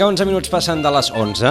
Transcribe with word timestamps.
Vinga, 0.00 0.14
11 0.16 0.24
minuts 0.24 0.48
passen 0.48 0.80
de 0.80 0.88
les 0.94 1.10
11 1.12 1.50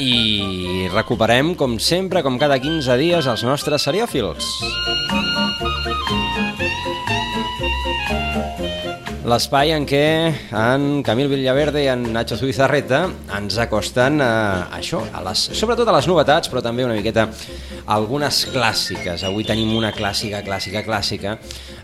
i 0.00 0.86
recuperem, 0.94 1.50
com 1.60 1.74
sempre, 1.76 2.22
com 2.24 2.38
cada 2.40 2.56
15 2.56 2.94
dies, 2.96 3.26
els 3.28 3.42
nostres 3.44 3.84
seriòfils. 3.84 4.46
L'espai 9.28 9.74
en 9.76 9.84
què 9.84 10.00
en 10.56 11.04
Camil 11.04 11.28
Villaverde 11.34 11.84
i 11.84 11.90
en 11.92 12.08
Nacho 12.16 12.40
Zubizarreta 12.40 13.02
ens 13.36 13.60
acosten 13.60 14.24
a 14.24 14.32
això, 14.72 15.04
a 15.12 15.20
les, 15.28 15.44
sobretot 15.52 15.92
a 15.92 15.98
les 15.98 16.08
novetats, 16.08 16.48
però 16.48 16.64
també 16.64 16.88
una 16.88 16.96
miqueta 16.96 17.28
a 17.28 17.92
algunes 17.92 18.46
clàssiques. 18.56 19.28
Avui 19.28 19.44
tenim 19.44 19.76
una 19.76 19.92
clàssica, 19.92 20.40
clàssica, 20.48 20.80
clàssica. 20.88 21.36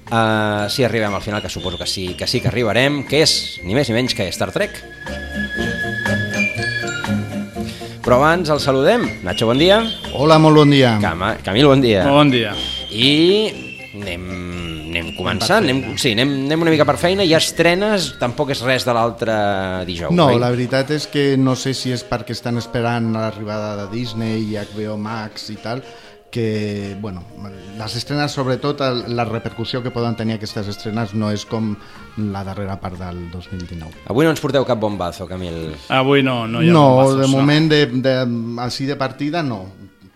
Uh, 0.08 0.64
si 0.72 0.88
arribem 0.88 1.12
al 1.12 1.20
final, 1.20 1.44
que 1.44 1.52
suposo 1.52 1.76
que 1.76 1.86
sí, 1.86 2.14
que 2.16 2.24
sí 2.24 2.40
que 2.40 2.48
arribarem, 2.48 3.02
que 3.04 3.26
és 3.28 3.58
ni 3.60 3.76
més 3.76 3.92
ni 3.92 4.00
menys 4.00 4.16
que 4.16 4.32
Star 4.32 4.54
Trek. 4.56 4.80
Però 8.08 8.16
abans 8.22 8.48
el 8.48 8.56
saludem. 8.56 9.02
Nacho, 9.20 9.44
bon 9.50 9.58
dia. 9.60 9.82
Hola, 10.16 10.38
molt 10.40 10.56
bon 10.56 10.70
dia. 10.72 10.94
Cama, 11.02 11.34
Camil, 11.44 11.66
bon 11.68 11.82
dia. 11.84 12.06
Bon 12.08 12.30
dia. 12.32 12.54
I 12.88 13.10
anem, 13.98 14.22
anem 14.88 15.10
començant, 15.12 15.60
anem, 15.60 15.82
sí, 16.00 16.14
anem, 16.16 16.32
anem 16.46 16.64
una 16.64 16.72
mica 16.72 16.86
per 16.88 16.94
feina 16.96 17.26
i 17.28 17.34
estrenes 17.36 18.14
tampoc 18.16 18.54
és 18.54 18.62
res 18.64 18.88
de 18.88 18.94
l'altre 18.96 19.36
dijous, 19.84 20.14
No, 20.16 20.30
oi? 20.32 20.40
la 20.40 20.48
veritat 20.54 20.94
és 20.96 21.04
que 21.12 21.34
no 21.36 21.52
sé 21.52 21.74
si 21.76 21.92
és 21.92 22.00
perquè 22.08 22.32
estan 22.32 22.56
esperant 22.56 23.12
l'arribada 23.12 23.74
de 23.82 23.90
Disney 23.92 24.40
i 24.54 24.56
HBO 24.56 24.96
Max 24.96 25.50
i 25.52 25.58
tal, 25.60 25.84
que, 26.30 26.96
bueno, 27.00 27.24
les 27.78 27.96
estrenes, 27.96 28.32
sobretot, 28.32 28.80
la 29.08 29.24
repercussió 29.24 29.82
que 29.82 29.90
poden 29.90 30.16
tenir 30.16 30.34
aquestes 30.36 30.68
estrenes 30.68 31.14
no 31.14 31.30
és 31.32 31.46
com 31.48 31.72
la 32.18 32.42
darrera 32.44 32.76
part 32.80 32.98
del 33.00 33.30
2019. 33.30 34.04
Avui 34.12 34.26
no 34.26 34.32
ens 34.34 34.40
porteu 34.42 34.66
cap 34.68 34.80
bombazo, 34.82 35.26
Camil. 35.30 35.72
Avui 35.88 36.22
no, 36.22 36.46
no 36.46 36.62
hi 36.62 36.68
ha 36.68 36.72
No, 36.72 36.88
bombazos, 36.96 37.20
de 37.22 37.28
moment, 37.32 37.70
de, 37.70 37.86
de, 37.86 38.16
així 38.64 38.86
de 38.86 38.96
partida, 39.00 39.42
no. 39.42 39.64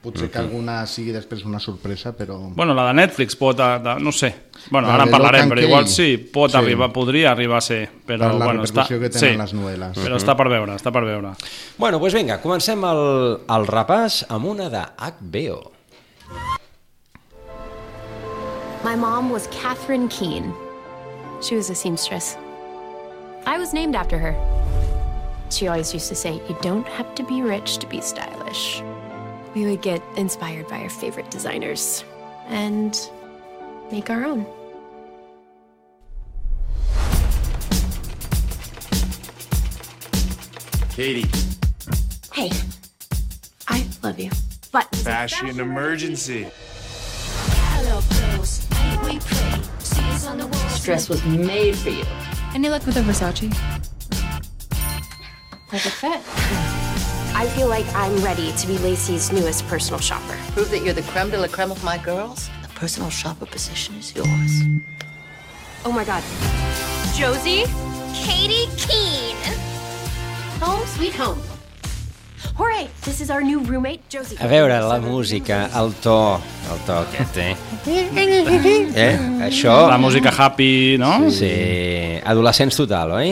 Potser 0.03 0.27
que 0.35 0.41
alguna 0.41 0.81
sigui 0.91 1.13
després 1.15 1.45
una 1.47 1.61
sorpresa, 1.63 2.11
però... 2.19 2.35
Bueno, 2.57 2.75
la 2.75 2.89
de 2.89 2.95
Netflix 2.99 3.37
pot... 3.39 3.61
a- 3.63 3.79
De, 3.79 3.93
no 4.03 4.11
sé. 4.11 4.33
Bueno, 4.69 4.89
La 4.89 4.97
ara 4.97 5.05
en 5.07 5.13
parlarem, 5.15 5.49
però 5.53 5.63
igual 5.63 5.87
sí, 5.87 6.17
pot 6.19 6.51
Sí. 6.51 6.57
arribar, 6.59 6.89
podria 6.93 7.31
arribar 7.31 7.59
a 7.59 7.61
ser. 7.61 7.85
Però, 8.05 8.27
Per 8.33 8.35
la 8.41 8.45
bueno, 8.49 8.65
està, 8.67 8.83
que 8.89 8.99
tenen 8.99 9.13
sí, 9.15 9.31
les 9.39 9.55
novel·les. 9.55 10.01
Però 10.03 10.19
està 10.19 10.35
per 10.37 10.49
veure, 10.51 10.75
està 10.75 10.91
per 10.91 11.05
veure. 11.07 11.31
Bueno, 11.79 12.01
doncs 12.03 12.15
vinga, 12.19 12.41
comencem 12.43 12.83
el, 12.85 13.05
el 13.47 13.67
repàs 13.71 14.25
amb 14.29 14.51
una 14.51 14.67
de 14.75 14.83
HBO. 14.99 15.61
My 18.85 18.97
mom 18.97 19.31
was 19.31 19.47
Catherine 19.49 20.09
Keene. 20.09 20.53
She 21.41 21.55
was 21.55 21.71
a 21.71 21.75
seamstress. 21.75 22.37
I 23.47 23.59
was 23.59 23.73
named 23.73 23.95
after 23.95 24.19
her. 24.19 24.35
She 25.51 25.69
always 25.69 25.93
used 25.93 26.09
to 26.09 26.15
say, 26.15 26.35
You 26.49 26.57
don't 26.63 26.87
have 26.89 27.15
to 27.17 27.23
be 27.23 27.43
rich 27.43 27.79
to 27.79 27.87
be 27.87 28.01
stylish. 28.01 28.83
We 29.55 29.67
would 29.67 29.83
get 29.83 30.03
inspired 30.17 30.69
by 30.69 30.81
our 30.81 30.89
favorite 30.89 31.31
designers 31.31 32.05
and 32.49 32.99
make 33.91 34.11
our 34.11 34.25
own. 34.25 34.47
Katie, 40.91 41.27
Hey, 42.33 42.51
I 43.69 43.87
love 44.03 44.19
you. 44.19 44.31
But 44.73 44.89
fashion 44.97 45.61
emergency. 45.61 46.49
This 50.51 50.83
dress 50.83 51.09
was 51.11 51.23
made 51.27 51.77
for 51.77 51.91
you. 51.91 52.05
Any 52.55 52.71
luck 52.71 52.87
with 52.87 52.95
the 52.95 53.03
Versace? 53.03 53.53
Perfect 55.69 55.95
fit. 55.97 56.21
I 57.37 57.47
feel 57.55 57.69
like 57.69 57.87
I'm 57.95 58.17
ready 58.25 58.51
to 58.53 58.67
be 58.67 58.79
Lacey's 58.79 59.31
newest 59.31 59.67
personal 59.67 60.01
shopper. 60.01 60.39
Prove 60.53 60.71
that 60.71 60.83
you're 60.83 60.95
the 60.95 61.03
creme 61.03 61.29
de 61.29 61.39
la 61.39 61.49
creme 61.49 61.71
of 61.71 61.85
my 61.85 61.99
girls. 61.99 62.49
The 62.63 62.69
personal 62.69 63.11
shopper 63.11 63.45
position 63.45 63.95
is 63.97 64.15
yours. 64.17 64.63
Oh 65.85 65.93
my 65.93 66.05
god. 66.05 66.23
Josie? 67.15 67.65
Katie 68.15 68.69
Keene! 68.79 69.37
Home 70.61 70.87
sweet 70.87 71.15
home. 71.15 71.39
A 74.43 74.49
veure, 74.51 74.79
la 74.85 74.99
música, 75.01 75.65
el 75.81 75.93
to, 76.05 76.17
el 76.73 76.81
to 76.87 76.97
aquest, 77.07 77.39
eh? 77.39 77.57
Eh? 78.95 79.13
Això... 79.49 79.77
La 79.91 79.99
música 79.99 80.33
happy, 80.37 80.97
no? 81.01 81.31
Sí, 81.31 81.53
adolescents 82.25 82.77
total, 82.83 83.17
oi? 83.21 83.31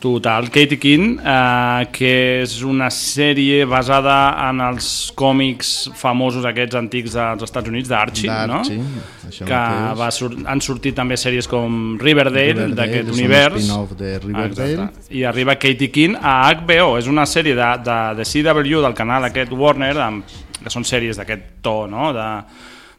Total. 0.00 0.50
Katie 0.52 0.78
Keene, 0.78 1.16
eh, 1.24 1.86
que 1.90 2.42
és 2.42 2.56
una 2.62 2.90
sèrie 2.92 3.64
basada 3.68 4.16
en 4.48 4.60
els 4.60 4.88
còmics 5.16 5.70
famosos 5.96 6.44
aquests 6.44 6.76
antics 6.76 7.16
dels 7.16 7.46
Estats 7.46 7.72
Units, 7.72 7.88
d'Archie, 7.88 8.28
no? 8.50 8.60
Que 8.66 9.46
mateix. 9.46 9.96
va 9.98 10.10
sur 10.12 10.30
han 10.46 10.60
sortit 10.60 10.94
també 10.94 11.16
sèries 11.16 11.48
com 11.48 11.96
Riverdale, 11.98 12.52
Riverdale, 12.52 12.76
d'aquest 12.76 13.08
un 13.08 13.18
univers. 13.18 13.58
spin-off 13.62 13.96
de 13.96 14.12
Riverdale. 14.18 14.72
Exacte. 14.72 15.16
I 15.16 15.24
arriba 15.24 15.56
Katie 15.56 15.90
Keene 15.90 16.20
a 16.20 16.36
HBO. 16.52 16.98
És 17.00 17.08
una 17.08 17.24
sèrie 17.26 17.56
de, 17.56 17.72
de, 17.84 17.98
de 18.20 18.28
CW, 18.28 18.82
del 18.84 18.94
canal 18.94 19.24
aquest 19.24 19.52
Warner, 19.52 19.96
amb, 19.96 20.38
que 20.62 20.72
són 20.72 20.84
sèries 20.84 21.16
d'aquest 21.16 21.62
to, 21.62 21.86
no?, 21.90 22.12
de, 22.12 22.30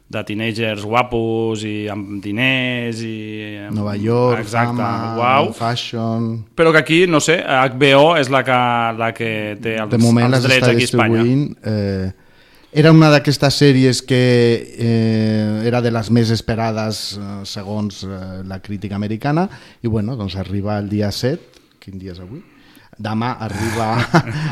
de 0.08 0.22
teenagers 0.24 0.84
guapos 0.88 1.62
i 1.68 1.88
amb 1.92 2.22
diners 2.24 3.02
i... 3.04 3.16
Nova 3.76 3.92
York, 4.00 4.40
Exacte, 4.40 4.80
fama, 4.80 5.16
uau. 5.20 5.50
fashion... 5.52 6.30
Però 6.56 6.72
que 6.72 6.80
aquí, 6.80 7.02
no 7.06 7.20
sé, 7.20 7.36
HBO 7.44 8.14
és 8.16 8.32
la 8.32 8.40
que, 8.46 8.60
la 8.96 9.10
que 9.16 9.30
té 9.60 9.76
els, 9.82 9.92
de 9.92 10.00
moment 10.00 10.32
els 10.32 10.48
drets 10.48 10.70
aquí 10.70 10.86
a 10.86 10.88
Espanya. 10.88 11.26
Eh, 11.60 12.08
era 12.80 12.92
una 12.92 13.12
d'aquestes 13.12 13.60
sèries 13.60 14.00
que 14.04 14.22
eh, 14.76 15.68
era 15.68 15.82
de 15.84 15.92
les 15.92 16.10
més 16.12 16.32
esperades 16.32 17.02
eh, 17.16 17.28
segons 17.48 18.02
eh, 18.04 18.18
la 18.48 18.62
crítica 18.64 18.96
americana 18.96 19.46
i 19.82 19.92
bueno, 19.92 20.16
doncs 20.16 20.36
arriba 20.40 20.78
el 20.80 20.88
dia 20.88 21.12
7, 21.12 21.64
quin 21.84 22.00
dia 22.00 22.16
és 22.16 22.24
avui? 22.24 22.40
Demà 22.98 23.36
arriba 23.38 23.92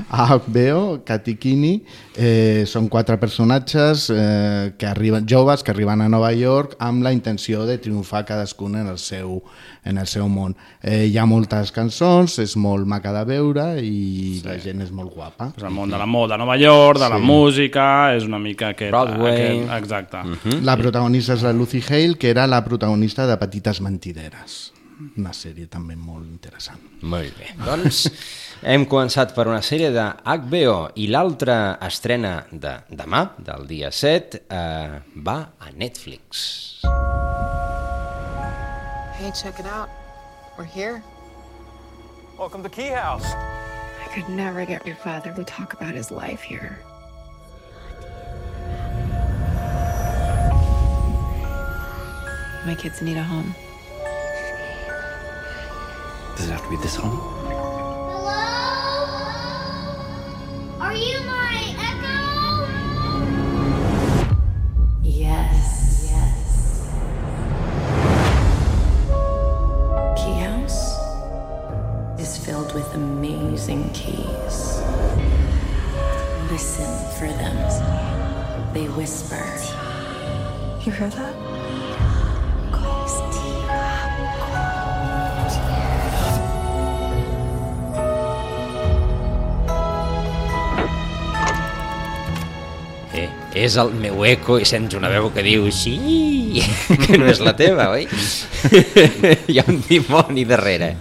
a 0.09 0.25
HBO, 0.39 1.01
Katikini, 1.05 1.81
eh, 2.15 2.63
són 2.71 2.87
quatre 2.89 3.17
personatges 3.19 4.05
eh, 4.15 4.73
que 4.79 4.87
arriben, 4.87 5.27
joves 5.27 5.65
que 5.67 5.73
arriben 5.75 6.01
a 6.01 6.07
Nova 6.09 6.31
York 6.33 6.77
amb 6.79 7.03
la 7.03 7.11
intenció 7.11 7.65
de 7.67 7.79
triomfar 7.83 8.25
cadascun 8.25 8.77
en 8.77 8.87
el 8.87 9.01
seu, 9.03 9.41
en 9.85 9.99
el 9.99 10.07
seu 10.07 10.29
món. 10.31 10.55
Eh, 10.81 11.09
hi 11.11 11.19
ha 11.19 11.27
moltes 11.27 11.73
cançons, 11.75 12.39
és 12.39 12.55
molt 12.57 12.87
maca 12.87 13.11
de 13.17 13.25
veure 13.33 13.67
i 13.83 14.39
sí. 14.39 14.47
la 14.47 14.57
gent 14.63 14.87
és 14.87 14.95
molt 14.95 15.11
guapa. 15.15 15.51
És 15.57 15.67
el 15.67 15.75
món 15.75 15.91
de 15.91 15.99
la 15.99 16.07
moda 16.07 16.39
a 16.39 16.39
Nova 16.39 16.57
York, 16.57 17.01
de 17.03 17.11
la 17.11 17.19
Sí. 17.19 17.27
música, 17.27 18.15
és 18.15 18.25
una 18.31 18.39
mica 18.39 18.69
aquest... 18.69 18.93
Broadway. 18.95 19.67
Aquest, 19.67 19.75
exacte. 19.83 20.23
Mm. 20.23 20.39
-hmm. 20.45 20.63
La 20.63 20.77
protagonista 20.77 21.35
és 21.35 21.43
la 21.43 21.53
Lucy 21.53 21.83
Hale, 21.89 22.15
que 22.15 22.31
era 22.31 22.47
la 22.47 22.65
protagonista 22.65 23.27
de 23.27 23.37
Petites 23.37 23.81
Mentideres. 23.81 24.73
Una 24.97 25.33
sèrie 25.37 25.69
també 25.69 25.93
molt 25.93 26.25
interessant. 26.25 26.81
Molt 27.05 27.37
bé. 27.37 27.51
Doncs 27.61 28.07
hem 28.65 28.87
començat 28.89 29.35
per 29.37 29.45
una 29.51 29.61
sèrie 29.61 29.91
de 29.93 30.05
HBO 30.25 30.77
i 30.97 31.11
l'altra 31.13 31.77
estrena 31.85 32.47
de 32.51 32.73
demà, 32.89 33.27
del 33.37 33.67
dia 33.69 33.91
7, 33.93 34.41
eh, 34.49 35.03
va 35.27 35.37
a 35.61 35.73
Netflix. 35.77 36.47
Hey, 39.19 39.31
check 39.33 39.61
it 39.61 39.67
out. 39.67 39.91
We're 40.57 40.65
here. 40.65 41.03
Welcome 42.39 42.63
to 42.63 42.71
Key 42.71 42.89
House. 42.89 43.27
I 43.35 44.09
could 44.15 44.31
never 44.31 44.65
get 44.65 44.87
your 44.87 44.97
father 44.97 45.33
to 45.35 45.45
talk 45.45 45.75
about 45.75 45.95
his 45.95 46.11
life 46.11 46.41
here. 46.41 46.79
My 52.65 52.75
kids 52.75 53.03
need 53.03 53.19
a 53.19 53.23
home. 53.23 53.55
Does 56.37 56.47
it 56.49 56.53
have 56.53 56.63
to 56.65 56.71
be 56.71 56.77
this 56.77 56.95
home? 56.95 57.19
Hello? 57.49 58.33
Are 60.81 60.95
you 60.95 61.21
my 61.25 61.75
echo? 61.89 62.19
Yes, 65.03 66.09
yes. 66.13 66.91
Key 70.17 70.37
House 70.45 70.81
is 72.21 72.37
filled 72.45 72.73
with 72.75 72.95
amazing 72.95 73.47
amazing 73.57 73.89
keys. 73.95 74.83
Listen 76.51 76.93
for 77.19 77.27
them. 77.27 77.57
They 78.75 78.87
whisper. 78.89 79.43
You 80.85 80.93
hear 80.93 81.09
that? 81.09 81.86
És 93.57 93.77
el 93.81 93.93
meu 93.97 94.25
eco 94.29 94.59
i 94.61 94.67
sents 94.69 94.97
una 94.99 95.09
veu 95.13 95.31
que 95.35 95.45
diu 95.47 95.69
sí, 95.73 95.97
que 97.07 97.17
no 97.19 97.29
és 97.31 97.41
la 97.45 97.57
teva, 97.57 97.89
oi? 97.95 98.05
Hi 99.51 99.61
ha 99.61 99.65
un 99.69 99.81
dimoni 99.87 100.45
darrere. 100.49 100.97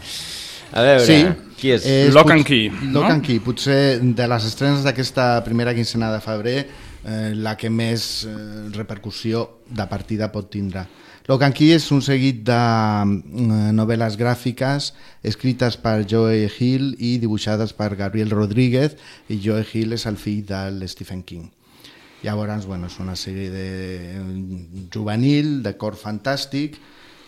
A 0.75 0.83
veure, 0.83 1.05
Sí, 1.05 1.19
qui 1.59 1.71
és? 1.75 1.85
Lock 2.15 2.31
and 2.33 2.47
Key, 2.47 2.69
Lock 2.91 3.07
no? 3.07 3.13
and 3.13 3.25
Key, 3.25 3.39
potser 3.43 3.99
de 4.01 4.27
les 4.31 4.47
estrenes 4.47 4.83
d'aquesta 4.87 5.43
primera 5.45 5.75
quincena 5.75 6.11
de 6.13 6.21
febrer 6.23 6.57
eh, 6.63 7.33
la 7.35 7.55
que 7.59 7.71
més 7.71 8.25
eh, 8.27 8.35
repercussió 8.75 9.45
de 9.69 9.87
partida 9.91 10.31
pot 10.33 10.49
tindre. 10.51 10.85
Lock 11.27 11.41
and 11.47 11.57
Key 11.57 11.73
és 11.73 11.85
un 11.95 12.03
seguit 12.05 12.43
de 12.45 12.55
eh, 12.55 13.59
novel·les 13.75 14.17
gràfiques 14.19 14.91
escrites 15.25 15.79
per 15.81 16.03
Joe 16.09 16.45
Hill 16.45 16.91
i 16.99 17.15
dibuixades 17.21 17.73
per 17.77 17.95
Gabriel 17.97 18.33
Rodríguez 18.33 18.97
i 19.29 19.39
Joe 19.41 19.65
Hill 19.65 19.95
és 19.97 20.05
el 20.09 20.19
fill 20.21 20.43
del 20.49 20.83
Stephen 20.91 21.23
King. 21.25 21.49
Llavors, 22.25 22.65
bueno, 22.65 22.89
és 22.89 22.97
una 22.99 23.13
sèrie 23.13 23.51
de 23.53 24.87
juvenil, 24.93 25.61
de 25.61 25.75
cor 25.77 25.93
fantàstic, 25.99 26.79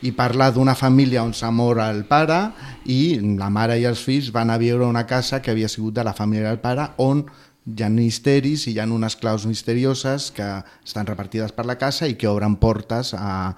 i 0.05 0.11
parla 0.13 0.51
d'una 0.53 0.75
família 0.77 1.23
on 1.25 1.33
s'amor 1.33 1.79
el 1.81 2.03
pare 2.09 2.37
i 2.85 3.17
la 3.37 3.49
mare 3.49 3.79
i 3.81 3.85
els 3.89 4.03
fills 4.05 4.29
van 4.33 4.51
a 4.53 4.57
viure 4.61 4.85
a 4.85 4.91
una 4.91 5.07
casa 5.09 5.41
que 5.41 5.51
havia 5.51 5.69
sigut 5.69 5.95
de 5.97 6.05
la 6.05 6.13
família 6.13 6.49
del 6.49 6.61
pare 6.61 6.91
on 7.01 7.23
hi 7.67 7.83
ha 7.83 7.89
misteris 7.89 8.67
i 8.67 8.75
hi 8.75 8.79
ha 8.79 8.85
unes 8.85 9.17
claus 9.17 9.47
misterioses 9.49 10.29
que 10.31 10.45
estan 10.85 11.09
repartides 11.09 11.51
per 11.51 11.65
la 11.65 11.77
casa 11.81 12.07
i 12.07 12.15
que 12.15 12.29
obren 12.29 12.55
portes 12.61 13.13
a, 13.17 13.55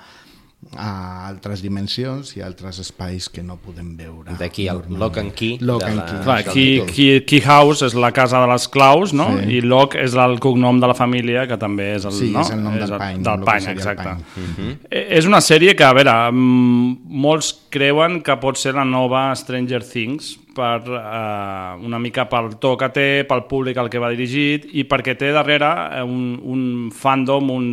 a 0.75 1.25
altres 1.29 1.61
dimensions 1.63 2.33
i 2.35 2.41
a 2.41 2.45
altres 2.45 2.77
espais 2.83 3.29
que 3.31 3.41
no 3.41 3.55
podem 3.63 3.93
veure. 3.97 4.33
D'aquí 4.37 4.67
el 4.67 4.81
Lock 4.89 5.17
and 5.17 5.31
Key. 5.33 5.57
Lock 5.61 5.83
and 5.87 5.95
la- 5.95 6.05
Key. 6.05 6.17
Clar, 6.23 6.43
Key. 6.51 6.81
Key, 6.85 7.21
Key 7.25 7.39
House 7.45 7.81
és 7.87 7.95
la 7.95 8.11
casa 8.11 8.41
de 8.43 8.47
les 8.51 8.67
claus, 8.67 9.13
no? 9.13 9.29
Sí. 9.39 9.55
I 9.57 9.61
Lock 9.61 9.95
és 9.95 10.13
el 10.19 10.37
cognom 10.43 10.79
de 10.81 10.87
la 10.91 10.93
família, 10.93 11.47
que 11.47 11.57
també 11.57 11.95
és 11.95 12.05
el, 12.05 12.11
Sí, 12.11 12.29
no? 12.31 12.41
és 12.41 12.51
el 12.51 12.61
nom 12.63 12.77
del 12.77 12.91
pany, 12.97 13.23
Del 13.23 13.39
pany, 13.47 13.67
exacte. 13.71 14.03
pany. 14.03 14.19
Mhm. 14.35 14.77
Eh, 14.91 15.07
És 15.17 15.25
una 15.25 15.39
sèrie 15.39 15.75
que, 15.75 15.83
a 15.83 15.93
veure, 15.93 16.31
mm, 16.31 16.97
molts 17.07 17.53
creuen 17.69 18.21
que 18.21 18.35
pot 18.37 18.57
ser 18.57 18.73
la 18.75 18.85
nova 18.85 19.33
Stranger 19.35 19.81
Things 19.83 20.37
per 20.59 20.83
eh, 20.85 21.85
una 21.87 21.99
mica 22.03 22.27
pel 22.29 22.51
to 22.59 22.75
que 22.79 22.91
té, 22.95 23.07
pel 23.29 23.45
públic 23.47 23.79
al 23.79 23.89
que 23.91 24.01
va 24.01 24.11
dirigit 24.11 24.67
i 24.75 24.85
perquè 24.89 25.15
té 25.19 25.31
darrere 25.35 25.71
eh, 25.99 26.03
un, 26.03 26.35
un 26.43 26.63
fandom, 26.95 27.49
un, 27.55 27.71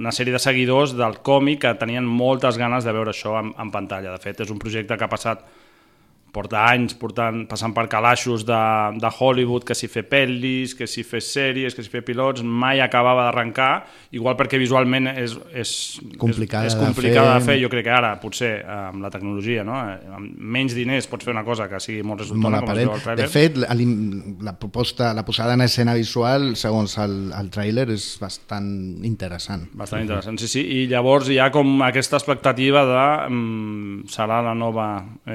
una 0.00 0.14
sèrie 0.14 0.34
de 0.34 0.40
seguidors 0.42 0.96
del 0.96 1.20
còmic 1.26 1.62
que 1.66 1.76
tenien 1.80 2.08
moltes 2.08 2.58
ganes 2.60 2.88
de 2.88 2.96
veure 2.96 3.12
això 3.12 3.36
en, 3.42 3.52
en 3.60 3.72
pantalla. 3.74 4.16
De 4.16 4.22
fet, 4.22 4.40
és 4.46 4.52
un 4.52 4.60
projecte 4.62 4.96
que 4.96 5.06
ha 5.06 5.12
passat 5.12 5.44
porta 6.36 6.66
anys 6.68 6.96
portant, 7.00 7.44
passant 7.48 7.72
per 7.76 7.86
calaixos 7.92 8.44
de, 8.46 8.60
de 9.00 9.10
Hollywood, 9.18 9.64
que 9.66 9.76
s'hi 9.76 9.88
fer 9.90 10.04
pel·lis, 10.10 10.76
que 10.76 10.88
s'hi 10.90 11.04
fer 11.06 11.22
sèries, 11.24 11.76
que 11.76 11.84
s'hi 11.84 11.92
fer 11.92 12.04
pilots, 12.06 12.44
mai 12.44 12.82
acabava 12.84 13.26
d'arrencar, 13.26 13.70
igual 14.16 14.36
perquè 14.38 14.60
visualment 14.60 15.08
és, 15.14 15.36
és, 15.56 15.72
Complicada 16.20 16.68
és, 16.68 16.74
és 16.74 16.78
de 16.78 16.84
complicada 16.84 17.34
de 17.34 17.40
fer. 17.40 17.54
fer. 17.54 17.58
Jo 17.64 17.70
crec 17.72 17.86
que 17.88 17.94
ara, 17.94 18.12
potser, 18.20 18.52
amb 18.66 19.04
la 19.04 19.10
tecnologia, 19.14 19.64
no? 19.66 19.78
Amb 20.16 20.36
menys 20.56 20.76
diners 20.76 21.08
pots 21.10 21.26
fer 21.26 21.34
una 21.34 21.44
cosa 21.46 21.68
que 21.70 21.80
sigui 21.82 22.04
molt 22.06 22.24
resultona, 22.24 22.60
molt 22.60 22.72
com 22.72 22.96
es 22.96 23.06
trailer. 23.06 23.24
De 23.24 23.30
fet, 23.32 23.60
la, 23.62 23.76
la 24.50 24.56
proposta, 24.58 25.12
la 25.16 25.24
posada 25.26 25.56
en 25.56 25.64
escena 25.66 25.94
visual, 25.96 26.52
segons 26.58 26.96
el, 27.02 27.16
el 27.36 27.50
tràiler, 27.54 27.88
és 27.94 28.08
bastant 28.20 28.68
interessant. 29.06 29.66
Bastant 29.76 30.04
interessant, 30.04 30.40
sí, 30.42 30.50
sí. 30.50 30.64
I 30.82 30.86
llavors 30.90 31.30
hi 31.32 31.40
ha 31.40 31.50
com 31.54 31.80
aquesta 31.86 32.18
expectativa 32.20 32.84
de 32.88 33.04
um, 33.30 34.02
serà 34.10 34.42
la 34.44 34.54
nova 34.58 34.88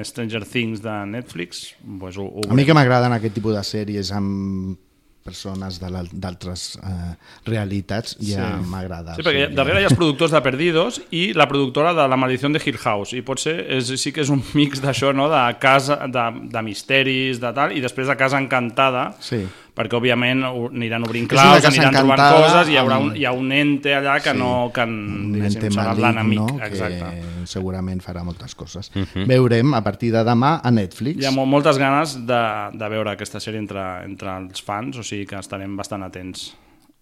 Stranger 0.04 0.44
Things 0.48 0.82
de 0.84 0.91
Netflix. 1.06 1.74
Pues 2.00 2.16
ho, 2.18 2.24
ho 2.28 2.48
A 2.50 2.54
mi 2.54 2.64
que 2.68 2.74
m'agraden 2.76 3.12
aquest 3.16 3.34
tipus 3.38 3.54
de 3.58 3.64
sèries 3.66 4.10
amb 4.16 4.78
persones 5.22 5.76
de 5.78 5.86
d'altres 6.18 6.62
eh, 6.82 7.12
realitats, 7.46 8.16
ja 8.18 8.58
Sí. 8.58 8.64
m'agrada. 8.72 9.14
Sí, 9.14 9.22
perquè 9.22 9.44
darrere 9.54 9.78
hi 9.78 9.84
ha 9.86 9.90
els 9.92 9.94
productors 9.98 10.32
de 10.34 10.40
Perdidos 10.42 11.00
i 11.14 11.28
la 11.38 11.46
productora 11.46 11.92
de 11.94 12.08
La 12.10 12.16
maldició 12.18 12.48
de 12.50 12.58
Hill 12.64 12.78
House 12.82 13.14
i 13.16 13.22
potser 13.22 13.54
és, 13.78 13.92
sí 14.02 14.10
que 14.10 14.24
és 14.24 14.32
un 14.34 14.42
mix 14.58 14.82
d'això, 14.82 15.12
no? 15.14 15.28
de 15.30 15.42
casa, 15.62 16.00
de, 16.10 16.24
de 16.50 16.62
misteris, 16.66 17.38
de 17.38 17.52
tal, 17.54 17.70
i 17.76 17.80
després 17.80 18.08
de 18.10 18.16
Casa 18.18 18.40
Encantada, 18.42 19.12
Sí. 19.20 19.44
Perquè 19.74 19.96
òbviament 19.96 20.42
aniran 20.44 21.02
obrint 21.06 21.26
claus, 21.30 21.64
aniran 21.64 21.94
trobant 21.94 22.20
coses, 22.20 22.68
i 22.68 22.72
hi 22.72 22.76
haurà 22.76 22.98
un, 23.00 23.14
hi 23.16 23.24
ha 23.24 23.32
un 23.32 23.50
ente 23.52 23.94
allà 23.96 24.18
que 24.20 24.32
Sí. 24.32 24.38
no... 24.38 24.70
Que, 24.74 24.82
en, 24.82 24.92
un 25.34 25.44
ente 25.44 25.70
serà 25.70 25.94
l'enemic. 25.94 26.38
no? 26.40 26.58
Exacte. 26.66 26.98
que 26.98 27.46
segurament 27.46 28.00
farà 28.04 28.22
moltes 28.24 28.54
coses. 28.54 28.90
Mhm. 28.94 29.02
Uh 29.02 29.06
-huh. 29.14 29.26
Veurem 29.26 29.74
a 29.74 29.82
partir 29.82 30.12
de 30.12 30.22
demà 30.24 30.60
a 30.62 30.70
Netflix. 30.70 31.22
Hi 31.22 31.26
ha 31.26 31.30
mo- 31.30 31.46
moltes 31.46 31.78
ganes 31.78 32.14
de, 32.26 32.42
de 32.72 32.88
veure 32.88 33.10
aquesta 33.10 33.40
sèrie 33.40 33.58
entre, 33.58 34.04
entre 34.04 34.36
els 34.38 34.60
fans, 34.62 34.96
o 34.98 35.02
sigui 35.02 35.26
que 35.26 35.36
estarem 35.38 35.76
bastant 35.76 36.02
atents. 36.04 36.54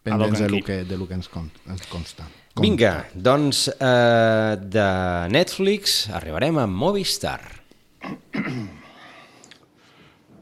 pendents 0.03 0.41
and 0.41 0.49
de 0.49 0.49
lo 0.49 0.57
Key. 0.57 0.63
que, 0.65 0.85
de 0.85 0.97
lo 0.97 1.07
que 1.07 1.15
ens, 1.15 1.29
con, 1.29 1.51
ens 1.69 1.87
consta. 1.87 2.25
Vinga, 2.57 3.05
doncs 3.15 3.69
eh, 3.69 4.57
de 4.59 5.29
Netflix 5.29 6.09
arribarem 6.11 6.57
a 6.59 6.67
Movistar. 6.67 7.41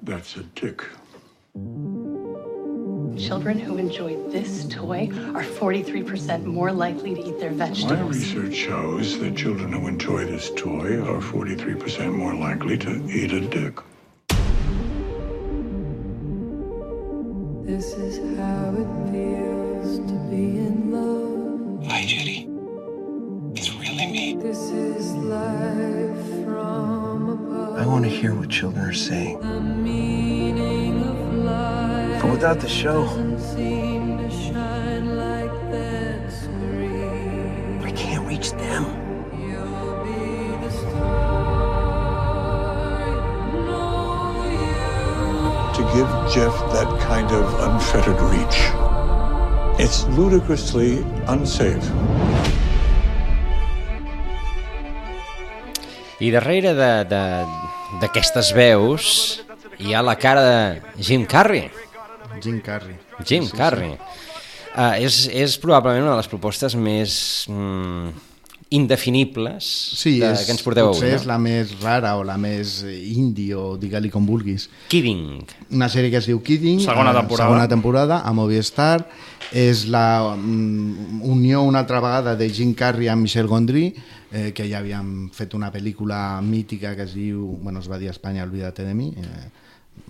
That's 0.05 0.37
a 0.37 0.43
dick. 0.55 0.83
Children 3.19 3.59
who 3.59 3.79
enjoy 3.79 4.17
this 4.31 4.65
toy 4.69 5.09
are 5.35 5.43
43% 5.43 6.45
more 6.45 6.71
likely 6.71 7.17
to 7.17 7.21
eat 7.21 7.41
their 7.41 7.51
vegetables. 7.51 7.91
My 7.91 8.01
research 8.07 8.55
shows 8.55 9.19
that 9.19 9.37
children 9.37 9.73
who 9.73 9.89
enjoy 9.89 10.25
this 10.25 10.51
toy 10.51 11.01
are 11.01 11.21
43% 11.21 12.15
more 12.15 12.35
likely 12.35 12.79
to 12.79 13.05
eat 13.11 13.33
a 13.33 13.41
dick. 13.41 13.81
This 17.67 17.93
is 17.95 18.39
how 18.39 18.71
it 18.71 19.11
feels 19.11 19.99
to 19.99 20.15
be 20.31 20.59
in 20.59 20.93
love. 20.93 21.87
Hi, 21.91 22.07
Judy. 22.07 22.49
It's 23.55 23.75
really 23.75 24.07
me. 24.07 24.37
This 24.41 24.71
is 24.71 25.13
life 25.15 26.45
from 26.45 27.31
above. 27.31 27.79
I 27.79 27.87
want 27.87 28.05
to 28.05 28.11
hear 28.11 28.35
what 28.35 28.49
children 28.49 28.85
are 28.85 28.93
saying. 28.93 29.41
Without 32.39 32.61
the 32.61 32.69
show, 32.69 33.03
doesn't 33.03 33.41
seem 33.41 34.17
to 34.19 34.31
shine 34.31 35.17
like 35.19 35.51
that 35.75 36.31
screen. 36.31 37.83
I 37.83 37.91
can't 37.91 38.25
reach 38.29 38.53
them. 38.53 38.85
You'll 39.35 39.99
be 40.07 40.55
the 40.63 40.71
star. 40.71 41.91
You 43.51 43.59
know 43.67 44.47
you 44.55 44.71
To 45.79 45.83
give 45.91 46.09
Jeff 46.31 46.55
that 46.79 46.87
kind 47.11 47.27
of 47.35 47.45
unfettered 47.67 48.21
reach, 48.31 48.59
it's 49.83 50.07
ludicrously 50.17 51.03
unsafe. 51.27 51.83
I 56.21 56.31
darrere 56.31 56.71
de- 56.79 57.05
de- 57.11 57.47
d'aquestes 57.99 58.55
veus 58.55 59.11
hi 59.83 59.93
ha 59.95 60.03
la 60.07 60.15
cara 60.15 60.47
de 60.47 61.03
Jim 61.03 61.27
Carrey. 61.27 61.67
Jim 62.43 62.61
Carrey. 62.65 62.97
Jim 63.25 63.45
Sí, 63.45 63.51
sí, 63.51 63.57
Carrey. 63.57 63.95
Uh, 64.79 64.95
és, 65.03 65.27
és 65.33 65.57
probablement 65.59 66.05
una 66.05 66.13
de 66.15 66.21
les 66.21 66.29
propostes 66.31 66.75
més 66.79 67.47
mm, 67.51 68.11
indefinibles 68.77 69.65
Sí, 69.99 70.19
de, 70.21 70.29
és, 70.35 70.45
que 70.47 70.53
ens 70.55 70.63
porteu 70.63 70.91
avui. 70.93 71.09
és 71.09 71.25
la 71.27 71.39
més 71.41 71.73
rara 71.81 72.13
o 72.21 72.25
la 72.27 72.37
més 72.39 72.83
indie 72.87 73.57
o 73.57 73.77
digue-li 73.81 74.11
com 74.13 74.27
vulguis. 74.29 74.69
Kidding. 74.93 75.41
Una 75.75 75.89
sèrie 75.91 76.13
que 76.13 76.21
es 76.21 76.29
diu 76.29 76.43
Kidding, 76.45 76.83
Segona 76.85 77.15
eh, 77.15 77.19
temporada. 77.23 77.49
segona 77.49 77.69
temporada 77.73 78.21
a 78.29 78.33
Movistar. 78.37 79.07
És 79.49 79.87
la 79.89 80.35
mm, 80.37 81.23
unió 81.25 81.63
una 81.65 81.81
altra 81.81 82.03
vegada 82.05 82.37
de 82.37 82.51
Jim 82.53 82.75
Carrey 82.77 83.09
amb 83.09 83.25
Michel 83.25 83.47
Gondry, 83.49 83.87
eh, 84.31 84.51
que 84.53 84.67
ja 84.69 84.83
havíem 84.83 85.31
fet 85.33 85.55
una 85.57 85.71
pel·lícula 85.73 86.39
mítica 86.45 86.93
que 86.95 87.07
es 87.09 87.15
diu, 87.17 87.57
bueno, 87.63 87.81
es 87.81 87.89
va 87.89 87.97
dir 87.99 88.11
a 88.13 88.13
Espanya, 88.13 88.45
Olvídate 88.45 88.85
de 88.85 88.93
mi, 88.95 89.09
eh, 89.17 89.49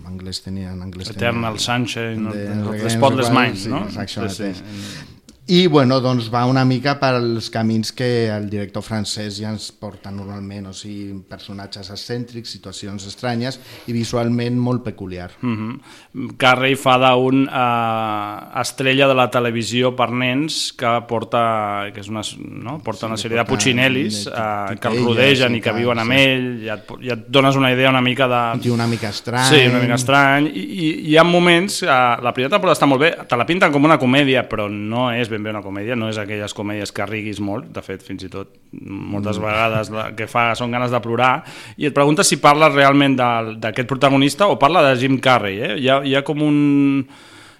anglès 0.07 0.41
tenia... 0.43 0.71
En 0.71 0.81
anglès 0.81 1.09
Eternal 1.09 1.53
tenia, 1.57 1.65
Sunshine, 1.65 2.17
no? 2.17 2.31
de- 2.33 2.45
the 2.47 2.83
de- 2.83 2.89
Spotless 2.89 3.29
igual, 3.29 3.45
Mind, 3.47 3.57
sí, 3.57 3.69
no? 3.69 3.83
Exacte, 3.87 4.29
Sí, 4.29 4.53
sí. 4.53 5.18
I 5.49 5.65
bueno, 5.65 5.97
doncs 5.97 6.27
va 6.29 6.43
una 6.45 6.61
mica 6.61 6.91
pels 7.01 7.47
camins 7.49 7.89
que 7.97 8.27
el 8.29 8.43
director 8.51 8.83
francès 8.85 9.39
ja 9.41 9.49
ens 9.49 9.71
porta 9.73 10.11
normalment, 10.13 10.67
o 10.69 10.73
sigui, 10.77 11.15
personatges 11.25 11.87
excèntrics, 11.89 12.51
situacions 12.53 13.07
estranyes 13.09 13.57
i 13.89 13.95
visualment 13.95 14.59
molt 14.61 14.83
peculiar. 14.85 15.31
Mm 15.41 15.55
-hmm. 15.57 16.35
Carrey 16.37 16.75
fa 16.75 16.97
d'un 16.99 17.47
uh, 17.49 18.61
estrella 18.61 19.07
de 19.07 19.15
la 19.15 19.29
televisió 19.31 19.95
per 19.95 20.11
nens 20.11 20.71
que 20.77 21.01
porta, 21.07 21.89
que 21.95 21.99
és 22.01 22.09
una, 22.09 22.21
no? 22.37 22.77
porta 22.83 23.07
una 23.07 23.17
Sí, 23.17 23.23
sèrie 23.23 23.37
de 23.37 23.43
porta 23.43 23.53
puccinellis 23.55 24.25
tit- 24.27 24.33
uh, 24.33 24.79
que 24.79 24.87
el 24.87 25.03
rodegen 25.03 25.55
i 25.55 25.61
que 25.61 25.71
viuen 25.73 25.97
amb 25.97 26.11
ell, 26.11 26.61
ja 26.67 26.75
et, 26.75 26.85
ja 27.07 27.13
et 27.13 27.25
dones 27.27 27.55
una 27.55 27.71
idea 27.71 27.89
una 27.89 28.01
mica 28.01 28.27
de... 28.27 28.67
I 28.67 28.69
una 28.69 28.85
mica 28.85 29.09
estrany. 29.09 29.49
Sí, 29.49 29.67
una 29.67 29.79
mica 29.79 29.95
estrany. 29.95 30.45
I, 30.45 30.59
i 30.59 31.09
hi 31.09 31.17
ha 31.17 31.23
moments, 31.23 31.81
uh, 31.81 32.21
la 32.21 32.33
primera 32.33 32.49
temporada 32.51 32.73
està 32.77 32.85
molt 32.85 33.01
bé, 33.01 33.15
te 33.27 33.35
la 33.35 33.45
pinten 33.47 33.71
com 33.71 33.83
una 33.83 33.97
comèdia, 33.97 34.47
però 34.47 34.69
no 34.69 35.11
és 35.11 35.27
ben 35.27 35.38
bé 35.43 35.49
una 35.53 35.61
comèdia, 35.61 35.95
no 35.95 36.09
és 36.09 36.17
aquelles 36.17 36.53
comèdies 36.53 36.91
que 36.91 37.05
riguis 37.05 37.39
molt, 37.39 37.71
de 37.73 37.81
fet, 37.81 38.03
fins 38.03 38.23
i 38.23 38.29
tot 38.29 38.55
moltes 38.71 39.37
Mm. 39.39 39.43
vegades 39.43 39.89
la 39.89 40.15
que 40.15 40.27
fa 40.27 40.53
són 40.55 40.71
ganes 40.71 40.91
de 40.91 40.99
plorar, 41.01 41.43
i 41.77 41.85
et 41.87 41.93
preguntes 41.93 42.27
si 42.27 42.37
parla 42.37 42.69
realment 42.69 43.15
d'aquest 43.17 43.87
protagonista 43.87 44.47
o 44.47 44.57
parla 44.59 44.81
de 44.89 44.99
Jim 44.99 45.17
Carrey. 45.19 45.59
Eh? 45.59 45.75
Hi, 45.79 45.89
ha, 45.89 46.01
hi 46.05 46.15
ha 46.15 46.23
com 46.23 46.41
un 46.41 47.07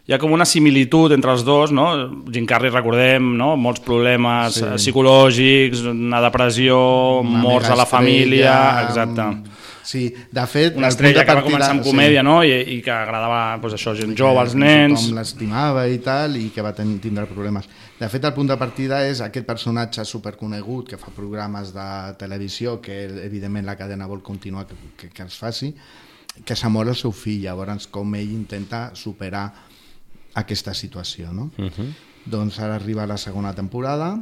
hi 0.09 0.13
ha 0.13 0.17
com 0.17 0.31
una 0.33 0.45
similitud 0.45 1.11
entre 1.13 1.29
els 1.31 1.43
dos, 1.45 1.71
no? 1.71 2.23
Jim 2.33 2.47
Carrey, 2.49 2.71
recordem, 2.73 3.37
no? 3.37 3.55
molts 3.55 3.79
problemes 3.85 4.55
Sí. 4.55 4.65
psicològics, 4.75 5.83
una 5.85 6.19
depressió, 6.19 7.19
Una 7.21 7.37
morts 7.43 7.69
a 7.69 7.75
la 7.75 7.85
família, 7.85 8.81
exacte. 8.87 9.21
Sí, 9.89 10.13
de 10.31 10.45
fet... 10.45 10.75
Una 10.77 10.91
estrella 10.91 11.23
que 11.25 11.33
va 11.33 11.39
partida- 11.39 11.49
començar 11.49 11.73
amb 11.73 11.81
sí. 11.81 11.89
comèdia, 11.89 12.21
no? 12.21 12.35
I, 12.45 12.51
i 12.75 12.77
que 12.85 12.91
agradava, 12.93 13.39
doncs 13.57 13.73
això, 13.79 13.95
gent 13.97 14.11
jove, 14.19 14.37
als 14.43 14.53
nens... 14.53 14.99
Tothom 14.99 15.17
l'estimava 15.17 15.85
i 15.89 15.97
tal, 16.05 16.35
i 16.37 16.51
que 16.53 16.61
va 16.61 16.75
ten 16.77 16.91
tindre 17.01 17.25
problemes. 17.25 17.65
De 17.97 18.09
fet, 18.11 18.27
el 18.29 18.35
punt 18.35 18.51
de 18.51 18.57
partida 18.61 18.99
és 19.09 19.23
aquest 19.25 19.47
personatge 19.49 20.05
superconegut 20.05 20.91
que 20.91 20.99
fa 21.01 21.09
programes 21.15 21.73
de 21.73 21.87
televisió, 22.21 22.77
que 22.85 22.99
evidentment 23.25 23.65
la 23.65 23.79
cadena 23.79 24.05
vol 24.11 24.21
continuar 24.21 24.67
que, 24.69 24.77
que, 24.95 25.09
que 25.09 25.25
es 25.25 25.41
faci, 25.41 25.73
que 26.45 26.55
s'amor 26.55 26.93
el 26.93 26.95
seu 26.99 27.09
fill, 27.09 27.47
llavors 27.47 27.89
com 27.89 28.13
ell 28.19 28.29
intenta 28.35 28.91
superar 28.93 29.47
aquesta 30.37 30.77
situació. 30.77 31.33
No? 31.33 31.49
Uh 31.57 31.65
-huh. 31.65 31.89
Doncs 32.29 32.59
ara 32.59 32.75
arriba 32.75 33.07
la 33.07 33.17
segona 33.17 33.55
temporada 33.55 34.19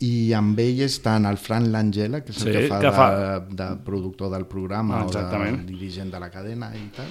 i 0.00 0.32
amb 0.32 0.58
ell 0.62 0.80
estan 0.84 1.26
el 1.26 1.36
Fran 1.42 1.72
Langella, 1.72 2.20
que 2.22 2.30
és 2.30 2.42
el 2.44 2.52
Sí, 2.52 2.52
que 2.54 2.68
fa, 2.68 2.78
que 2.78 2.86
de, 2.86 2.92
fa- 2.92 3.40
de 3.50 3.66
productor 3.84 4.30
del 4.30 4.44
programa 4.46 5.00
Ah, 5.00 5.04
o 5.06 5.10
de 5.10 5.52
dirigent 5.66 6.12
de 6.12 6.20
la 6.20 6.30
cadena 6.30 6.70
i 6.74 6.84
tal. 6.94 7.06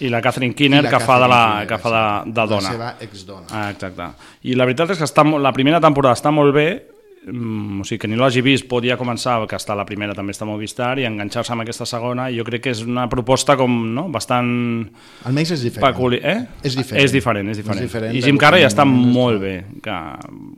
I 0.00 0.08
la 0.10 0.20
Catherine 0.20 0.54
Kinner, 0.54 0.80
I 0.80 0.82
la 0.82 0.90
que 0.90 1.00
fa 1.04 1.20
de, 1.20 1.28
la, 1.28 1.36
Catherine 1.36 1.52
Kinner, 1.54 1.68
que 1.68 1.78
fa 1.78 1.90
de, 2.24 2.30
de 2.32 2.40
la 2.40 2.46
dona. 2.46 2.70
seva 2.72 2.94
exdona. 3.00 3.46
Ah, 3.50 3.70
exacte. 3.70 4.08
I 4.42 4.54
la 4.58 4.64
veritat 4.66 4.90
és 4.90 4.98
que 4.98 5.04
està, 5.04 5.22
la 5.38 5.52
primera 5.52 5.80
temporada 5.80 6.14
està 6.18 6.32
molt 6.34 6.52
bé, 6.54 6.66
o 7.22 7.84
sigui, 7.86 8.00
que 8.02 8.08
ni 8.10 8.16
l'hagi 8.18 8.42
vist 8.42 8.66
pot 8.70 8.82
ja 8.82 8.96
començar, 8.98 9.36
que 9.46 9.54
està 9.54 9.76
la 9.78 9.84
primera 9.86 10.14
també 10.14 10.34
està 10.34 10.42
a 10.42 10.48
Movistar, 10.48 10.96
i 10.98 11.04
enganxar-se 11.06 11.52
amb 11.54 11.62
aquesta 11.62 11.86
segona, 11.86 12.26
i 12.30 12.38
jo 12.40 12.44
crec 12.46 12.64
que 12.64 12.72
és 12.74 12.80
una 12.82 13.04
proposta 13.12 13.54
com, 13.58 13.76
no?, 13.94 14.08
bastant... 14.10 14.48
Almenys 15.28 15.52
és 15.54 15.62
diferent. 15.68 15.86
Peculi... 15.86 16.18
Eh? 16.18 16.40
És 16.66 16.74
diferent. 16.74 17.04
És 17.04 17.14
diferent, 17.14 17.52
és 17.52 17.60
diferent. 17.62 17.84
És 17.84 17.86
diferent 17.86 18.18
I 18.18 18.24
Jim 18.26 18.40
Carrey 18.42 18.66
està 18.66 18.86
molt 18.88 19.38
bé, 19.44 19.54
que 19.84 19.98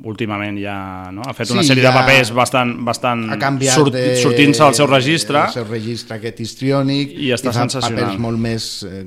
últimament 0.08 0.56
ja 0.62 0.78
no? 1.12 1.26
ha 1.28 1.36
fet 1.36 1.52
una 1.52 1.64
Sí, 1.64 1.74
sèrie 1.74 1.84
ja 1.84 1.92
de 1.92 2.00
papers 2.00 2.32
bastant, 2.36 2.72
bastant 2.86 3.26
sort, 3.68 3.92
de, 3.92 4.06
sortint-se 4.22 4.64
del 4.64 4.78
seu 4.80 4.88
registre, 4.88 5.44
el 5.50 5.58
seu 5.58 5.68
registre 5.68 6.16
aquest 6.16 6.40
histriònic 6.44 7.12
I 7.12 7.34
està 7.36 7.52
fa 7.52 7.60
sensacional. 7.60 8.06
papers 8.06 8.24
molt 8.24 8.40
més 8.40 8.72
eh, 8.88 9.04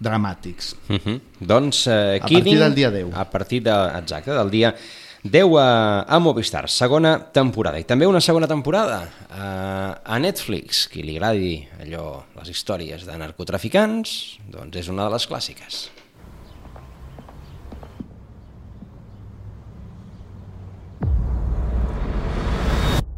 dramàtics. 0.00 0.74
Uh 0.88 0.96
-huh. 0.96 1.20
Doncs 1.40 1.86
uh, 1.86 2.16
A 2.16 2.26
partir 2.26 2.58
del 2.58 2.74
dia 2.74 2.90
10. 2.90 3.14
A 3.14 3.30
partir 3.30 3.62
de, 3.62 3.74
exacte, 3.98 4.30
del 4.30 4.50
dia 4.50 4.74
10 5.22 5.58
a, 5.58 6.02
a 6.08 6.18
Movistar, 6.18 6.64
segona 6.72 7.18
temporada. 7.32 7.76
I 7.76 7.84
també 7.84 8.06
una 8.08 8.22
segona 8.24 8.48
temporada 8.48 9.02
a, 9.28 9.48
a 10.00 10.18
Netflix. 10.18 10.86
Qui 10.88 11.04
li 11.04 11.18
agradi 11.18 11.66
allò, 11.82 12.22
les 12.38 12.48
històries 12.54 13.04
de 13.04 13.18
narcotraficants, 13.20 14.38
doncs 14.48 14.80
és 14.80 14.88
una 14.88 15.04
de 15.04 15.12
les 15.12 15.28
clàssiques. 15.28 15.88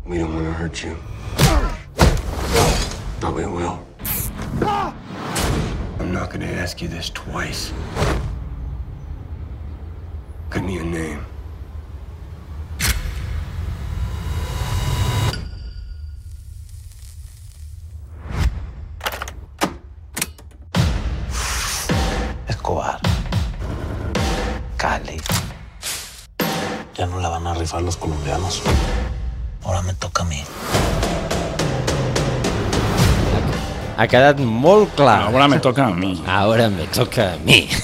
We 0.04 0.18
don't 0.18 0.34
want 0.34 0.46
to 0.46 0.52
hurt 0.52 0.82
you. 0.82 0.96
But 3.20 3.34
we 3.34 3.46
will. 3.46 3.78
I'm 6.00 6.12
not 6.12 6.30
going 6.30 6.40
to 6.40 6.52
ask 6.52 6.82
you 6.82 6.88
this 6.88 7.08
twice. 7.10 7.72
Give 10.50 10.64
me 10.64 10.78
a 10.78 10.84
name. 10.84 11.31
A 27.52 27.58
rifar 27.58 27.82
los 27.82 27.96
colombianos. 27.96 28.62
Ahora 29.64 29.82
me 29.82 29.94
toca 29.94 30.22
a 30.22 30.26
mí. 30.26 30.42
Ha 33.96 34.06
quedat 34.08 34.40
molt 34.40 34.94
clar. 34.96 35.22
Ahora 35.28 35.48
me 35.48 35.58
toca 35.60 35.86
a 35.86 35.90
mi. 35.94 36.20
Ahora 36.26 36.68
me 36.70 36.86
toca 36.86 37.34
a 37.34 37.36
mi. 37.44 37.68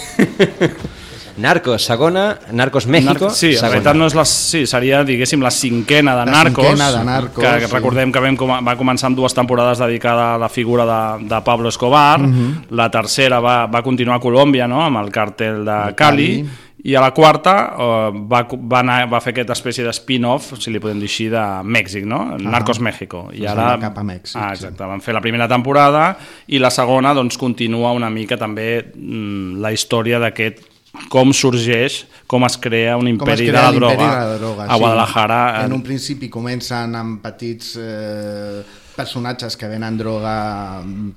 Narcos, 1.38 1.84
segona, 1.84 2.36
Narcos 2.50 2.88
México, 2.88 3.26
Nar 3.26 3.30
sí, 3.30 3.46
en 3.52 3.52
segona. 3.52 3.68
realitat 3.70 3.94
no 3.94 4.06
és 4.10 4.14
la, 4.18 4.24
sí, 4.26 4.64
seria, 4.66 5.04
diguéssim, 5.06 5.38
la 5.44 5.52
cinquena 5.54 6.16
de 6.18 6.24
La 6.26 6.32
Narcos, 6.32 6.66
cinquena 6.66 6.88
de 6.90 7.04
Narcos, 7.06 7.44
que 7.44 7.60
sí. 7.68 7.72
recordem 7.76 8.10
que 8.10 8.18
vam, 8.24 8.34
com- 8.40 8.50
va 8.66 8.74
començar 8.74 9.06
amb 9.06 9.20
dues 9.20 9.36
temporades 9.38 9.78
dedicada 9.78 10.32
a 10.34 10.38
la 10.42 10.48
figura 10.50 10.82
de, 10.88 11.28
de 11.30 11.38
Pablo 11.46 11.68
Escobar, 11.70 12.18
Mhm. 12.18 12.64
la 12.74 12.90
tercera 12.90 13.38
va, 13.38 13.66
va 13.66 13.82
continuar 13.84 14.16
a 14.16 14.20
Colòmbia, 14.20 14.66
no?, 14.66 14.82
amb 14.82 14.98
el 14.98 15.12
càrtel 15.14 15.62
de 15.64 15.76
El 15.90 15.94
Cali, 15.94 16.26
Cali. 16.42 16.50
I 16.88 16.94
a 16.96 17.02
la 17.04 17.10
quarta 17.12 17.54
eh, 17.68 18.20
va, 18.30 18.40
va, 18.48 18.80
anar, 18.80 19.02
va 19.12 19.20
fer 19.20 19.34
aquesta 19.34 19.56
espècie 19.58 19.84
de 19.84 19.92
spin-off, 19.92 20.54
si 20.56 20.72
li 20.72 20.80
podem 20.80 21.02
dir 21.02 21.10
així, 21.10 21.28
de 21.32 21.44
Mèxic, 21.68 22.06
no? 22.08 22.22
Narcos 22.40 22.80
México. 22.84 23.26
I 23.36 23.44
ara, 23.50 23.74
cap 23.82 24.00
a 24.00 24.06
Mèxic, 24.08 24.38
ah, 24.40 24.54
sí. 24.54 24.62
exacte, 24.62 24.88
van 24.88 25.04
fer 25.04 25.16
la 25.16 25.22
primera 25.24 25.48
temporada 25.50 26.14
i 26.48 26.62
la 26.62 26.72
segona 26.72 27.12
doncs, 27.16 27.36
continua 27.40 27.92
una 27.96 28.08
mica 28.12 28.40
també 28.40 28.70
mm, 28.80 29.60
la 29.60 29.74
història 29.76 30.22
d'aquest 30.22 30.64
com 31.12 31.30
sorgeix, 31.36 32.00
com 32.26 32.44
es 32.48 32.56
crea 32.58 32.96
un 32.98 33.08
imperi 33.10 33.46
de 33.46 33.52
crea 33.52 33.68
la 33.68 33.72
l'imperi 33.74 34.00
droga, 34.00 34.08
de 34.08 34.32
la 34.32 34.38
droga 34.40 34.66
a 34.66 34.78
Guadalajara. 34.80 35.40
En 35.66 35.76
un 35.76 35.84
principi 35.84 36.30
comencen 36.32 36.96
amb 36.96 37.20
petits 37.22 37.74
eh, 37.76 38.62
personatges 38.98 39.56
que 39.58 39.68
venen 39.70 39.96
droga 39.98 40.34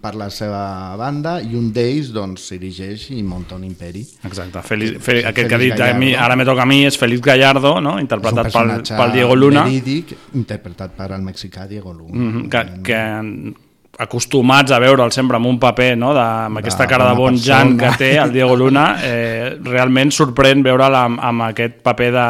per 0.02 0.14
la 0.20 0.30
seva 0.34 0.96
banda 1.00 1.40
i 1.42 1.56
un 1.58 1.72
d'ells 1.74 2.12
doncs, 2.16 2.46
s'erigeix 2.52 3.10
i 3.16 3.24
munta 3.26 3.58
un 3.58 3.66
imperi. 3.68 4.04
Exacte, 4.28 4.62
Félix, 4.68 5.02
Fe, 5.02 5.18
Sí, 5.22 5.26
aquest 5.28 5.50
que 5.50 5.58
ha 5.58 5.62
dit 5.62 5.82
a 5.82 5.92
mi, 5.98 6.14
ara 6.16 6.38
me 6.40 6.46
toca 6.48 6.64
a 6.64 6.70
mi 6.70 6.84
és 6.88 6.98
Félix 7.00 7.26
Gallardo, 7.26 7.76
no? 7.84 7.98
Interpretat 8.02 8.52
pel, 8.54 8.78
pel 8.86 9.18
Diego 9.18 9.36
Luna. 9.36 9.66
verídic, 9.66 10.16
interpretat 10.40 10.96
per 10.98 11.12
el 11.18 11.26
mexicà 11.26 11.68
Diego 11.68 11.94
Luna. 11.94 12.16
Mm 12.16 12.32
-hmm, 12.32 12.50
que, 12.50 12.84
que 12.84 13.02
acostumats 13.98 14.72
a 14.72 14.80
veure'l 14.80 15.12
sempre 15.12 15.38
amb 15.38 15.48
un 15.48 15.60
paper, 15.60 15.98
no? 15.98 16.14
de, 16.14 16.22
amb 16.22 16.58
aquesta 16.58 16.88
cara 16.88 17.10
de 17.10 17.16
bon 17.16 17.38
Jan 17.38 17.76
que 17.78 17.92
té 17.98 18.18
el 18.18 18.32
Diego 18.32 18.56
Luna, 18.56 18.86
eh, 19.04 19.58
realment 19.64 20.12
sorprèn 20.12 20.64
veure'l 20.64 20.96
amb, 20.96 21.20
amb 21.22 21.42
aquest 21.52 21.82
paper 21.84 22.12
de, 22.12 22.28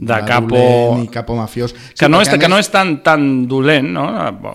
de 0.00 0.18
capo... 0.26 0.56
dolent 0.56 1.04
i 1.04 1.12
capo 1.12 1.36
mafiós. 1.36 1.74
que, 1.98 2.08
no 2.08 2.22
és, 2.22 2.32
que 2.32 2.50
no 2.50 2.58
és 2.58 2.70
tan, 2.72 2.98
tan 3.04 3.46
dolent, 3.48 3.92
no? 3.94 4.08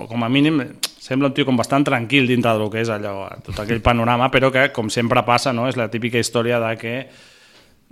com 0.10 0.26
a 0.26 0.30
mínim 0.30 0.64
sembla 1.08 1.30
un 1.30 1.36
tio 1.38 1.46
com 1.48 1.56
bastant 1.56 1.86
tranquil 1.88 2.28
dintre 2.28 2.52
del 2.58 2.70
que 2.72 2.84
és 2.84 2.92
allò, 2.92 3.30
tot 3.46 3.62
aquell 3.64 3.80
panorama, 3.84 4.28
però 4.34 4.52
que, 4.52 4.68
com 4.76 4.92
sempre 4.92 5.24
passa, 5.28 5.54
no? 5.56 5.70
és 5.72 5.80
la 5.80 5.88
típica 5.94 6.20
història 6.20 6.60
de 6.64 6.76
que 6.82 6.96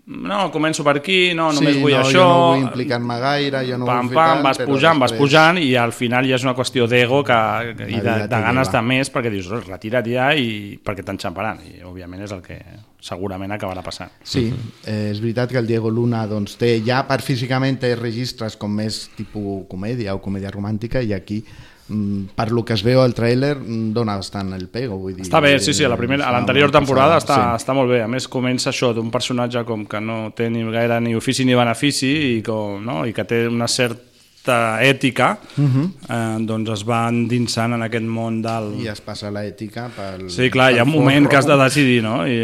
no, 0.05 0.51
començo 0.53 0.83
per 0.85 0.99
aquí, 0.99 1.33
no, 1.33 1.47
només 1.55 1.75
sí, 1.75 1.81
vull 1.81 1.95
no, 1.95 2.01
això... 2.03 2.19
Jo 2.19 2.25
no 2.29 2.41
vull 2.51 2.63
implicar-me 2.67 3.15
gaire, 3.23 3.61
jo 3.65 3.79
no 3.81 3.87
pam, 3.89 4.05
vull 4.05 4.13
fer 4.13 4.19
pam, 4.19 4.33
tant, 4.35 4.43
vas 4.45 4.59
pujant, 4.61 4.99
vas 5.01 5.11
després- 5.11 5.23
pujant 5.23 5.57
i 5.57 5.71
al 5.81 5.93
final 5.97 6.27
ja 6.29 6.37
és 6.37 6.45
una 6.45 6.53
qüestió 6.57 6.85
d'ego 6.91 7.23
que, 7.25 7.39
que, 7.79 7.87
i 7.89 8.01
de, 8.05 8.17
de 8.29 8.41
ganes 8.45 8.69
de 8.71 8.81
més 8.85 9.09
perquè 9.13 9.31
dius, 9.33 9.49
"Ostres, 9.49 9.71
retira't 9.73 10.05
ja 10.11 10.29
i 10.37 10.77
perquè 10.77 11.03
t'enxamparan 11.05 11.63
i 11.65 11.81
òbviament 11.81 12.21
és 12.27 12.31
el 12.37 12.43
que 12.45 12.59
segurament 13.01 13.51
acabarà 13.53 13.81
passant. 13.85 14.09
Sí, 14.23 14.47
eh, 14.85 15.11
és 15.11 15.19
veritat 15.21 15.51
que 15.51 15.57
el 15.61 15.67
Diego 15.67 15.89
Luna 15.89 16.25
doncs, 16.27 16.55
té, 16.57 16.79
ja 16.85 17.03
per 17.07 17.21
físicament 17.21 17.77
té 17.81 17.95
registres 17.95 18.57
com 18.57 18.71
més 18.73 19.07
tipus 19.17 19.65
comèdia 19.69 20.15
o 20.15 20.21
comèdia 20.21 20.53
romàntica 20.53 21.01
i 21.01 21.13
aquí 21.13 21.43
per 21.85 22.49
lo 22.51 22.63
que 22.65 22.73
es 22.73 22.81
veu 22.81 22.97
al 23.03 23.13
tràiler 23.13 23.53
mm, 23.59 23.91
dona 23.93 24.15
bastant 24.17 24.55
el 24.57 24.65
pego 24.73 24.97
vull 24.97 25.13
dir, 25.13 25.25
Està 25.27 25.37
bé, 25.43 25.53
sí, 25.61 25.73
sí, 25.77 25.85
a 25.85 25.91
la 25.91 25.99
primera, 25.99 26.23
a 26.23 26.31
està 26.31 26.39
l'anterior 26.39 26.71
molt 26.71 26.79
temporada 26.79 27.19
posada, 27.19 27.35
està, 27.53 27.59
està 27.61 27.75
molt 27.77 27.91
bé. 27.93 28.01
A 28.01 28.09
més, 28.09 28.25
comença 28.31 28.71
això 28.71 28.89
d'un 28.97 29.11
personatge 29.13 29.61
com 29.67 29.85
que 29.85 30.01
no 30.01 30.31
té 30.35 30.49
ni 30.49 30.65
gaire 30.73 30.97
ni 31.05 31.13
ofici 31.15 31.45
ni 31.45 31.53
benefici 31.57 32.11
i, 32.31 32.41
com, 32.45 32.81
no? 32.81 33.03
i 33.05 33.13
que 33.13 33.27
té 33.29 33.43
una 33.47 33.69
cert, 33.69 34.01
aquesta 34.45 34.83
ètica, 34.83 35.37
Mhm. 35.57 35.91
eh, 36.09 36.45
doncs 36.45 36.69
es 36.69 36.83
va 36.87 37.07
endinsant 37.09 37.73
en 37.73 37.81
aquest 37.83 38.05
món 38.05 38.41
del... 38.41 38.75
I 38.83 38.87
es 38.89 39.01
passa 39.01 39.31
l'ètica 39.31 39.89
pel... 39.95 40.29
Sí, 40.29 40.49
clar, 40.49 40.73
hi 40.73 40.79
ha 40.79 40.83
un 40.83 40.91
pel 40.91 40.99
moment 40.99 41.25
forro. 41.25 41.29
que 41.29 41.37
has 41.37 41.47
de 41.47 41.57
decidir, 41.57 42.03
no? 42.03 42.27
I, 42.27 42.35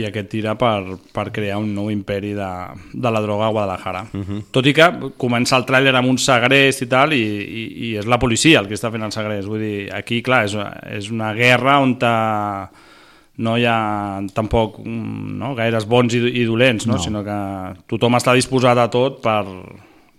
i 0.00 0.04
aquest 0.06 0.28
tira 0.30 0.54
per, 0.56 0.96
per 1.12 1.30
crear 1.32 1.58
un 1.58 1.74
nou 1.74 1.90
imperi 1.90 2.32
de, 2.34 2.50
de 2.92 3.10
la 3.10 3.20
droga 3.20 3.46
a 3.46 3.50
Guadalajara. 3.50 4.06
Uh 4.12 4.20
-huh. 4.20 4.42
Tot 4.50 4.66
i 4.66 4.72
que 4.72 4.90
comença 5.16 5.56
el 5.56 5.64
tràiler 5.66 5.94
amb 5.94 6.08
un 6.08 6.18
segrest 6.18 6.82
i 6.82 6.86
tal, 6.86 7.12
i, 7.12 7.16
i, 7.22 7.90
i 7.90 7.96
és 7.98 8.06
la 8.06 8.18
policia 8.18 8.60
el 8.60 8.68
que 8.68 8.74
està 8.74 8.90
fent 8.90 9.02
el 9.02 9.12
segrest. 9.12 9.48
Vull 9.48 9.60
dir, 9.60 9.92
aquí, 9.92 10.22
clar, 10.22 10.44
és, 10.46 10.56
és 10.90 11.10
una 11.10 11.32
guerra 11.34 11.80
on 11.80 11.98
ta, 11.98 12.70
no 13.38 13.56
hi 13.56 13.64
ha 13.64 14.20
tampoc 14.34 14.78
mm, 14.78 15.38
no, 15.38 15.54
gaires 15.54 15.86
bons 15.86 16.14
i, 16.14 16.18
i 16.18 16.44
dolents, 16.44 16.86
no? 16.86 16.94
No. 16.94 16.98
sinó 16.98 17.24
que 17.24 17.80
tothom 17.86 18.14
està 18.14 18.34
disposat 18.34 18.78
a 18.78 18.88
tot 18.88 19.20
per, 19.22 19.44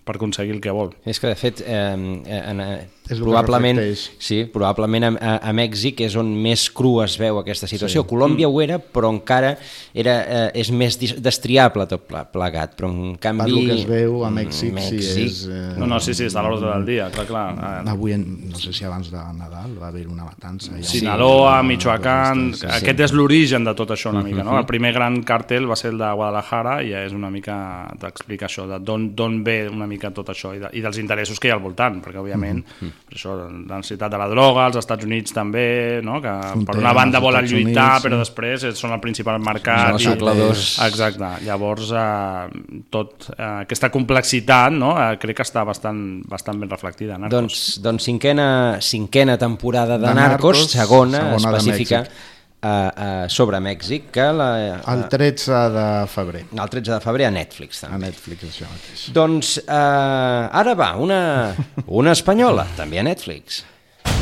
per 0.03 0.17
aconseguir 0.17 0.53
el 0.55 0.61
que 0.61 0.71
vol. 0.71 0.89
És 1.05 1.19
que, 1.19 1.27
de 1.31 1.35
fet, 1.39 1.61
eh, 1.65 1.93
en, 1.93 2.59
eh, 2.61 2.87
És 3.03 3.11
el 3.11 3.17
que 3.19 3.23
probablement, 3.23 3.79
sí, 4.19 4.45
probablement 4.51 5.03
a, 5.03 5.09
a, 5.19 5.49
a 5.49 5.53
Mèxic 5.55 5.99
és 6.05 6.13
on 6.19 6.29
més 6.43 6.69
cru 6.71 7.01
es 7.03 7.17
veu 7.19 7.37
aquesta 7.39 7.67
situació. 7.67 8.01
Sí. 8.01 8.07
Sí. 8.07 8.09
Colòmbia 8.09 8.47
ho 8.47 8.61
era, 8.63 8.77
però 8.79 9.09
encara 9.11 9.57
era, 9.93 10.13
eh, 10.23 10.51
és 10.59 10.71
més 10.71 10.95
destriable 10.99 11.85
tot 11.87 12.03
ple- 12.07 12.25
plegat, 12.31 12.75
però 12.79 12.89
en 12.91 13.15
canvi... 13.19 13.43
Per 13.43 13.51
lo 13.51 13.63
que 13.67 13.77
es 13.79 13.85
veu 13.87 14.23
a 14.25 14.29
Mèxic, 14.31 14.71
mm, 14.73 14.83
sí, 14.87 14.99
Mèxic, 14.99 15.25
és... 15.25 15.41
Eh, 15.51 15.61
No, 15.79 15.87
no, 15.87 15.99
sí, 15.99 16.13
sí, 16.15 16.25
està 16.27 16.39
a 16.39 16.47
l'ordre 16.47 16.69
del 16.71 16.85
dia, 16.85 17.09
clar, 17.11 17.25
clar. 17.27 17.45
Eh, 17.85 17.89
Avui, 17.93 18.13
en- 18.15 18.49
no 18.51 18.59
sé 18.59 18.71
si 18.73 18.83
abans 18.87 19.11
de 19.11 19.17
Nadal, 19.39 19.75
va 19.81 19.87
haver 19.91 20.07
una 20.07 20.23
matança. 20.27 20.71
Un- 20.71 20.83
Sinaloa, 20.83 21.61
Michoacán, 21.63 22.53
sí, 22.53 22.61
sí. 22.61 22.71
aquest 22.79 22.99
és 23.07 23.13
l'origen 23.15 23.63
de 23.67 23.73
tot 23.75 23.91
això 23.95 24.11
una 24.11 24.23
mica, 24.23 24.43
no? 24.43 24.51
Mhm. 24.53 24.59
El 24.59 24.65
primer 24.65 24.93
gran 24.93 25.21
cartel 25.23 25.69
va 25.69 25.75
ser 25.79 25.91
el 25.91 25.97
de 25.99 26.11
Guadalajara 26.11 26.81
i 26.83 26.91
és 26.93 27.11
una 27.13 27.29
mica 27.29 27.55
t'explica 27.99 28.47
això, 28.47 28.67
de 28.67 28.79
d'on 28.83 29.11
d'on 29.15 29.43
ve 29.43 29.67
una 29.69 29.85
mica 29.87 29.92
tot 29.99 30.29
això 30.29 30.53
i, 30.55 30.59
de, 30.59 30.69
i 30.73 30.81
dels 30.81 30.97
interessos 30.97 31.39
que 31.39 31.47
hi 31.47 31.51
ha 31.51 31.55
al 31.55 31.61
voltant, 31.61 32.01
perquè 32.03 32.19
òbviament 32.21 32.63
Mhm. 32.63 32.91
per 33.09 33.17
això, 33.17 33.35
la 33.67 33.77
necessitat 33.77 34.11
de 34.11 34.17
la 34.17 34.27
droga, 34.27 34.67
els 34.67 34.75
Estats 34.77 35.05
Units 35.05 35.33
també, 35.33 36.01
no? 36.03 36.21
que 36.21 36.27
per 36.29 36.51
Frontera 36.51 36.77
una 36.79 36.89
amb 36.89 36.95
banda 36.95 37.17
els 37.17 37.23
volen 37.25 37.43
Estats 37.45 37.53
lluitar, 37.63 37.89
Units, 37.91 38.05
però 38.05 38.19
després 38.19 38.63
eh, 38.63 38.71
són 38.73 38.91
el 38.91 38.99
principal 38.99 39.39
mercat. 39.39 39.87
Són 39.87 39.93
el 39.93 39.99
segle 39.99 40.35
dos. 40.35 40.79
Exacte, 40.87 41.31
llavors 41.45 41.91
eh, 41.91 42.83
tot, 42.89 43.29
eh, 43.37 43.63
aquesta 43.63 43.89
complexitat 43.89 44.71
no? 44.71 44.93
eh, 44.97 45.17
crec 45.17 45.37
que 45.37 45.43
està 45.43 45.63
bastant, 45.65 46.21
bastant 46.29 46.59
ben 46.59 46.69
reflectida. 46.69 47.17
Narcos. 47.17 47.39
Doncs, 47.39 47.81
doncs 47.81 48.03
cinquena, 48.03 48.77
cinquena 48.81 49.37
temporada 49.37 49.97
de, 49.97 50.07
De 50.07 50.13
Narcos, 50.13 50.57
Narcos, 50.57 50.71
segona, 50.71 51.17
segona 51.29 51.51
de 51.51 51.57
específica 51.57 52.03
Mèxic. 52.03 52.32
Uh, 52.63 52.69
uh, 52.69 53.29
sobre 53.29 53.59
Mèxic, 53.59 54.09
que 54.15 54.25
la, 54.33 54.49
El 54.93 55.05
13 55.09 55.51
de 55.73 56.07
febrer. 56.07 56.45
el 56.51 56.69
13 56.69 56.91
de 56.93 56.99
febrer 57.01 57.25
a 57.27 57.31
Netflix. 57.31 57.83
A 57.83 57.89
També. 57.89 58.07
Netflix, 58.07 58.43
això 58.49 58.69
mateix. 58.71 59.05
Doncs 59.13 59.57
uh, 59.67 60.49
ara 60.63 60.73
va, 60.79 60.95
una, 60.97 61.53
una 61.87 62.11
espanyola, 62.11 62.65
també 62.77 62.99
a 62.99 63.03
Netflix. 63.03 63.63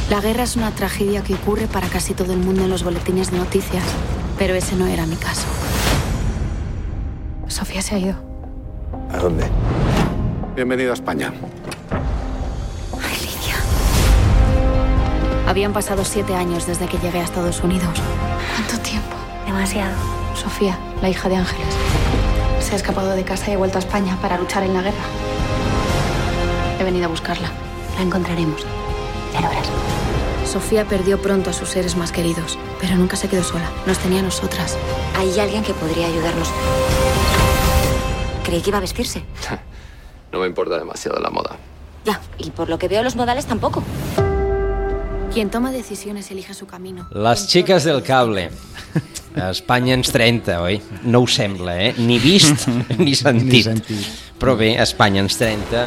La 0.10 0.20
guerra 0.20 0.44
es 0.44 0.58
una 0.58 0.72
tragedia 0.72 1.24
que 1.24 1.36
ocurre 1.36 1.68
para 1.68 1.88
casi 1.88 2.14
todo 2.14 2.34
el 2.34 2.40
mundo 2.40 2.64
en 2.66 2.70
los 2.70 2.84
boletines 2.84 3.32
de 3.32 3.38
noticias, 3.38 3.84
pero 4.38 4.56
ese 4.56 4.76
no 4.76 4.88
era 4.88 5.06
mi 5.06 5.16
caso. 5.16 5.48
Sofía 7.48 7.82
se 7.82 7.96
ha 7.96 8.00
ido. 8.00 8.16
¿A 9.12 9.18
dónde? 9.18 9.46
Bienvenido 10.56 10.92
a 10.92 10.94
España. 10.94 11.34
Habían 15.52 15.74
pasado 15.74 16.06
siete 16.06 16.34
años 16.34 16.66
desde 16.66 16.88
que 16.88 16.98
llegué 16.98 17.20
a 17.20 17.24
Estados 17.26 17.60
Unidos. 17.60 18.00
¿Cuánto 18.56 18.82
tiempo? 18.82 19.18
Demasiado. 19.46 19.94
Sofía, 20.34 20.80
la 21.02 21.10
hija 21.10 21.28
de 21.28 21.36
Ángeles. 21.36 21.76
Se 22.62 22.72
ha 22.72 22.76
escapado 22.78 23.10
de 23.10 23.26
casa 23.26 23.52
y 23.52 23.56
ha 23.56 23.58
vuelto 23.58 23.78
a 23.78 23.80
España 23.80 24.18
para 24.22 24.38
luchar 24.38 24.64
en 24.64 24.74
la 24.74 24.82
guerra. 24.82 25.04
He 26.80 26.86
venido 26.86 27.04
a 27.04 27.10
buscarla. 27.10 27.52
La 27.98 28.02
encontraremos. 28.02 28.66
Ya 29.34 29.42
lo 29.42 29.50
verás. 29.50 29.68
Sofía 30.46 30.86
perdió 30.86 31.22
pronto 31.22 31.50
a 31.50 31.54
sus 31.54 31.68
seres 31.68 31.98
más 31.98 32.14
queridos, 32.14 32.58
pero 32.80 32.96
nunca 32.96 33.18
se 33.18 33.28
quedó 33.28 33.44
sola. 33.44 33.70
Nos 33.86 33.98
tenía 33.98 34.22
a 34.22 34.24
nosotras. 34.24 34.78
Hay 35.18 35.38
alguien 35.38 35.66
que 35.66 35.74
podría 35.74 36.08
ayudarnos. 36.08 36.50
Creí 38.46 38.62
que 38.62 38.70
iba 38.70 38.78
a 38.78 38.82
vestirse. 38.82 39.26
No 40.32 40.40
me 40.40 40.48
importa 40.48 40.80
demasiado 40.80 41.20
la 41.20 41.30
moda. 41.30 41.58
Ya, 42.06 42.22
y 42.38 42.52
por 42.52 42.70
lo 42.70 42.80
que 42.80 42.88
veo 42.88 43.04
los 43.04 43.18
modales 43.18 43.48
tampoco. 43.48 43.84
Quien 45.34 45.50
toma 45.50 45.72
decisiones 45.72 46.30
elige 46.30 46.54
su 46.54 46.66
camino. 46.68 47.08
Les 47.12 47.48
xiques 47.48 47.86
del 47.86 48.04
cable. 48.04 48.50
A 49.40 49.48
Espanya 49.54 49.94
ens 49.96 50.12
30, 50.12 50.58
oi? 50.60 50.82
No 51.08 51.22
ho 51.24 51.28
sembla, 51.28 51.78
eh? 51.80 51.94
Ni 51.98 52.18
vist 52.20 52.68
ni 53.00 53.16
sentit. 53.16 53.54
Ni 53.54 53.62
sentit. 53.64 54.10
Però 54.42 54.58
bé, 54.60 54.74
Espanya 54.84 55.22
ens 55.24 55.38
30. 55.40 55.86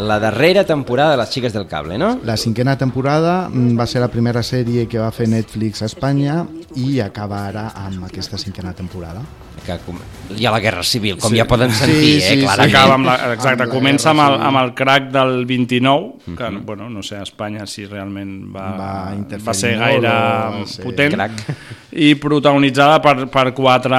La 0.00 0.18
darrera 0.18 0.64
temporada 0.64 1.12
de 1.12 1.18
les 1.20 1.28
xiques 1.28 1.52
del 1.52 1.66
cable, 1.68 1.98
no? 2.00 2.14
La 2.24 2.36
cinquena 2.40 2.76
temporada 2.80 3.48
mm, 3.50 3.76
va 3.78 3.86
ser 3.86 4.00
la 4.00 4.08
primera 4.08 4.40
sèrie 4.46 4.86
que 4.88 4.98
va 5.02 5.10
fer 5.12 5.26
Netflix 5.28 5.82
a 5.82 5.88
Espanya 5.90 6.40
i 6.80 7.00
acaba 7.04 7.42
ara 7.50 7.66
amb 7.76 8.06
aquesta 8.08 8.38
cinquena 8.40 8.72
temporada. 8.72 9.20
Que 9.60 9.76
com... 9.84 9.98
Hi 10.32 10.46
ha 10.48 10.52
la 10.54 10.60
Guerra 10.64 10.82
Civil, 10.86 11.18
com 11.20 11.34
Sí. 11.34 11.36
ja 11.36 11.44
poden 11.44 11.68
sentir, 11.76 11.98
Sí, 12.00 12.14
eh? 12.16 12.20
sí, 12.20 12.36
sí. 12.38 12.46
Clarament. 12.46 12.74
Acaba 12.74 12.94
amb 12.96 13.06
la, 13.10 13.16
exacte, 13.34 13.62
Amb 13.62 13.66
la 13.66 13.74
comença 13.74 14.10
amb 14.14 14.24
el, 14.24 14.38
amb 14.48 14.62
el 14.62 14.72
crack 14.78 15.10
del 15.12 15.44
29, 15.44 16.34
que, 16.38 16.48
bueno, 16.64 16.88
no 16.88 17.02
sé, 17.02 17.16
a 17.20 17.26
Espanya 17.28 17.66
si 17.68 17.84
realment 17.84 18.48
va, 18.56 18.70
Va 18.80 18.92
interferir 19.18 19.46
va 19.50 19.54
ser 19.54 19.76
gaire 19.76 20.16
o 20.64 20.64
potent. 20.86 21.12
crack. 21.18 21.44
I 21.92 22.14
protagonitzada 22.14 23.00
per, 23.02 23.26
per 23.28 23.52
quatre 23.52 23.96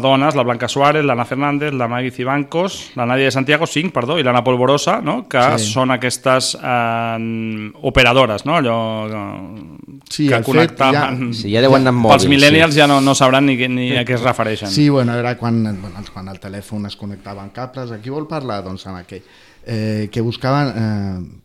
dones, 0.00 0.34
la 0.34 0.42
Blanca 0.44 0.68
Suárez, 0.68 1.04
l'Anna 1.04 1.26
Fernández, 1.28 1.74
la 1.74 1.86
Maggie 1.86 2.10
Cibancos, 2.10 2.92
la 2.96 3.04
Nadia 3.04 3.26
de 3.26 3.30
Santiago, 3.34 3.66
cinc, 3.66 3.92
perdó, 3.92 4.16
i 4.18 4.22
l'Anna 4.24 4.42
Polvorosa, 4.44 5.00
no? 5.04 5.26
que 5.28 5.42
Sí. 5.58 5.72
són 5.74 5.90
aquestes 5.92 6.54
eh, 6.56 7.70
operadores, 7.82 8.46
no? 8.46 8.56
Allò 8.56 8.78
eh, 9.08 9.98
Sí, 10.08 10.26
que 10.28 10.40
connectaven... 10.42 11.34
Sí, 11.36 11.50
ja 11.52 11.60
deuen 11.60 11.82
anar 11.82 11.92
amb 11.92 12.06
Pels 12.06 12.24
mòbils, 12.24 12.28
millennials 12.32 12.72
sí. 12.72 12.80
ja 12.80 12.86
no, 12.88 13.00
no 13.04 13.14
sabran 13.14 13.44
ni, 13.44 13.58
que- 13.60 13.68
ni 13.68 13.90
a 13.96 14.04
què 14.08 14.14
es 14.16 14.22
refereixen. 14.24 14.70
Sí, 14.72 14.88
bueno, 14.88 15.12
era 15.14 15.36
quan, 15.36 15.60
bueno, 15.82 16.00
quan 16.14 16.28
el 16.32 16.40
telèfon 16.40 16.86
es 16.88 16.96
connectava 16.96 17.42
amb 17.44 17.52
cables. 17.52 17.92
A 17.92 17.98
qui 18.00 18.08
vol 18.10 18.26
parlar? 18.26 18.62
Doncs 18.64 18.86
amb 18.88 19.02
aquell. 19.02 19.22
Eh, 19.66 20.08
que 20.10 20.20
buscaven... 20.24 20.72
Eh, 20.72 21.44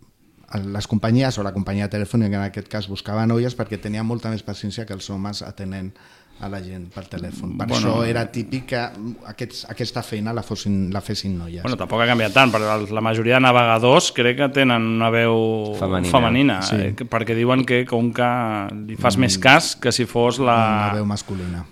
les 0.60 0.88
companyies, 0.88 1.38
o 1.38 1.44
la 1.44 1.54
companyia 1.54 1.90
telefònica 1.90 2.36
en 2.38 2.44
aquest 2.50 2.68
cas, 2.68 2.88
buscaven 2.88 3.28
noies 3.30 3.56
perquè 3.58 3.80
tenia 3.82 4.04
molta 4.04 4.30
més 4.30 4.44
paciència 4.44 4.86
que 4.86 4.94
els 4.94 5.10
homes 5.10 5.42
atenent 5.42 5.94
a 6.42 6.50
la 6.50 6.60
gent 6.64 6.88
per 6.92 7.04
telèfon. 7.08 7.58
Per 7.58 7.68
Bueno. 7.68 7.76
això 7.76 8.06
era 8.10 8.26
típic 8.32 8.66
que 8.66 8.80
aquests, 9.28 9.66
aquesta 9.70 10.02
feina 10.04 10.34
la, 10.34 10.42
fossin, 10.44 10.92
la 10.92 11.00
fessin 11.00 11.38
noies. 11.38 11.62
Bueno, 11.64 11.78
tampoc 11.78 12.02
ha 12.02 12.08
canviat 12.08 12.34
tant, 12.34 12.52
perquè 12.52 12.74
el- 12.88 12.94
la 12.94 13.02
majoria 13.02 13.36
de 13.36 13.42
navegadors 13.42 14.12
crec 14.12 14.38
que 14.38 14.50
tenen 14.50 14.82
una 14.82 15.10
veu 15.12 15.76
Femenina. 15.80 16.12
femenina, 16.12 16.62
Sí. 16.62 16.76
eh, 16.76 16.96
que- 16.96 17.06
perquè 17.08 17.36
diuen 17.36 17.64
que 17.66 17.86
com 17.86 18.12
que 18.12 18.68
li 18.88 18.96
fas 18.98 19.16
més 19.18 19.38
cas 19.38 19.76
que 19.76 19.92
si 19.92 20.06
fos 20.06 20.40
la... 20.40 20.90
Una 20.90 20.94
veu 20.96 21.06
masculina. 21.06 21.66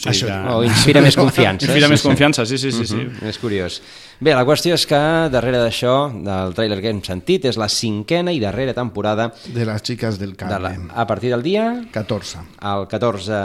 Sí, 0.00 0.08
Això 0.08 0.28
que... 0.30 0.36
O 0.54 0.62
inspira 0.64 1.02
més 1.04 1.16
confiança. 1.18 1.66
Inspira 1.66 1.86
sí, 1.86 1.92
més 1.92 2.00
sí. 2.00 2.08
confiança, 2.08 2.46
sí, 2.48 2.56
sí, 2.56 2.70
sí. 2.72 2.86
sí. 2.88 2.96
Mhm, 2.96 3.26
És 3.28 3.36
curiós. 3.38 3.80
Bé, 4.20 4.32
la 4.32 4.46
qüestió 4.48 4.72
és 4.76 4.86
que 4.88 5.00
darrere 5.32 5.60
d'això, 5.60 5.92
del 6.24 6.54
tràiler 6.56 6.78
que 6.80 6.88
hem 6.94 7.02
sentit, 7.04 7.44
és 7.50 7.58
la 7.60 7.68
cinquena 7.68 8.32
i 8.32 8.40
darrera 8.40 8.72
temporada 8.76 9.30
De 9.44 9.66
les 9.68 9.82
xiques 9.84 10.16
del 10.20 10.32
de 10.32 10.36
cable. 10.40 10.58
la, 10.88 10.94
a 10.94 11.06
partir 11.06 11.30
del 11.34 11.42
dia 11.44 11.66
14. 11.92 12.38
el 12.72 12.86
14 12.88 13.42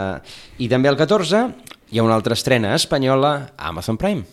i 0.64 0.68
també 0.72 0.88
el 0.88 0.96
14 0.96 1.44
hi 1.92 1.98
ha 2.00 2.02
una 2.02 2.16
altra 2.16 2.34
estrena 2.34 2.74
espanyola 2.74 3.52
a 3.56 3.68
Amazon 3.68 3.96
Prime. 4.00 4.24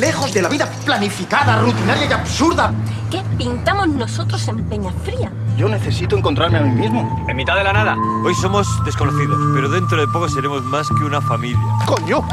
Lejos 0.00 0.32
de 0.32 0.40
la 0.40 0.48
vida 0.48 0.66
planificada, 0.86 1.60
rutinaria 1.60 2.06
y 2.06 2.12
absurda. 2.12 2.72
¿Qué 3.10 3.22
pintamos 3.36 3.86
nosotros 3.88 4.48
en 4.48 4.64
Peñafría? 4.66 5.30
Yo 5.58 5.68
necesito 5.68 6.16
encontrarme 6.16 6.56
a 6.56 6.62
mí 6.62 6.70
mismo. 6.70 7.26
En 7.28 7.36
mitad 7.36 7.54
de 7.54 7.64
la 7.64 7.74
nada. 7.74 7.96
Hoy 8.24 8.34
somos 8.34 8.66
desconocidos, 8.86 9.38
pero 9.54 9.68
dentro 9.68 10.00
de 10.00 10.06
poco 10.06 10.26
seremos 10.30 10.62
más 10.64 10.88
que 10.88 11.04
una 11.04 11.20
familia. 11.20 11.60
¡Coño! 11.84 12.26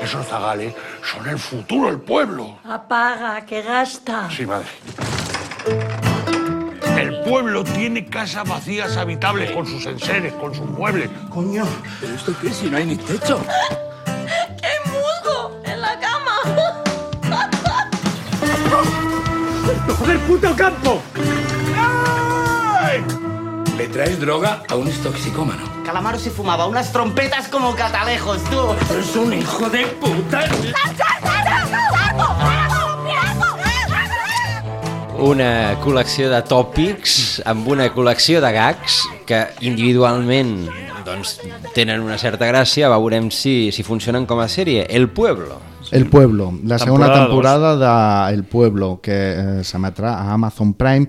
Esos 0.00 0.24
zagales 0.28 0.72
son 1.02 1.28
el 1.28 1.40
futuro 1.40 1.88
del 1.88 1.98
pueblo. 1.98 2.58
Apaga, 2.64 3.44
que 3.44 3.62
gasta. 3.62 4.30
Sí, 4.30 4.46
madre. 4.46 4.68
El 7.26 7.32
pueblo 7.32 7.64
tiene 7.64 8.06
casas 8.06 8.48
vacías 8.48 8.96
habitables 8.96 9.50
con 9.50 9.66
sus 9.66 9.84
enseres, 9.84 10.32
con 10.34 10.54
sus 10.54 10.64
muebles. 10.64 11.10
Coño, 11.28 11.66
¿pero 12.00 12.14
esto 12.14 12.32
qué 12.40 12.46
es 12.46 12.56
si 12.56 12.70
no 12.70 12.76
hay 12.76 12.86
ni 12.86 12.94
techo? 12.94 13.40
¡Qué 14.06 14.88
musgo! 14.88 15.60
¡En 15.64 15.80
la 15.80 15.98
cama! 15.98 16.36
¡Joder, 19.98 20.20
puto 20.20 20.54
campo! 20.54 21.02
Le 23.76 23.88
traes 23.88 24.20
droga 24.20 24.62
a 24.68 24.76
un 24.76 24.88
toxicómano. 25.02 25.64
Calamaro 25.84 26.20
se 26.20 26.30
fumaba 26.30 26.66
unas 26.66 26.92
trompetas 26.92 27.48
como 27.48 27.74
catalejos, 27.74 28.40
tú. 28.44 28.68
Es 28.96 29.16
un 29.16 29.32
hijo 29.32 29.68
de 29.68 29.84
puta. 29.86 30.44
Una 35.24 35.76
col·lecció 35.80 36.28
de 36.30 36.40
tòpics 36.44 37.40
amb 37.48 37.68
una 37.72 37.86
col·lecció 37.94 38.40
de 38.44 38.50
gags 38.52 38.98
que 39.28 39.42
individualment 39.64 40.66
doncs, 41.06 41.38
tenen 41.74 42.02
una 42.04 42.18
certa 42.18 42.48
gràcia, 42.50 42.90
veurem 42.92 43.30
si, 43.30 43.70
si 43.72 43.86
funcionen 43.86 44.26
com 44.26 44.42
a 44.42 44.48
sèrie. 44.50 44.86
El 44.90 45.08
Pueblo. 45.08 45.60
El 45.94 46.08
Pueblo, 46.10 46.50
la 46.66 46.80
segona 46.82 47.06
Temporada 47.12 47.26
temporada 47.26 47.76
de 47.78 48.34
El 48.34 48.44
Pueblo, 48.44 48.96
que 49.00 49.16
eh, 49.16 49.60
s'emetrà 49.64 50.16
a 50.18 50.32
Amazon 50.34 50.74
Prime, 50.74 51.06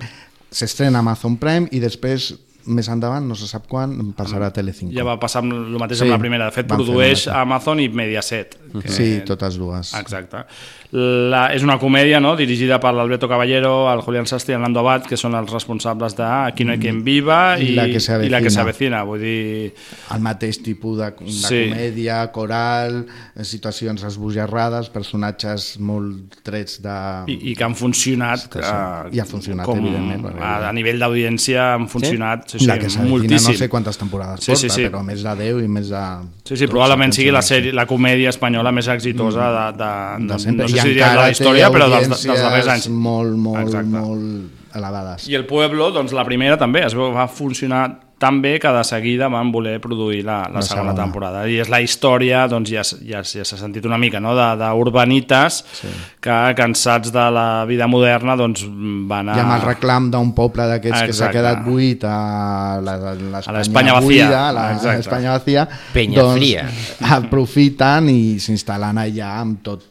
s'estrena 0.52 1.00
a 1.00 1.06
Amazon 1.06 1.40
Prime 1.42 1.66
i 1.74 1.82
després, 1.82 2.30
més 2.68 2.88
endavant, 2.92 3.26
no 3.26 3.36
se 3.40 3.48
sap 3.50 3.66
quan, 3.72 3.96
passarà 4.16 4.52
a 4.52 4.54
Telecinco. 4.54 4.94
Ja 4.96 5.06
va 5.08 5.18
passar 5.20 5.42
el 5.48 5.80
mateix 5.82 6.04
Sí, 6.04 6.06
amb 6.06 6.14
la 6.14 6.22
primera. 6.22 6.52
De 6.52 6.56
fet, 6.56 6.70
produeix. 6.70 7.26
Amazon 7.34 7.82
i 7.82 7.88
Mediaset. 7.90 8.58
Que... 8.76 8.92
Sí, 8.92 9.10
totes 9.26 9.58
dues. 9.58 9.96
Exacte. 9.98 10.44
La, 10.92 11.50
és 11.52 11.64
una 11.68 11.76
comèdia 11.82 12.22
no? 12.24 12.36
dirigida 12.40 12.78
per 12.80 12.94
l'Alberto 12.96 13.28
Caballero, 13.28 13.90
el 13.92 14.00
Julián 14.06 14.26
Sastre 14.30 14.54
i 14.54 14.56
el 14.56 14.62
Nando 14.64 14.80
Abad, 14.80 15.04
que 15.10 15.18
són 15.20 15.34
els 15.36 15.52
responsables 15.52 16.16
de 16.16 16.24
Aquí 16.24 16.64
no 16.64 16.72
hay 16.72 16.80
quien 16.80 17.02
viva 17.04 17.58
i, 17.60 17.74
I 17.74 17.76
la 17.76 17.88
que 17.92 18.00
se 18.00 18.16
i 18.24 18.30
la 18.30 18.40
que 18.40 18.48
avecina. 18.48 18.56
s'avecina. 18.56 19.02
Vull 19.04 19.20
dir... 19.20 19.74
el 20.16 20.22
mateix 20.24 20.62
tipus 20.64 20.98
de, 21.02 21.10
de 21.20 21.32
Sí. 21.34 21.60
comèdia, 21.68 22.22
coral, 22.32 23.02
situacions 23.44 24.06
esbojarrades, 24.08 24.88
personatges 24.94 25.74
molt 25.84 26.40
trets 26.48 26.80
de... 26.82 26.96
I, 27.36 27.38
i 27.52 27.56
que 27.60 27.66
han 27.68 27.76
funcionat 27.76 28.48
Que 28.48 28.64
sí. 28.64 28.72
eh, 28.72 29.16
I 29.18 29.20
ha 29.20 29.26
funcionat, 29.28 29.66
com, 29.68 29.80
evidentment, 29.84 30.40
a, 30.40 30.70
a 30.70 30.74
nivell 30.74 31.00
d'audiència 31.04 31.74
han 31.76 31.90
funcionat 31.92 32.48
sí? 32.56 32.62
Sí, 32.64 32.70
la 32.70 32.80
que 32.80 32.88
moltíssim 33.04 33.52
no 33.58 33.60
sé 33.60 33.68
quantes 33.70 34.00
temporades 34.00 34.40
Sí, 34.46 34.54
porta, 34.54 34.62
sí, 34.64 34.70
sí. 34.72 34.88
però 34.88 35.04
més 35.04 35.24
de 35.28 35.36
10 35.44 35.64
i 35.66 35.68
més 35.68 35.92
de... 35.92 36.06
Sí, 36.48 36.56
sí, 36.56 36.68
probablement 36.72 37.12
sigui 37.12 37.32
la, 37.36 37.42
sèrie, 37.44 37.74
la 37.76 37.84
comèdia 37.90 38.32
espanyola 38.32 38.72
més 38.72 38.88
exitosa 38.88 39.52
de, 39.52 39.66
de, 39.84 39.92
de 40.24 40.32
no, 40.32 40.40
sempre. 40.40 40.64
no 40.64 40.70
sé 40.72 40.77
I 40.78 40.82
si 40.86 40.88
diria 40.94 41.06
de 41.06 41.12
encara 41.12 41.28
la 41.28 41.32
història, 41.36 41.70
té 41.70 41.78
però 41.78 41.90
dels, 41.90 42.24
dels 42.24 42.42
darrers 42.42 42.68
anys. 42.68 42.90
molt, 42.90 43.36
molt, 43.38 43.62
Exacte. 43.68 43.90
molt 44.00 44.76
elevades. 44.78 45.28
I 45.30 45.36
el 45.36 45.46
Pueblo, 45.50 45.92
doncs 45.92 46.14
la 46.14 46.24
primera 46.26 46.58
també, 46.58 46.86
es 46.86 46.94
va 46.96 47.28
funcionar 47.28 47.86
tan 48.18 48.40
bé 48.42 48.56
que 48.60 48.68
de 48.74 48.84
seguida 48.84 49.28
van 49.30 49.52
voler 49.52 49.76
produir 49.80 50.24
la, 50.26 50.40
la, 50.50 50.56
La 50.56 50.62
segona 50.66 50.90
segona. 50.90 51.04
temporada. 51.04 51.44
I 51.48 51.60
és 51.62 51.70
la 51.70 51.78
història, 51.86 52.48
doncs 52.50 52.70
ja, 52.72 52.82
ja, 53.06 53.22
ja 53.22 53.44
s'ha 53.46 53.58
sentit 53.60 53.86
una 53.86 54.00
mica, 54.02 54.20
no?, 54.20 54.32
de- 54.34 54.56
d'urbanites 54.58 55.60
Sí. 55.82 55.88
que, 56.20 56.38
cansats 56.58 57.12
de 57.14 57.26
la 57.32 57.64
vida 57.70 57.86
moderna, 57.86 58.36
doncs 58.36 58.66
van 59.06 59.30
a... 59.30 59.36
I 59.38 59.40
amb 59.44 59.54
el 59.60 59.62
reclam 59.68 60.10
d'un 60.10 60.32
poble 60.34 60.66
d'aquests 60.66 61.04
que 61.06 61.14
s'ha 61.14 61.30
quedat 61.30 61.62
buit 61.64 62.02
a 62.10 62.80
l'Espanya 62.82 64.00
buida, 64.02 64.50
a 64.50 64.52
l'Espanya 64.96 65.38
vacía, 65.38 65.68
Penyafria. 65.94 66.64
doncs 66.66 67.12
aprofiten 67.20 68.10
i 68.10 68.38
s'instal·len 68.42 68.98
allà 69.02 69.30
amb 69.42 69.62
tot, 69.66 69.84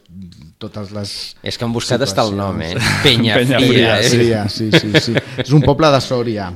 totes 0.57 0.89
les 0.89 1.11
És 1.45 1.57
que 1.57 1.65
han 1.67 1.73
buscat 1.73 2.01
hasta 2.01 2.23
el 2.25 2.31
nom, 2.37 2.57
eh? 2.65 2.71
Penyafria, 3.03 3.35
Penyafria, 3.37 3.91
eh? 3.99 4.09
Penyafria, 4.09 4.39
sí, 4.49 4.69
sí, 4.73 5.01
sí. 5.05 5.13
És 5.43 5.51
un 5.53 5.61
poble 5.61 5.89
de 5.93 5.99
Sòria. 6.01 6.47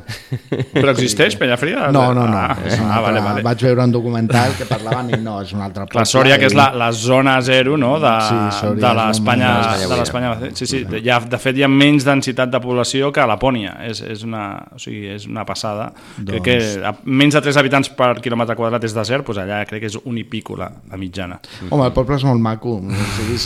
Però 0.74 0.90
existeix 0.96 1.36
Penyafria? 1.38 1.92
No, 1.94 2.08
no, 2.18 2.26
no. 2.26 2.40
Ah, 2.40 2.56
és 2.66 2.80
ah, 2.80 2.88
altre, 2.88 3.04
vale, 3.06 3.22
vale. 3.28 3.44
Vaig 3.46 3.66
veure 3.68 3.86
un 3.86 3.94
documental 3.94 4.56
que 4.58 4.66
parlaven 4.66 5.12
i 5.14 5.20
no, 5.22 5.36
és 5.46 5.54
un 5.54 5.62
altre 5.62 5.86
poble. 5.86 6.02
La 6.02 6.08
Sòria, 6.10 6.40
que 6.42 6.50
és 6.50 6.58
la, 6.58 6.72
la 6.74 6.90
zona 6.98 7.36
zero 7.46 7.78
no? 7.78 7.92
de, 8.02 8.14
Sí, 8.26 8.72
de 8.82 8.94
l'Espanya 8.98 9.52
de 9.84 10.00
l'Espanya. 10.00 10.34
Sí, 10.58 10.66
sí, 10.66 10.82
ha, 11.06 11.20
de 11.22 11.42
fet 11.42 11.62
hi 11.62 11.68
ha 11.68 11.70
menys 11.70 12.08
densitat 12.08 12.50
de 12.50 12.62
població 12.64 13.12
que 13.14 13.22
a 13.22 13.30
Lapònia. 13.30 13.76
És, 13.86 14.02
és, 14.02 14.26
una, 14.26 14.48
o 14.74 14.82
sigui, 14.82 15.06
és 15.14 15.30
una 15.30 15.46
passada. 15.46 15.92
Crec 16.18 16.48
que 16.48 16.58
Doncs- 16.58 16.90
a, 16.90 16.96
menys 17.06 17.38
de 17.38 17.44
3 17.46 17.62
habitants 17.62 17.94
per 18.02 18.16
quilòmetre 18.24 18.58
quadrat 18.58 18.90
és 18.90 18.98
desert, 18.98 19.30
doncs 19.30 19.44
allà 19.46 19.62
crec 19.70 19.86
que 19.86 19.94
és 19.94 20.02
un 20.02 20.18
i 20.18 20.26
pico 20.26 20.58
la, 20.58 20.72
la 20.90 20.98
mitjana. 20.98 21.38
Home, 21.70 21.86
el 21.86 21.94
poble 21.94 22.18
és 22.18 22.26
molt 22.26 22.42
maco. 22.42 22.80
O 22.82 23.14
sigui, 23.20 23.38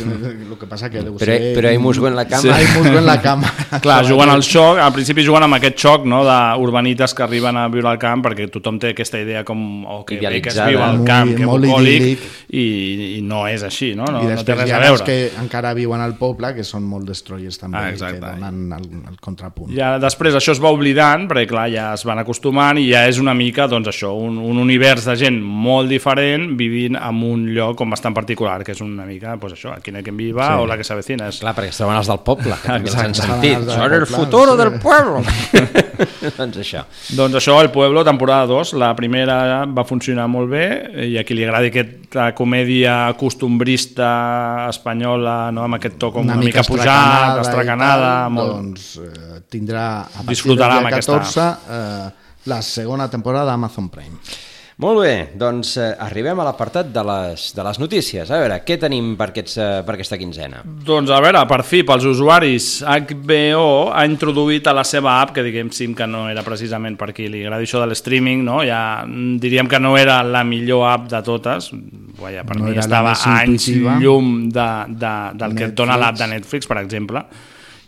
el 0.52 0.58
que 0.60 0.68
passa 0.68 0.90
que 0.90 1.02
deu 1.02 1.16
Però- 1.18 1.26
ser... 1.26 1.54
però 1.58 1.70
hay 1.70 1.78
musgo 1.78 2.08
en 2.08 2.16
la 2.16 2.26
cama. 2.28 2.42
Sí. 2.42 2.50
Hay 2.50 2.66
musgo 2.78 2.98
en 2.98 3.06
la 3.06 3.22
cama. 3.28 3.52
Clar, 3.82 4.06
juguen 4.08 4.30
al 4.30 4.44
xoc, 4.44 4.78
al 4.80 4.94
principi 4.94 5.26
juguen 5.26 5.44
amb 5.48 5.58
aquest 5.58 5.80
xoc 5.82 6.06
no, 6.06 6.24
d'urbanites 6.26 7.14
que 7.14 7.24
arriben 7.24 7.58
a 7.58 7.68
viure 7.70 7.90
al 7.90 8.00
camp 8.02 8.24
perquè 8.26 8.48
tothom 8.52 8.80
té 8.80 8.94
aquesta 8.94 9.20
idea 9.22 9.44
com 9.48 9.86
oh, 9.86 10.04
que, 10.06 10.20
bé 10.22 10.42
que 10.42 10.50
es 10.54 10.60
viu 10.68 10.80
al 10.82 11.00
Molt- 11.00 11.08
camp, 11.08 11.34
que 11.38 11.46
molt 11.46 11.66
bucòlic 11.66 12.24
i, 12.56 12.66
i 13.18 13.22
no 13.26 13.46
és 13.48 13.64
així, 13.66 13.94
no? 13.98 14.06
no, 14.06 14.22
I 14.22 14.30
no 14.30 14.30
té 14.30 14.36
després 14.36 14.60
res 14.62 14.70
hi 14.70 14.74
a 14.74 14.78
ha 14.80 14.90
els 14.92 15.02
veure. 15.02 15.06
que 15.06 15.42
encara 15.42 15.74
viuen 15.78 16.02
al 16.02 16.16
poble, 16.20 16.54
que 16.56 16.64
són 16.64 16.84
molt 16.88 17.08
destroyers 17.10 17.58
també, 17.62 17.78
Ah, 17.78 17.92
que 17.92 18.20
donen 18.20 18.72
el, 18.78 18.86
el 19.12 19.18
contrapunt. 19.22 19.72
Ja 19.76 19.96
després 20.02 20.36
això 20.38 20.54
es 20.56 20.62
va 20.64 20.72
oblidant, 20.74 21.28
perquè 21.30 21.48
clar, 21.50 21.68
ja 21.74 21.90
es 21.94 22.06
van 22.08 22.20
acostumant 22.22 22.78
i 22.80 22.88
ja 22.92 23.06
és 23.10 23.20
una 23.22 23.34
mica, 23.38 23.68
doncs 23.72 23.90
això, 23.92 24.14
un, 24.16 24.38
un 24.40 24.58
univers 24.62 25.06
de 25.10 25.16
gent 25.20 25.42
molt 25.42 25.90
diferent 25.92 26.56
vivint 26.58 26.96
en 27.00 27.22
un 27.26 27.48
lloc 27.56 27.76
com 27.80 27.90
bastant 27.92 28.14
particular, 28.16 28.62
que 28.64 28.72
és 28.76 28.82
una 28.82 29.06
mica, 29.06 29.36
doncs 29.36 29.58
això, 29.58 29.74
aquí 29.76 29.92
no 29.92 30.00
hay 30.00 30.06
viva 30.36 30.48
Sí. 30.56 30.62
o 30.62 30.68
la 30.68 30.78
que 30.78 30.84
s'avecina. 30.84 31.30
És... 31.30 31.40
Clar, 31.40 31.54
perquè 31.56 31.72
es 31.72 31.80
troben 31.80 31.98
els 31.98 32.10
del 32.12 32.20
poble, 32.26 32.56
que 32.62 32.68
també 32.68 32.90
els 32.92 32.98
han 33.00 33.16
sentit. 33.16 33.60
Del 33.64 33.72
Són 33.72 33.86
el 33.86 34.04
poble, 34.04 34.16
futur 34.16 34.46
sí. 34.50 34.58
del 34.60 34.72
pueblo. 34.84 35.22
doncs 36.40 36.58
això. 36.62 36.84
Doncs 37.16 37.40
això, 37.40 37.58
El 37.62 37.72
Pueblo, 37.72 38.04
temporada 38.04 38.46
2, 38.50 38.74
la 38.82 38.92
primera 38.96 39.38
va 39.66 39.86
funcionar 39.88 40.28
molt 40.32 40.52
bé 40.52 40.66
i 41.08 41.18
a 41.18 41.24
qui 41.28 41.38
li 41.38 41.46
agradi 41.46 41.72
aquesta 41.72 42.28
comèdia 42.36 42.96
costumbrista 43.20 44.68
espanyola, 44.70 45.52
no? 45.56 45.66
amb 45.66 45.80
aquest 45.80 46.00
to 46.02 46.12
com 46.16 46.28
una, 46.28 46.38
mica, 46.40 46.66
pujat, 46.68 47.40
estracanada, 47.46 48.12
tal, 48.26 48.36
molt... 48.36 48.58
doncs 48.60 48.90
eh, 49.04 49.40
tindrà 49.52 49.86
a 50.02 50.10
partir 50.20 50.36
Disfrutarà 50.36 50.76
del 50.76 50.84
amb 50.84 50.92
dia 50.92 51.00
aquesta. 51.00 51.22
14 51.24 51.48
eh, 51.80 52.50
la 52.52 52.60
segona 52.62 53.08
temporada 53.10 53.54
d'Amazon 53.54 53.90
Prime. 53.90 54.20
Molt 54.84 55.00
bé, 55.00 55.12
doncs 55.40 55.78
eh, 55.80 55.94
arribem 56.04 56.40
a 56.42 56.46
l'apartat 56.50 56.90
de, 56.92 57.04
les, 57.08 57.46
de 57.56 57.64
les 57.64 57.78
notícies. 57.80 58.28
A 58.28 58.40
veure, 58.42 58.58
què 58.68 58.76
tenim 58.80 59.14
per, 59.16 59.30
aquests, 59.32 59.54
eh, 59.56 59.68
per 59.88 59.96
aquesta 59.96 60.20
quinzena? 60.20 60.60
Doncs 60.66 61.14
a 61.16 61.20
veure, 61.24 61.46
per 61.48 61.62
fi, 61.64 61.80
pels 61.88 62.04
usuaris, 62.10 62.68
HBO 62.84 63.94
ha 63.96 64.04
introduït 64.04 64.68
a 64.68 64.76
la 64.76 64.84
seva 64.84 65.14
app, 65.22 65.32
que 65.38 65.46
diguem 65.48 65.72
sim 65.72 65.96
que 65.96 66.10
no 66.12 66.26
era 66.28 66.44
precisament 66.44 67.00
per 67.00 67.14
qui 67.16 67.30
li 67.32 67.46
agradi 67.46 67.70
això 67.70 67.80
de 67.86 67.88
l'streaming, 67.94 68.44
no? 68.44 68.60
ja 68.68 68.82
mm, 69.08 69.40
diríem 69.40 69.72
que 69.72 69.80
no 69.80 69.96
era 69.96 70.20
la 70.28 70.44
millor 70.44 70.90
app 70.92 71.08
de 71.14 71.24
totes, 71.24 71.72
Vaja, 72.20 72.44
per 72.48 72.60
No 72.60 72.70
mi 72.70 72.78
estava 72.80 73.16
anys 73.32 73.68
llum 74.00 74.50
de, 74.52 74.70
de, 74.92 75.16
del 75.40 75.56
que 75.56 75.70
et 75.70 75.76
dona 75.76 75.96
Netflix. 75.96 76.04
l'app 76.04 76.20
de 76.20 76.28
Netflix, 76.32 76.68
per 76.68 76.78
exemple, 76.84 77.24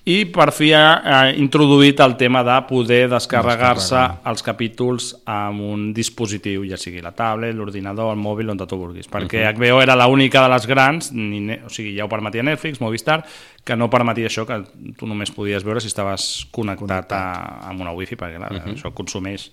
i 0.07 0.21
per 0.31 0.51
fi 0.55 0.69
ha, 0.71 1.25
introduït 1.35 1.99
el 1.99 2.13
tema 2.15 2.39
de 2.47 2.55
poder 2.69 3.09
descarregar-se 3.11 3.95
Descarregar. 3.95 4.31
els 4.31 4.43
capítols 4.45 5.09
amb 5.27 5.61
un 5.67 5.89
dispositiu, 5.93 6.63
ja 6.69 6.77
sigui 6.79 7.01
la 7.03 7.11
tablet, 7.11 7.51
l'ordinador, 7.55 8.13
el 8.15 8.21
mòbil, 8.23 8.49
on 8.53 8.61
tu 8.63 8.77
vulguis, 8.79 9.09
perquè. 9.11 9.43
HBO 9.51 9.81
era 9.83 9.97
l'única 9.99 10.45
de 10.45 10.53
les 10.53 10.65
grans, 10.69 11.11
ni, 11.11 11.41
o 11.59 11.69
sigui, 11.69 11.95
ja 11.97 12.05
ho 12.05 12.09
permetia 12.09 12.43
Netflix, 12.43 12.79
Movistar, 12.79 13.19
que 13.67 13.75
no 13.75 13.89
permetia 13.91 14.27
això, 14.31 14.45
que 14.47 14.61
tu 14.97 15.05
només 15.07 15.31
podies 15.35 15.63
veure 15.67 15.81
si 15.83 15.87
estaves 15.91 16.47
connectat, 16.55 17.11
a, 17.11 17.67
amb 17.67 17.81
una 17.81 17.91
wifi, 17.91 18.15
perquè 18.15 18.37
clar, 18.37 18.53
Mhm. 18.53 18.75
això 18.77 18.93
consumeix 18.93 19.51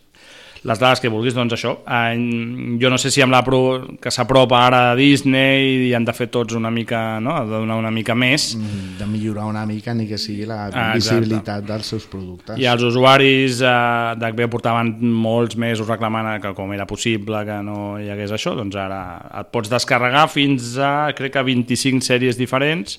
les 0.64 0.78
dades 0.80 1.00
que 1.00 1.10
vulguis, 1.12 1.34
doncs 1.36 1.52
això. 1.52 1.74
Eh, 1.84 2.78
jo 2.80 2.88
no 2.88 2.96
sé 2.96 3.10
si 3.12 3.20
amb 3.20 3.32
la 3.34 3.42
pro, 3.44 3.58
que 4.00 4.10
s'apropa 4.10 4.62
ara 4.66 4.78
a 4.92 4.94
Disney 4.96 5.88
i 5.90 5.92
han 5.94 6.04
de 6.08 6.12
fer 6.16 6.30
tots 6.32 6.54
una 6.56 6.70
mica, 6.72 7.20
no? 7.20 7.34
ha 7.36 7.42
de 7.44 7.50
donar 7.52 7.76
una 7.76 7.90
mica 7.92 8.14
més, 8.14 8.54
Mm, 8.56 8.98
De 8.98 9.06
millorar 9.06 9.44
una 9.44 9.66
mica 9.66 9.92
ni 9.94 10.06
que 10.08 10.16
sigui 10.16 10.46
la 10.46 10.66
Ah, 10.72 10.94
exacte. 10.96 11.20
visibilitat 11.20 11.64
dels 11.66 11.86
seus 11.86 12.04
productes. 12.06 12.58
i 12.58 12.64
els 12.64 12.82
usuaris 12.82 13.60
eh, 13.60 14.14
d'HBO 14.16 14.48
portaven 14.48 14.94
molts 15.12 15.56
mesos 15.56 15.86
reclamant 15.86 16.40
que 16.40 16.54
com 16.54 16.72
era 16.72 16.86
possible 16.86 17.44
que 17.44 17.62
no 17.62 17.98
hi 18.00 18.08
hagués 18.08 18.30
això, 18.32 18.54
doncs 18.56 18.74
ara 18.76 19.02
et 19.40 19.50
pots 19.52 19.68
descarregar 19.68 20.28
fins 20.30 20.78
a, 20.78 21.12
crec 21.14 21.32
que 21.32 21.42
25 21.42 22.00
sèries 22.02 22.36
diferents 22.38 22.98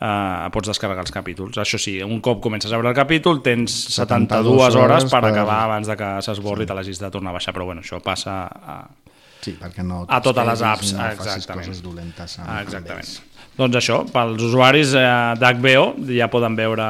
eh, 0.00 0.48
pots 0.52 0.68
descarregar 0.68 1.04
els 1.06 1.12
capítols. 1.14 1.56
Això 1.58 1.78
sí, 1.80 1.98
un 2.02 2.20
cop 2.20 2.40
comences 2.42 2.70
a 2.72 2.76
veure 2.76 2.88
el 2.90 2.94
capítol 2.96 3.42
tens 3.42 3.72
72, 3.94 4.56
72 4.58 4.74
hores 4.76 5.04
per, 5.10 5.20
per- 5.20 5.30
acabar 5.32 5.60
abans 5.64 5.86
de 5.86 5.96
que 5.96 6.10
s'esborri 6.22 6.64
i 6.64 6.66
te 6.66 6.74
l'hagis 6.74 6.98
de 7.00 7.10
tornar 7.10 7.30
a 7.30 7.38
baixar, 7.38 7.54
però 7.54 7.64
bueno, 7.64 7.80
això 7.82 8.00
passa 8.02 8.42
a, 8.46 8.78
Sí, 9.40 9.52
perquè 9.54 9.84
no 9.86 10.00
a 10.08 10.20
totes 10.20 10.44
les 10.46 10.62
apps, 10.66 10.92
no 10.94 11.04
exactament. 11.12 11.68
coses 11.68 11.80
dolentes 11.82 12.38
amb, 12.40 12.48
amb 12.50 12.60
exactament. 12.66 13.04
ells. 13.06 13.22
Doncs 13.58 13.76
això, 13.78 14.00
pels 14.12 14.42
usuaris 14.42 14.94
eh, 14.98 15.34
d'HBO 15.38 15.84
ja 16.14 16.26
poden 16.30 16.56
veure 16.58 16.82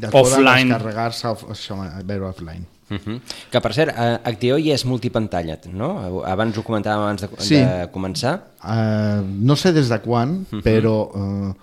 Ja 0.00 0.10
poden 0.12 0.34
offline 0.44 0.68
descarregar-se 0.68 1.28
off, 1.28 1.44
això, 1.52 1.78
veure 2.04 2.28
offline. 2.28 2.66
Uh 2.90 2.96
-huh. 2.98 3.20
Que, 3.50 3.60
per 3.60 3.72
cert, 3.74 3.94
eh, 3.96 4.18
HBO 4.32 4.58
ja 4.58 4.74
és 4.74 4.84
multipantalla, 4.84 5.58
no? 5.72 6.22
Abans 6.24 6.56
ho 6.58 6.62
comentàvem 6.62 7.00
abans 7.02 7.20
de, 7.22 7.28
Sí. 7.38 7.56
de 7.56 7.88
començar. 7.90 8.40
Uh, 8.62 9.24
no 9.40 9.56
sé 9.56 9.72
des 9.72 9.88
de 9.88 9.98
quan, 10.00 10.46
Mhm. 10.50 10.62
però 10.62 11.08
uh, 11.14 11.54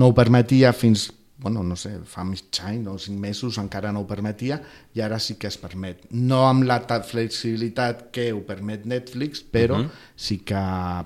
no 0.00 0.08
ho 0.08 0.14
permetia 0.16 0.72
fins, 0.72 1.10
bueno, 1.40 1.62
no 1.64 1.76
sé, 1.76 1.90
fa 2.08 2.24
mig 2.24 2.42
any 2.68 2.86
o 2.88 2.98
cinc 3.00 3.18
mesos 3.20 3.56
encara 3.60 3.92
no 3.92 4.02
ho 4.02 4.06
permetia 4.08 4.58
i 4.96 5.00
ara 5.04 5.18
sí 5.20 5.36
que 5.40 5.48
es 5.48 5.56
permet. 5.60 6.06
No 6.12 6.42
amb 6.48 6.64
la 6.68 6.80
ta- 6.88 7.02
flexibilitat 7.02 8.08
que 8.12 8.30
ho 8.32 8.40
permet 8.46 8.84
Netflix, 8.86 9.40
però 9.44 9.78
Mhm. 9.78 9.90
sí 10.16 10.38
que 10.44 10.56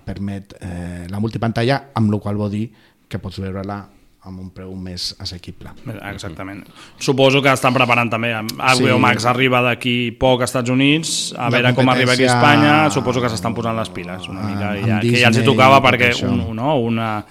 permet 0.04 0.54
eh, 0.60 1.06
la 1.10 1.20
multipantalla, 1.20 1.90
amb 1.94 2.10
la 2.12 2.18
qual 2.18 2.36
vol 2.36 2.50
dir 2.50 2.70
que 3.08 3.18
pots 3.18 3.38
veure-la 3.38 3.82
amb 4.24 4.40
un 4.40 4.48
preu 4.56 4.70
més 4.74 5.14
assequible. 5.20 5.68
Exactament. 6.10 6.64
Suposo 6.98 7.42
que 7.44 7.52
estan 7.52 7.74
preparant 7.76 8.08
també. 8.10 8.30
HBO 8.34 8.94
Sí. 8.96 9.00
Max 9.00 9.26
arriba 9.28 9.60
d'aquí 9.60 10.12
poc 10.18 10.40
als 10.40 10.50
Estats 10.50 10.70
Units, 10.70 11.34
a 11.36 11.50
La 11.50 11.50
veure 11.58 11.74
com 11.76 11.88
arriba 11.90 12.12
aquí 12.14 12.24
a 12.24 12.32
Espanya. 12.32 12.90
Suposo 12.90 13.20
que 13.20 13.28
s'estan 13.28 13.54
posant 13.54 13.76
les 13.76 13.90
piles 13.90 14.26
una 14.28 14.40
Ah, 14.40 14.48
mica. 14.48 14.70
amb 14.70 14.86
Ja, 14.88 15.00
que 15.00 15.20
ja 15.20 15.28
els 15.28 15.36
hi 15.38 15.44
tocava 15.44 15.80
perquè 15.82 16.10
això. 16.14 16.30
un, 16.32 16.56
no, 16.56 16.78
una, 16.80 17.24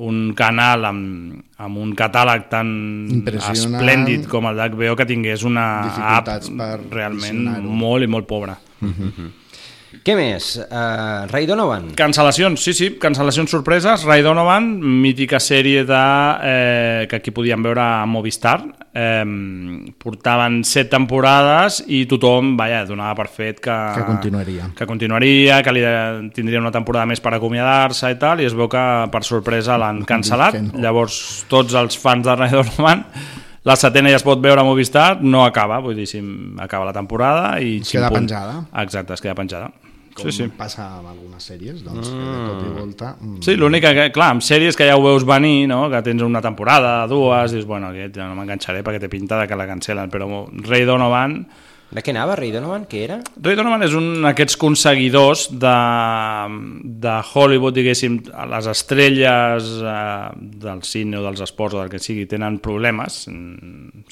un 0.00 0.32
canal 0.36 0.86
amb, 0.88 1.34
amb 1.60 1.80
un 1.80 1.92
catàleg 1.98 2.46
tan 2.52 2.68
esplèndid 3.52 4.26
com 4.30 4.48
el 4.48 4.56
d'HBO 4.56 4.96
que 4.96 5.06
tingués 5.08 5.44
una 5.44 5.66
app 6.16 6.30
per 6.56 6.72
realment 6.90 7.42
molt 7.84 8.06
i 8.06 8.08
molt 8.08 8.28
pobra. 8.30 8.56
Què 10.06 10.14
més? 10.14 10.52
Uh, 10.62 11.26
Ray 11.32 11.48
Donovan. 11.50 11.88
Cancel·lacions, 11.98 12.62
sí, 12.62 12.74
sí, 12.76 12.90
cancel·lacions 13.02 13.50
sorpreses. 13.50 14.04
Ray 14.06 14.22
Donovan, 14.22 14.68
mítica 15.02 15.40
sèrie 15.42 15.82
de, 15.88 16.04
eh, 16.46 17.06
que 17.10 17.18
aquí 17.18 17.32
podíem 17.34 17.62
veure 17.66 17.82
a 17.82 18.06
Movistar. 18.06 18.60
Eh, 18.94 19.24
portaven 20.02 20.60
set 20.66 20.88
temporades 20.90 21.80
i 21.86 22.04
tothom, 22.10 22.54
vaja, 22.58 22.84
donava 22.86 23.16
per 23.18 23.28
fet 23.34 23.60
que... 23.62 23.76
Que 23.98 24.06
continuaria. 24.06 24.70
Que 24.78 24.86
continuaria, 24.86 25.60
que 25.66 25.74
li 25.74 25.84
tindria 26.34 26.62
una 26.62 26.74
temporada 26.74 27.06
més 27.10 27.22
per 27.22 27.34
acomiadar-se 27.34 28.14
i 28.14 28.18
tal, 28.18 28.40
i 28.42 28.48
es 28.48 28.54
veu 28.54 28.70
que 28.70 28.86
per 29.10 29.22
sorpresa 29.26 29.78
l'han 29.78 30.04
cancel·lat. 30.06 30.58
no. 30.70 30.80
Llavors, 30.86 31.20
tots 31.50 31.74
els 31.78 31.98
fans 31.98 32.26
de 32.26 32.38
Ray 32.38 32.54
Donovan 32.54 33.06
la 33.64 33.76
setena 33.76 34.08
ja 34.12 34.16
es 34.20 34.24
pot 34.24 34.40
veure 34.40 34.62
a 34.62 34.64
Movistar, 34.64 35.20
no 35.22 35.44
acaba, 35.44 35.80
vull 35.84 35.96
dir, 35.98 36.06
si 36.08 36.20
acaba 36.58 36.86
la 36.88 36.94
temporada 36.96 37.60
i... 37.60 37.78
Es 37.82 37.92
queda 37.92 38.08
pum. 38.08 38.22
penjada. 38.22 38.58
Exacte, 38.82 39.14
es 39.14 39.20
queda 39.20 39.34
penjada. 39.36 39.70
Com 40.16 40.26
Sí, 40.26 40.32
sí. 40.34 40.46
passa 40.58 40.86
amb 40.98 41.06
algunes 41.12 41.44
sèries, 41.46 41.84
doncs, 41.86 42.08
que 42.10 42.18
de 42.18 42.38
cop 42.48 42.62
i 42.66 42.70
volta... 42.74 43.12
mm, 43.20 43.42
Sí, 43.46 43.54
l'únic 43.56 43.84
que, 43.84 44.08
clar, 44.16 44.32
amb 44.34 44.42
sèries 44.42 44.76
que 44.76 44.88
ja 44.88 44.96
ho 44.98 45.04
veus 45.04 45.24
venir, 45.28 45.68
no? 45.70 45.84
que 45.92 46.00
tens 46.02 46.22
una 46.26 46.42
temporada, 46.42 47.06
dues, 47.06 47.52
dius, 47.54 47.66
bueno, 47.68 47.92
aquest 47.92 48.16
ja 48.18 48.26
no 48.26 48.34
m'enganxaré 48.38 48.82
perquè 48.82 49.00
té 49.04 49.08
pinta 49.12 49.38
de 49.38 49.46
que 49.46 49.56
la 49.60 49.68
cancel·len, 49.70 50.10
però 50.12 50.46
Ray 50.66 50.88
Donovan... 50.88 51.44
De 51.90 52.02
què 52.06 52.12
anava 52.14 52.36
Ray 52.38 52.52
Donovan? 52.54 52.84
Què 52.86 53.00
era? 53.02 53.16
Ray 53.42 53.56
Donovan 53.58 53.82
és 53.82 53.94
un 53.98 54.04
d'aquests 54.22 54.54
conseguidors 54.60 55.48
de, 55.50 55.72
de 57.02 57.14
Hollywood, 57.34 57.74
diguéssim, 57.74 58.20
les 58.52 58.68
estrelles 58.70 59.70
eh, 59.82 60.28
del 60.62 60.84
cine 60.86 61.18
o 61.18 61.24
dels 61.24 61.42
esports 61.48 61.74
o 61.74 61.80
del 61.82 61.90
que 61.90 61.98
sigui, 62.02 62.28
tenen 62.30 62.60
problemes, 62.62 63.24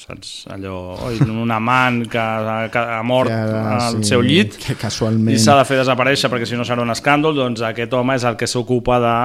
saps? 0.03 0.33
Allò, 0.51 0.75
oi, 1.07 1.21
un 1.45 1.55
amant 1.55 2.01
que, 2.11 2.25
que 2.73 2.83
ha 2.97 2.99
mort 3.07 3.31
ara, 3.31 3.63
al 3.77 4.01
sí, 4.01 4.11
seu 4.11 4.25
llit 4.27 4.59
que 4.59 4.75
casualment- 4.79 5.35
i 5.35 5.39
s'ha 5.39 5.55
de 5.61 5.65
fer 5.71 5.79
desaparèixer 5.79 6.31
perquè 6.33 6.49
si 6.49 6.59
no 6.59 6.67
serà 6.67 6.83
un 6.83 6.91
escàndol, 6.91 7.37
doncs 7.37 7.63
aquest 7.69 7.95
home 7.95 8.19
és 8.19 8.27
el 8.27 8.35
que 8.39 8.47
s'ocupa 8.49 8.99
de, 9.03 9.15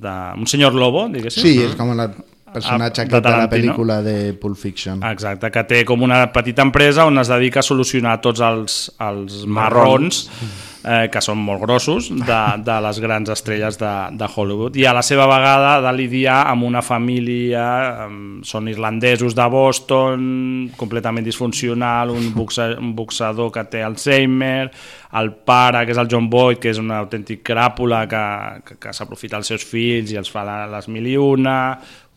de... 0.00 0.16
un 0.40 0.48
senyor 0.48 0.72
lobo, 0.78 1.04
diguéssim. 1.12 1.44
Sí, 1.44 1.58
és 1.68 1.76
com 1.76 1.92
el 1.92 2.06
personatge 2.52 3.02
Ah, 3.02 3.06
aquest 3.06 3.12
de, 3.14 3.34
la 3.36 3.48
pel·lícula 3.50 4.00
de 4.02 4.16
Pulp 4.40 4.58
Fiction. 4.58 5.04
Exacte, 5.10 5.50
que 5.54 5.64
té 5.68 5.84
com 5.88 6.02
una 6.06 6.24
petita 6.34 6.66
empresa 6.66 7.06
on 7.08 7.22
es 7.22 7.30
dedica 7.30 7.62
a 7.62 7.66
solucionar 7.66 8.18
tots 8.24 8.42
els, 8.44 8.80
els 9.06 9.44
marrons 9.46 10.26
eh, 10.84 11.08
que 11.12 11.20
són 11.24 11.40
molt 11.44 11.62
grossos 11.64 12.08
de, 12.10 12.40
de 12.64 12.76
les 12.84 13.00
grans 13.02 13.32
estrelles 13.32 13.78
de, 13.80 13.92
de 14.16 14.28
Hollywood. 14.28 14.76
I 14.80 14.86
a 14.88 14.94
la 14.96 15.02
seva 15.06 15.26
vegada 15.30 15.76
de 15.84 15.92
lidiar 15.96 16.40
amb 16.50 16.66
una 16.68 16.82
família 16.84 17.66
eh, 18.06 18.08
són 18.46 18.70
irlandesos 18.72 19.36
de 19.36 19.48
Boston 19.52 20.24
completament 20.80 21.26
disfuncional 21.26 22.14
un, 22.14 22.32
boxa, 22.36 22.72
un 22.78 22.94
boxador 22.96 23.52
que 23.54 23.66
té 23.70 23.84
Alzheimer 23.84 24.70
el 25.20 25.32
pare 25.46 25.84
que 25.84 25.94
és 25.94 25.98
el 25.98 26.10
John 26.10 26.28
Boyd 26.30 26.60
que 26.62 26.70
és 26.70 26.78
un 26.78 26.92
autèntic 26.94 27.42
cràpula 27.46 28.04
que, 28.10 28.26
que, 28.66 28.78
que 28.86 28.94
s'aprofita 28.94 29.40
els 29.40 29.50
seus 29.50 29.66
fills 29.66 30.12
i 30.14 30.20
els 30.20 30.30
fa 30.30 30.46
les 30.70 30.86
mil 30.88 31.08
i 31.10 31.16
una 31.20 31.56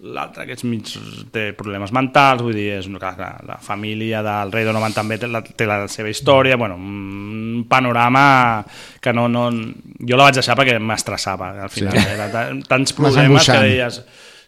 l'altre 0.03 0.43
que 0.45 0.55
és 0.57 0.63
mig, 0.67 0.89
té 1.31 1.53
problemes 1.55 1.93
mentals, 1.95 2.41
vull 2.43 2.55
dir, 2.57 2.73
és 2.81 2.87
una, 2.89 2.99
la, 3.17 3.29
la 3.47 3.57
família 3.63 4.19
del 4.25 4.51
rei 4.51 4.65
Donovan 4.67 4.91
també 4.95 5.15
té 5.21 5.29
la, 5.31 5.39
té 5.43 5.65
la 5.69 5.87
seva 5.87 6.11
història, 6.11 6.57
bueno, 6.59 6.75
un 6.75 7.63
panorama 7.69 8.65
que 8.99 9.13
no, 9.15 9.29
no... 9.31 9.45
Jo 10.03 10.17
la 10.19 10.25
vaig 10.27 10.35
deixar 10.41 10.57
perquè 10.59 10.75
m'estressava, 10.83 11.53
al 11.63 11.71
final. 11.71 11.95
Sí. 11.95 12.03
Sí. 12.03 12.13
Era 12.17 12.27
ta- 12.33 12.49
tants 12.67 12.91
problemes 12.97 13.45
que 13.47 13.55
angoixant. 13.55 14.03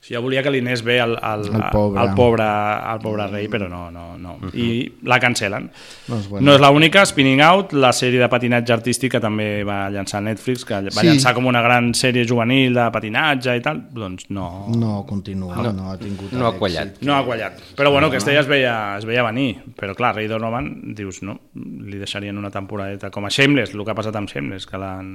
Deies... 0.05 0.11
Jo 0.15 0.21
volia 0.21 0.43
que 0.45 0.51
li 0.53 0.59
anés 0.61 0.83
bé 0.85 0.99
al, 1.01 1.15
al, 1.21 1.45
El 1.49 1.63
pobre. 1.73 1.99
al, 2.01 2.11
pobre, 2.15 2.43
al 2.45 2.99
pobre 3.01 3.25
rei, 3.31 3.47
però 3.49 3.67
no, 3.67 3.89
no, 3.91 4.17
no. 4.21 4.35
I 4.53 4.91
la 5.03 5.17
cancel·len. 5.19 5.69
Doncs 6.07 6.27
bueno. 6.29 6.45
No 6.45 6.53
és 6.55 6.61
l'única, 6.61 7.05
Spinning 7.09 7.41
Out, 7.41 7.73
la 7.73 7.89
sèrie 7.95 8.19
de 8.21 8.27
patinatge 8.29 8.73
artístic 8.75 9.15
que 9.15 9.19
també 9.23 9.63
va 9.65 9.89
llançar 9.89 10.21
Netflix, 10.21 10.63
que 10.65 10.81
va 10.85 10.91
Sí. 11.01 11.07
llançar 11.07 11.33
com 11.33 11.45
una 11.49 11.61
gran 11.65 11.93
sèrie 11.97 12.25
juvenil 12.27 12.73
de 12.77 12.85
patinatge 12.93 13.55
i 13.57 13.61
tal, 13.65 13.81
doncs 13.91 14.29
no, 14.29 14.67
No 14.75 15.05
continua, 15.07 15.55
no, 15.57 15.71
no 15.73 15.89
ha 15.91 15.97
tingut 15.97 16.31
no 16.33 16.47
ha 16.47 16.53
quallat. 16.57 17.01
no 17.01 17.15
ha 17.15 17.23
quallat. 17.25 17.59
Però 17.75 17.91
bueno, 17.91 18.07
aquesta 18.07 18.31
ja 18.31 18.41
es 18.41 18.47
veia, 18.47 18.97
es 18.97 19.05
veia 19.05 19.23
venir. 19.23 19.57
Però 19.75 19.95
clar, 19.95 20.15
Ray 20.15 20.27
Donovan, 20.27 20.93
dius, 20.95 21.21
no, 21.23 21.39
li 21.55 21.97
deixarien 21.97 22.37
una 22.37 22.51
temporadeta 22.51 23.09
com 23.09 23.25
a 23.25 23.29
Shameless, 23.29 23.73
el 23.73 23.83
que 23.83 23.91
ha 23.91 23.95
passat 23.95 24.15
amb 24.15 24.29
Shameless, 24.29 24.65
que 24.67 24.77
l'han... 24.77 25.11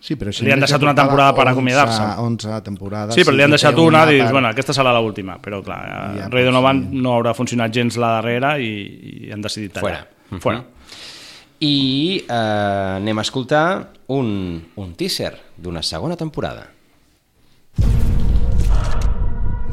Sí, 0.00 0.16
però 0.16 0.32
li 0.32 0.50
han 0.52 0.62
deixat 0.64 0.80
una 0.82 0.94
temporada 0.96 1.34
per 1.36 1.44
acomiadar-se. 1.50 2.02
11 2.24 2.60
temporades. 2.64 3.14
Sí, 3.14 3.24
però 3.26 3.36
li 3.36 3.44
han 3.44 3.52
deixat 3.52 3.74
té 3.76 3.82
una, 3.84 4.06
dius, 4.08 4.24
per- 4.24 4.32
bueno, 4.32 4.48
aquesta 4.48 4.72
serà 4.72 4.94
l'última. 4.96 5.36
Però 5.44 5.60
clar, 5.62 5.80
Ja, 6.16 6.28
Ray 6.28 6.30
pues, 6.30 6.44
Donovan 6.48 6.86
no 7.02 7.12
haurà 7.18 7.34
funcionat 7.36 7.70
gens 7.74 7.98
la 8.00 8.14
darrera 8.16 8.54
i, 8.58 8.70
i 9.28 9.32
han 9.32 9.44
decidit 9.44 9.74
tallar. 9.76 10.06
Fora. 10.30 10.40
Fora. 10.40 10.62
I 11.60 12.24
eh, 12.24 12.32
anem 12.32 13.18
a 13.20 13.24
escoltar 13.26 13.64
un, 14.16 14.30
un 14.80 14.94
teaser 14.96 15.34
d'una 15.60 15.82
segona 15.84 16.16
temporada. 16.16 16.64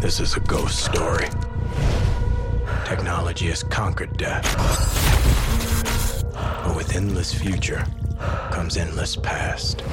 This 0.02 0.20
is 0.20 0.36
a 0.36 0.42
ghost 0.42 0.84
story. 0.92 1.30
Technology 2.86 3.48
has 3.50 3.64
conquered 3.64 4.18
death. 4.18 4.46
But 6.66 6.76
with 6.76 6.96
endless 6.96 7.34
future 7.34 7.86
comes 8.52 8.78
endless 8.78 9.16
past. 9.16 9.84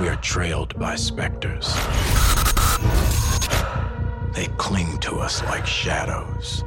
We 0.00 0.08
are 0.08 0.18
trailed 0.22 0.78
by 0.78 0.96
specters. 0.96 1.74
They 4.34 4.46
cling 4.58 4.98
to 4.98 5.16
us 5.16 5.42
like 5.44 5.66
shadows. 5.66 6.64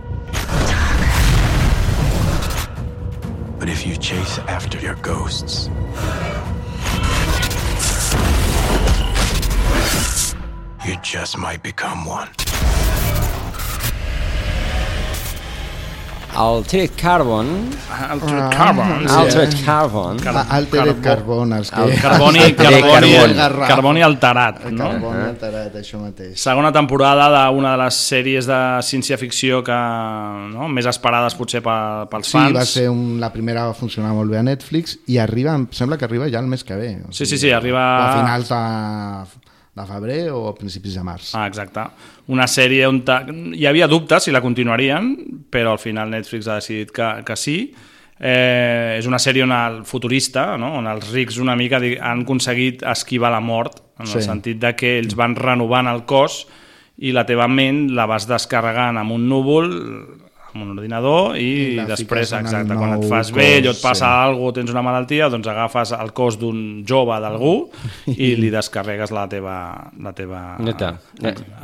But 3.59 3.69
if 3.69 3.85
you 3.85 3.95
chase 3.97 4.39
after 4.39 4.79
your 4.79 4.95
ghosts, 4.95 5.69
you 10.85 10.95
just 11.03 11.37
might 11.37 11.61
become 11.61 12.05
one. 12.05 12.29
Altered 16.35 16.91
Carbon... 16.95 17.69
Altered 18.09 18.49
Carbon, 18.55 19.07
sí. 19.07 19.15
Altered 19.15 19.55
Carbon. 19.65 20.17
Ah, 20.27 20.45
Altered 20.57 21.01
Carbon, 21.01 21.53
els 21.57 21.71
que... 21.71 21.81
El 21.81 21.95
carboni, 21.99 22.39
carboni, 22.53 23.11
Carbon. 23.35 23.67
carboni 23.67 24.01
alterat, 24.05 24.61
El 24.69 24.75
no? 24.77 24.85
carboni 24.91 25.23
alterat, 25.25 25.75
això 25.81 25.99
mateix. 25.99 26.37
Segona 26.39 26.71
temporada 26.71 27.27
d'una 27.49 27.73
de 27.73 27.81
les 27.83 27.97
sèries 28.11 28.47
de 28.47 28.59
ciència-ficció 28.85 29.63
que 29.65 29.79
no, 30.53 30.69
més 30.71 30.85
esperades 30.91 31.35
potser 31.35 31.63
pe- 31.65 32.05
pels 32.13 32.29
Sí, 32.29 32.37
fans. 32.37 32.55
va 32.55 32.65
ser 32.69 32.87
un, 32.93 33.17
la 33.19 33.31
primera 33.33 33.65
va 33.71 33.73
funcionar 33.73 34.13
molt 34.13 34.29
bé 34.31 34.37
a 34.39 34.45
Netflix 34.45 34.99
i 35.09 35.17
arriba, 35.17 35.55
em 35.57 35.67
sembla 35.71 35.97
que 35.97 36.05
arriba 36.05 36.29
ja 36.29 36.39
el 36.39 36.47
mes 36.47 36.63
que 36.63 36.75
ve. 36.77 36.93
O 37.09 37.11
Sí, 37.11 37.25
sí, 37.25 37.37
sí, 37.41 37.51
arriba- 37.51 37.87
a 38.05 38.21
finals 38.21 38.49
de, 38.53 39.48
de 39.79 39.85
febrer 39.89 40.21
o 40.35 40.47
a 40.49 40.55
principis 40.57 40.95
de 40.99 41.03
març. 41.03 41.31
Ah, 41.39 41.47
exacte. 41.49 41.85
Una 42.29 42.45
sèrie 42.47 42.85
on 42.87 43.01
ta... 43.07 43.21
hi 43.27 43.65
havia 43.69 43.87
dubtes 43.87 44.27
si 44.27 44.31
la 44.35 44.41
continuarien, 44.43 45.13
però 45.49 45.73
al 45.77 45.81
final 45.81 46.11
Netflix 46.11 46.47
ha 46.47 46.59
decidit 46.59 46.91
que, 46.95 47.09
que 47.25 47.35
sí. 47.39 47.57
Eh, 48.19 48.97
és 48.99 49.07
una 49.07 49.17
sèrie 49.19 49.45
on 49.45 49.53
el 49.55 49.77
futurista, 49.87 50.57
no? 50.59 50.73
on 50.81 50.87
els 50.91 51.07
rics 51.15 51.37
una 51.39 51.55
mica 51.55 51.79
han 51.79 52.25
aconseguit 52.25 52.83
esquivar 52.83 53.31
la 53.31 53.39
mort, 53.39 53.79
en 53.99 54.07
Sí. 54.07 54.17
el 54.19 54.23
sentit 54.23 54.59
de 54.59 54.73
que 54.75 54.97
ells 54.99 55.15
van 55.15 55.35
renovant 55.35 55.87
el 55.87 56.03
cos 56.07 56.45
i 56.99 57.13
la 57.15 57.25
teva 57.25 57.47
ment 57.47 57.89
la 57.95 58.05
vas 58.05 58.27
descarregant 58.27 58.97
amb 58.99 59.11
un 59.15 59.27
núvol 59.31 59.69
amb 60.53 60.63
un 60.65 60.71
ordinador 60.77 61.37
i, 61.37 61.47
I 61.73 61.75
la 61.77 61.85
després, 61.91 62.31
exacte, 62.33 62.75
quan 62.75 62.95
et 62.95 63.05
fas 63.09 63.29
cos, 63.29 63.35
vell 63.37 63.67
o 63.69 63.73
et 63.75 63.81
passa 63.81 64.05
sí. 64.05 64.09
alguna 64.09 64.49
cosa, 64.49 64.55
tens 64.59 64.71
una 64.73 64.83
malaltia, 64.85 65.29
doncs 65.29 65.47
agafes 65.51 65.91
el 65.97 66.11
cos 66.17 66.39
d'un 66.41 66.59
jove 66.89 67.19
d'algú 67.21 67.53
i 68.15 68.33
li 68.39 68.49
descarregues 68.53 69.13
la 69.15 69.27
teva... 69.29 69.57
La 70.01 70.13
teva... 70.17 70.41
Neta. 70.59 70.93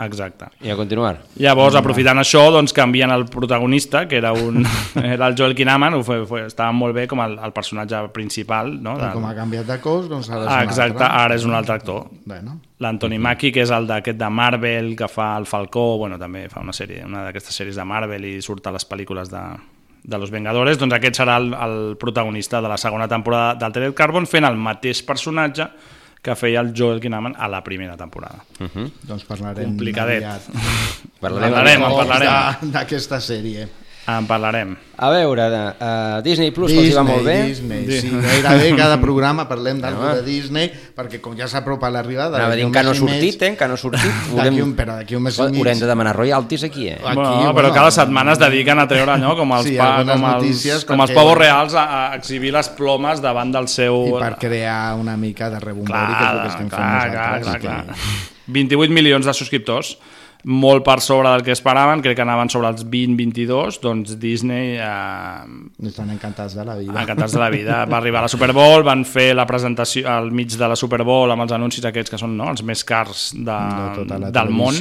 Exacte. 0.06 0.52
I 0.62 0.72
a 0.72 0.76
continuar. 0.78 1.18
Llavors, 1.42 1.76
aprofitant 1.80 2.20
això, 2.22 2.46
doncs 2.54 2.74
canvien 2.76 3.12
el 3.12 3.26
protagonista, 3.32 4.06
que 4.08 4.18
era 4.22 4.34
un 4.34 4.62
era 5.04 5.28
el 5.28 5.36
Joel 5.38 5.56
Kinnaman, 5.56 5.98
ho 5.98 6.04
fe, 6.06 6.22
fe, 6.30 6.46
estava 6.50 6.72
molt 6.76 6.96
bé 6.96 7.08
com 7.12 7.22
el, 7.26 7.38
el 7.42 7.54
personatge 7.56 8.04
principal, 8.16 8.76
no? 8.84 8.98
Tal 9.02 9.16
com 9.16 9.26
ha 9.30 9.34
canviat 9.38 9.68
de 9.70 9.80
cos, 9.84 10.08
doncs 10.12 10.30
ara 10.30 10.46
és 10.46 10.52
Ah, 10.52 10.62
un 10.62 10.70
exacte, 10.70 11.04
altre. 11.04 11.12
ara 11.26 11.36
és 11.40 11.46
un 11.48 11.54
altre 11.58 11.76
actor. 11.80 12.06
Bueno. 12.26 12.60
L'Anthony 12.84 13.18
Mackie, 13.24 13.54
que 13.56 13.64
és 13.64 13.72
el 13.72 13.88
d'aquest 13.88 14.18
de 14.20 14.30
Marvel, 14.30 14.96
que 15.00 15.08
fa 15.08 15.38
el 15.40 15.46
Falcó, 15.48 15.98
bueno, 16.02 16.18
també 16.20 16.50
fa 16.52 16.60
una 16.60 16.74
sèrie, 16.76 17.06
una 17.08 17.24
d'aquestes 17.24 17.56
sèries 17.56 17.78
de 17.80 17.86
Marvel 17.88 18.26
i 18.28 18.42
surt 18.44 18.68
a 18.68 18.74
les 18.76 18.84
pel·lícules 18.90 19.32
de, 19.32 19.44
de 20.04 20.18
Los 20.20 20.32
Vengadores, 20.34 20.78
doncs 20.78 20.98
aquest 20.98 21.22
serà 21.22 21.38
el, 21.40 21.54
el 21.54 21.96
protagonista 22.02 22.60
de 22.62 22.72
la 22.72 22.78
segona 22.78 23.08
temporada 23.08 23.56
d'Altered 23.62 23.96
Carbon, 23.96 24.28
fent 24.28 24.44
el 24.44 24.60
mateix 24.60 25.02
personatge 25.08 25.70
que 26.26 26.36
feia 26.36 26.60
el 26.66 26.74
Joel 26.76 27.00
Kinnaman 27.00 27.36
a 27.38 27.48
la 27.48 27.64
primera 27.64 27.96
temporada. 27.96 28.44
Uh 28.60 28.68
-huh. 28.68 28.92
Doncs 29.04 29.24
parlarem 29.24 29.66
Complicadet. 29.66 30.24
aviat. 30.24 30.42
Parlarem, 31.22 31.54
Parlarem, 31.54 31.82
parlarem. 31.82 32.72
D'aquesta 32.72 33.22
sèrie. 33.22 33.70
En 34.06 34.28
parlarem. 34.30 34.76
A 35.02 35.08
veure, 35.10 35.46
uh, 35.50 36.22
Disney 36.24 36.52
Plus, 36.54 36.70
que 36.72 36.78
els 36.78 36.92
hi 36.92 36.94
va 36.94 37.02
molt 37.04 37.24
bé. 37.26 37.34
Disney, 37.50 37.88
sí, 37.90 38.12
gairebé 38.14 38.68
cada 38.78 39.00
programa 39.02 39.48
parlem 39.50 39.80
d'algú 39.82 40.06
de 40.20 40.22
Disney, 40.24 40.70
perquè 40.96 41.18
com 41.24 41.34
ja 41.36 41.48
s'apropa 41.50 41.90
l'arribada... 41.90 42.38
Anava 42.38 42.54
dient 42.60 42.70
que 42.72 42.84
no 42.86 42.94
ha 42.94 43.00
sortit, 43.00 43.42
eh? 43.48 43.50
Que 43.58 43.68
no 43.68 43.74
ha 43.74 43.82
sortit. 43.82 44.06
D'aquí 44.38 44.62
un, 44.62 44.76
però 44.78 45.00
d'aquí 45.00 45.18
un 45.18 45.26
mes 45.26 45.40
i 45.42 45.48
mig... 45.50 45.58
Haurem 45.58 45.82
de 45.82 45.90
demanar 45.90 46.14
royalties 46.16 46.68
aquí, 46.70 46.86
eh? 46.94 47.00
Aquí, 47.02 47.16
bueno, 47.18 47.34
bueno, 47.42 47.56
però 47.58 47.74
cada 47.74 47.90
setmana 47.98 48.38
es 48.38 48.44
dediquen 48.46 48.80
a 48.80 48.88
treure 48.94 49.16
allò, 49.18 49.34
com 49.42 49.56
els, 49.58 49.72
Sí, 49.72 49.76
pa, 49.82 49.90
com 50.06 50.14
els, 50.14 50.22
notícies 50.28 50.86
com 50.86 51.02
els 51.02 51.16
pavos 51.18 51.38
reals 51.42 51.74
a, 51.74 51.88
a 51.90 52.16
exhibir 52.22 52.54
les 52.54 52.70
plomes 52.78 53.26
davant 53.26 53.52
del 53.58 53.68
seu... 53.74 54.04
I 54.14 54.20
per 54.22 54.36
crear 54.46 54.94
una 55.02 55.18
mica 55.18 55.50
de 55.50 55.60
rebombori, 55.66 56.14
que 56.14 56.22
és 56.22 56.30
el 56.30 56.38
Clar, 56.38 56.46
que 56.46 56.54
estem 56.54 56.70
clar, 56.70 56.86
fent 56.86 57.12
clar, 57.18 57.28
nosaltres. 57.42 57.62
clar, 57.66 57.82
que- 57.90 57.94
clar. 57.98 58.34
28 58.46 58.94
milions 58.94 59.26
de 59.26 59.34
subscriptors, 59.34 59.96
molt 60.48 60.84
per 60.86 61.00
sobre 61.02 61.30
del 61.34 61.42
que 61.44 61.52
esperaven, 61.56 62.02
crec 62.06 62.16
que 62.20 62.22
anaven 62.22 62.50
sobre 62.54 62.70
els 62.70 62.84
20-22, 62.86 63.80
doncs 63.82 64.16
Disney 64.22 64.76
eh, 64.78 65.88
Estan 65.88 66.12
encantats 66.14 66.54
de 66.56 66.64
la 66.66 66.76
vida. 66.78 67.02
encantats 67.02 67.34
de 67.34 67.40
la 67.40 67.50
vida. 67.50 67.80
Va 67.90 67.98
arribar 67.98 68.20
a 68.20 68.28
la 68.28 68.28
Super 68.30 68.52
Bowl, 68.54 68.84
van 68.86 69.04
fer 69.06 69.34
la 69.36 69.46
presentació 69.50 70.08
al 70.10 70.30
mig 70.32 70.54
de 70.56 70.68
la 70.70 70.76
Super 70.78 71.02
Bowl 71.04 71.32
amb 71.34 71.42
els 71.48 71.52
anuncis 71.58 71.86
aquests 71.90 72.14
que 72.14 72.20
són 72.22 72.36
no, 72.38 72.50
els 72.54 72.62
més 72.64 72.84
cars 72.86 73.32
de, 73.36 73.42
de 73.42 73.88
tota 73.98 74.20
la 74.22 74.32
del 74.32 74.50
món. 74.54 74.78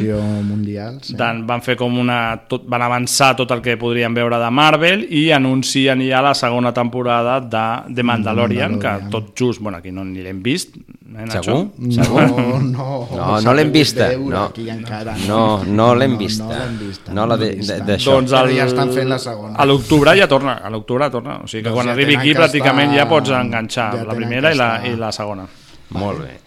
mundial. 0.49 0.99
Sí. 1.03 1.17
Dan, 1.17 1.47
van 1.47 1.63
fer 1.65 1.77
com 1.81 1.97
una... 1.99 2.37
Tot, 2.49 2.67
van 2.69 2.83
avançar 2.83 3.33
tot 3.37 3.51
el 3.57 3.63
que 3.65 3.79
podrien 3.81 4.13
veure 4.15 4.39
de 4.39 4.51
Marvel 4.51 5.07
i 5.11 5.31
anuncien 5.33 6.01
ja 6.05 6.21
la 6.23 6.35
segona 6.35 6.73
temporada 6.77 7.41
de 7.41 7.95
The 7.95 8.03
Mandalorian, 8.03 8.77
Mandalorian. 8.77 9.09
que 9.09 9.11
tot 9.11 9.33
just, 9.39 9.61
bueno, 9.63 9.79
aquí 9.79 9.91
no 9.93 10.05
ni 10.05 10.21
l'hem 10.23 10.43
vist, 10.43 10.77
eh, 10.77 11.25
Nacho? 11.25 11.43
Segur? 11.43 11.71
No, 11.79 12.05
Segur? 12.05 12.63
no, 12.65 13.09
No, 13.15 13.39
s'ha 13.39 13.43
no 13.49 13.55
l'hem 13.55 13.73
vista. 13.73 14.11
No, 14.19 14.45
aquí 14.51 14.69
encara, 14.69 15.15
no, 15.29 15.54
no 15.65 15.95
l'hem 15.95 16.17
vista. 16.19 16.45
No, 16.45 16.51
l'hem 16.59 16.79
vista. 16.79 17.13
No 17.13 17.27
la 17.27 17.37
de- 17.37 17.55
de- 17.55 17.81
d'això. 17.87 18.17
Doncs 18.19 18.33
el, 18.33 18.57
ja 18.57 18.65
estan 18.67 18.91
fent 18.93 19.09
la 19.09 19.19
segona. 19.19 19.55
A 19.57 19.65
l'octubre 19.65 20.17
ja 20.19 20.27
torna, 20.27 20.55
a 20.65 20.71
l'octubre 20.71 21.09
torna. 21.11 21.39
O 21.45 21.47
sigui 21.47 21.63
que 21.63 21.69
Doncs 21.71 21.77
quan 21.77 21.87
ja 21.87 21.93
arribi 21.93 22.17
aquí 22.17 22.35
pràcticament 22.35 22.91
estar- 22.91 22.99
ja 23.05 23.09
pots 23.09 23.31
enganxar 23.31 23.91
ja 23.97 24.05
la 24.05 24.15
primera 24.15 24.53
i 24.53 24.57
la, 24.57 24.71
i 24.87 24.97
la 24.97 25.13
segona. 25.13 25.47
Molt 25.91 26.21
bé. 26.25 26.41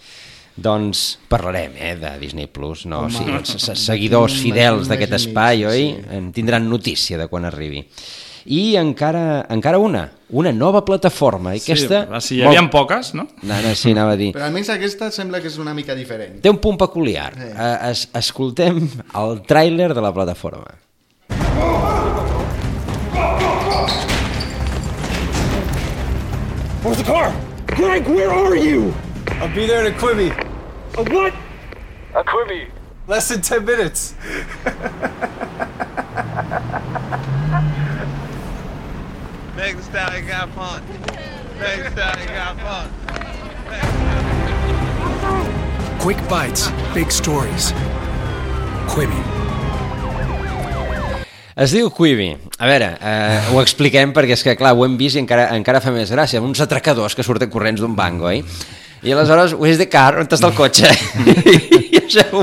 Doncs 0.58 1.20
parlarem 1.30 1.72
eh, 1.78 1.96
de 2.02 2.18
Disney 2.20 2.48
Plus, 2.48 2.86
no? 2.90 3.04
Home, 3.06 3.12
sí, 3.14 3.24
els 3.30 3.50
se- 3.62 3.76
seguidors 3.76 4.34
fidels 4.42 4.88
d'aquest 4.90 5.14
espai, 5.14 5.66
oi? 5.66 5.84
sí. 5.94 6.06
En 6.18 6.32
tindran 6.34 6.68
notícia 6.68 7.18
de 7.18 7.28
quan 7.28 7.46
arribi. 7.46 7.86
I 8.48 8.78
encara, 8.80 9.46
encara 9.52 9.78
una, 9.78 10.06
una 10.30 10.52
nova 10.56 10.82
plataforma. 10.88 11.54
I 11.56 11.60
aquesta, 11.60 12.06
Sí, 12.22 12.28
si 12.28 12.36
hi 12.38 12.44
havia 12.48 12.64
poques, 12.72 13.14
no? 13.14 13.28
No, 13.44 13.60
no, 13.62 13.74
sí, 13.76 13.92
anava 13.92 14.16
a 14.16 14.20
dir. 14.20 14.32
Però 14.36 14.46
almenys 14.48 14.70
aquesta 14.72 15.10
sembla 15.12 15.42
que 15.44 15.52
és 15.52 15.58
una 15.60 15.74
mica 15.76 15.96
diferent. 15.98 16.40
Té 16.44 16.50
un 16.54 16.62
punt 16.64 16.80
peculiar. 16.80 17.34
Eh, 17.36 17.52
es, 17.92 18.06
escoltem 18.16 18.80
el 19.20 19.42
tràiler 19.48 19.92
de 19.94 20.04
la 20.04 20.14
plataforma. 20.16 20.78
Where's 26.84 26.98
the 27.00 27.04
car? 27.04 27.36
Greg, 27.68 28.08
where 28.08 28.32
are 28.32 28.56
you? 28.56 28.94
I'll 29.42 29.54
be 29.54 29.68
there 29.68 29.86
in 29.86 29.94
a 29.94 29.98
Quibi. 29.98 30.32
A 30.98 31.04
what? 31.14 31.34
A 32.16 32.24
Quibi. 32.24 32.72
Less 33.08 33.28
than 33.28 33.42
10 33.42 33.66
minutes. 33.66 34.16
Megan 39.58 39.82
Stallion 39.82 40.28
got 40.28 40.50
fun. 40.54 40.84
Megan 41.60 41.92
Stallion 41.92 42.30
got 42.30 42.56
fun. 42.62 42.88
Quick 45.98 46.22
bites, 46.30 46.70
big 46.94 47.10
stories. 47.10 47.74
Quibi. 48.86 49.18
Es 51.58 51.74
diu 51.74 51.90
Quibi. 51.90 52.38
A 52.60 52.70
veure, 52.70 52.92
eh, 53.02 53.40
ho 53.50 53.58
expliquem 53.64 54.14
perquè 54.14 54.38
és 54.38 54.46
que, 54.46 54.54
clar, 54.56 54.76
ho 54.78 54.86
hem 54.86 54.94
vist 54.96 55.18
i 55.18 55.24
encara, 55.26 55.50
encara 55.58 55.82
fa 55.82 55.90
més 55.90 56.14
gràcia. 56.14 56.38
Uns 56.38 56.62
atracadors 56.62 57.18
que 57.18 57.26
surten 57.26 57.50
corrents 57.50 57.82
d'un 57.82 57.98
banc, 57.98 58.22
oi? 58.22 58.44
I 59.08 59.14
aleshores, 59.16 59.54
where's 59.56 59.78
the 59.80 59.88
car? 59.88 60.18
On 60.20 60.26
estàs 60.28 60.42
del 60.44 60.52
cotxe? 60.58 60.90
I 61.88 62.00
es 62.02 62.16
veu, 62.18 62.42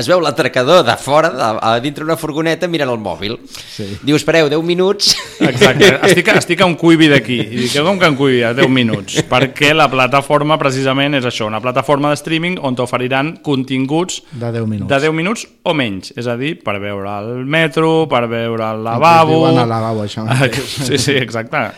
es 0.00 0.08
veu 0.10 0.20
l'atracador 0.22 0.82
de 0.86 0.94
fora, 0.98 1.28
de, 1.34 1.46
a 1.66 1.70
dintre 1.82 2.02
una 2.06 2.16
furgoneta, 2.18 2.66
mirant 2.70 2.90
el 2.90 2.98
mòbil. 3.02 3.36
Sí. 3.46 3.86
Diu, 4.06 4.16
espereu, 4.18 4.48
10 4.50 4.64
minuts. 4.66 5.12
Exacte, 5.46 5.92
estic, 6.08 6.30
estic 6.40 6.64
a 6.64 6.68
un 6.68 6.74
Quibi 6.80 7.08
d'aquí 7.12 7.38
i 7.42 7.60
dic, 7.64 7.76
com 7.86 7.98
que 8.00 8.10
un 8.10 8.18
Quibi 8.18 8.42
a 8.46 8.50
10 8.58 8.70
minuts? 8.74 9.20
Perquè 9.30 9.70
la 9.76 9.86
plataforma 9.92 10.58
precisament 10.62 11.18
és 11.20 11.28
això, 11.30 11.46
una 11.50 11.62
plataforma 11.62 12.10
de 12.10 12.18
streaming 12.18 12.58
on 12.66 12.78
t'oferiran 12.78 13.36
continguts 13.46 14.20
De 14.32 14.50
10 14.50 14.66
minuts. 14.66 14.90
de 14.90 15.00
10 15.06 15.14
minuts 15.16 15.46
o 15.62 15.74
menys, 15.78 16.10
és 16.18 16.26
a 16.30 16.34
dir, 16.40 16.56
per 16.64 16.78
veure 16.82 17.14
el 17.20 17.46
metro, 17.46 18.08
per 18.10 18.24
veure 18.30 18.72
el 18.74 18.82
lavabo... 18.86 19.38
diuen 19.44 19.62
al 19.62 19.70
lavabo, 19.76 20.06
això. 20.08 20.26
Sí, 20.90 20.98
sí, 20.98 21.14
exacte. 21.18 21.68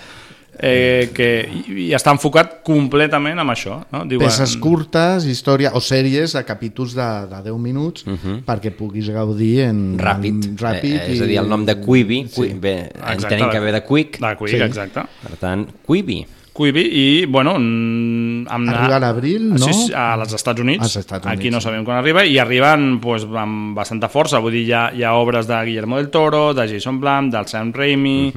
Eh, 0.59 1.09
que, 1.17 1.29
i, 1.49 1.87
I 1.87 1.95
està 1.97 2.13
enfocat 2.13 2.59
completament 2.67 3.41
amb 3.41 3.55
això. 3.55 3.79
No? 3.95 4.03
Diuen, 4.05 4.27
Peces 4.29 4.53
curtes, 4.61 5.25
història 5.25 5.71
o 5.73 5.81
sèries 5.81 6.35
de 6.37 6.43
capítols 6.45 6.93
de, 6.99 7.07
de 7.31 7.41
10 7.49 7.57
minuts 7.59 8.05
perquè 8.47 8.75
puguis 8.77 9.09
gaudir 9.11 9.63
en 9.65 9.81
Ràpid. 9.99 10.45
en 10.51 10.59
ràpid 10.61 10.99
eh, 10.99 11.09
és 11.15 11.25
a 11.25 11.31
dir, 11.31 11.39
el 11.41 11.49
nom 11.49 11.65
de 11.65 11.79
Quibi, 11.81 12.25
qui, 12.29 12.51
Sí. 12.51 12.53
bé, 12.61 12.77
Exacte, 12.93 13.17
entenem 13.25 13.51
que 13.51 13.61
ve 13.65 13.73
de 13.73 13.83
Quick. 13.83 14.21
De 14.21 14.37
Quick, 14.37 14.55
Sí. 14.59 14.63
exacte. 14.63 15.07
Per 15.25 15.37
tant, 15.41 15.67
Quibi. 15.87 16.21
Quibi 16.53 16.83
i, 16.85 17.25
bueno, 17.25 17.55
amb 17.57 18.69
Arriba 18.69 18.97
a 18.97 19.01
l'abril, 19.01 19.55
no? 19.55 19.59
Sí, 19.65 19.73
sí, 19.73 19.93
als 19.97 20.35
Estats 20.37 20.61
Units. 20.61 20.83
Als 20.85 20.97
Estats 20.97 21.25
Units, 21.25 21.39
Aquí 21.41 21.51
no 21.51 21.63
sabem 21.65 21.83
quan 21.83 21.97
arriba 21.97 22.27
i 22.29 22.37
arriben 22.39 23.01
pues, 23.01 23.25
amb 23.25 23.75
bastanta 23.75 24.11
força. 24.13 24.39
Vull 24.39 24.53
dir, 24.53 24.67
hi 24.69 24.73
ha, 24.77 24.91
hi 24.93 25.03
ha 25.03 25.15
obres 25.17 25.49
de 25.49 25.65
Guillermo 25.65 25.97
del 25.97 26.11
Toro, 26.11 26.53
de 26.53 26.69
Jason 26.69 27.01
Blum, 27.01 27.31
del 27.33 27.49
Sam 27.49 27.73
Raimi... 27.73 28.35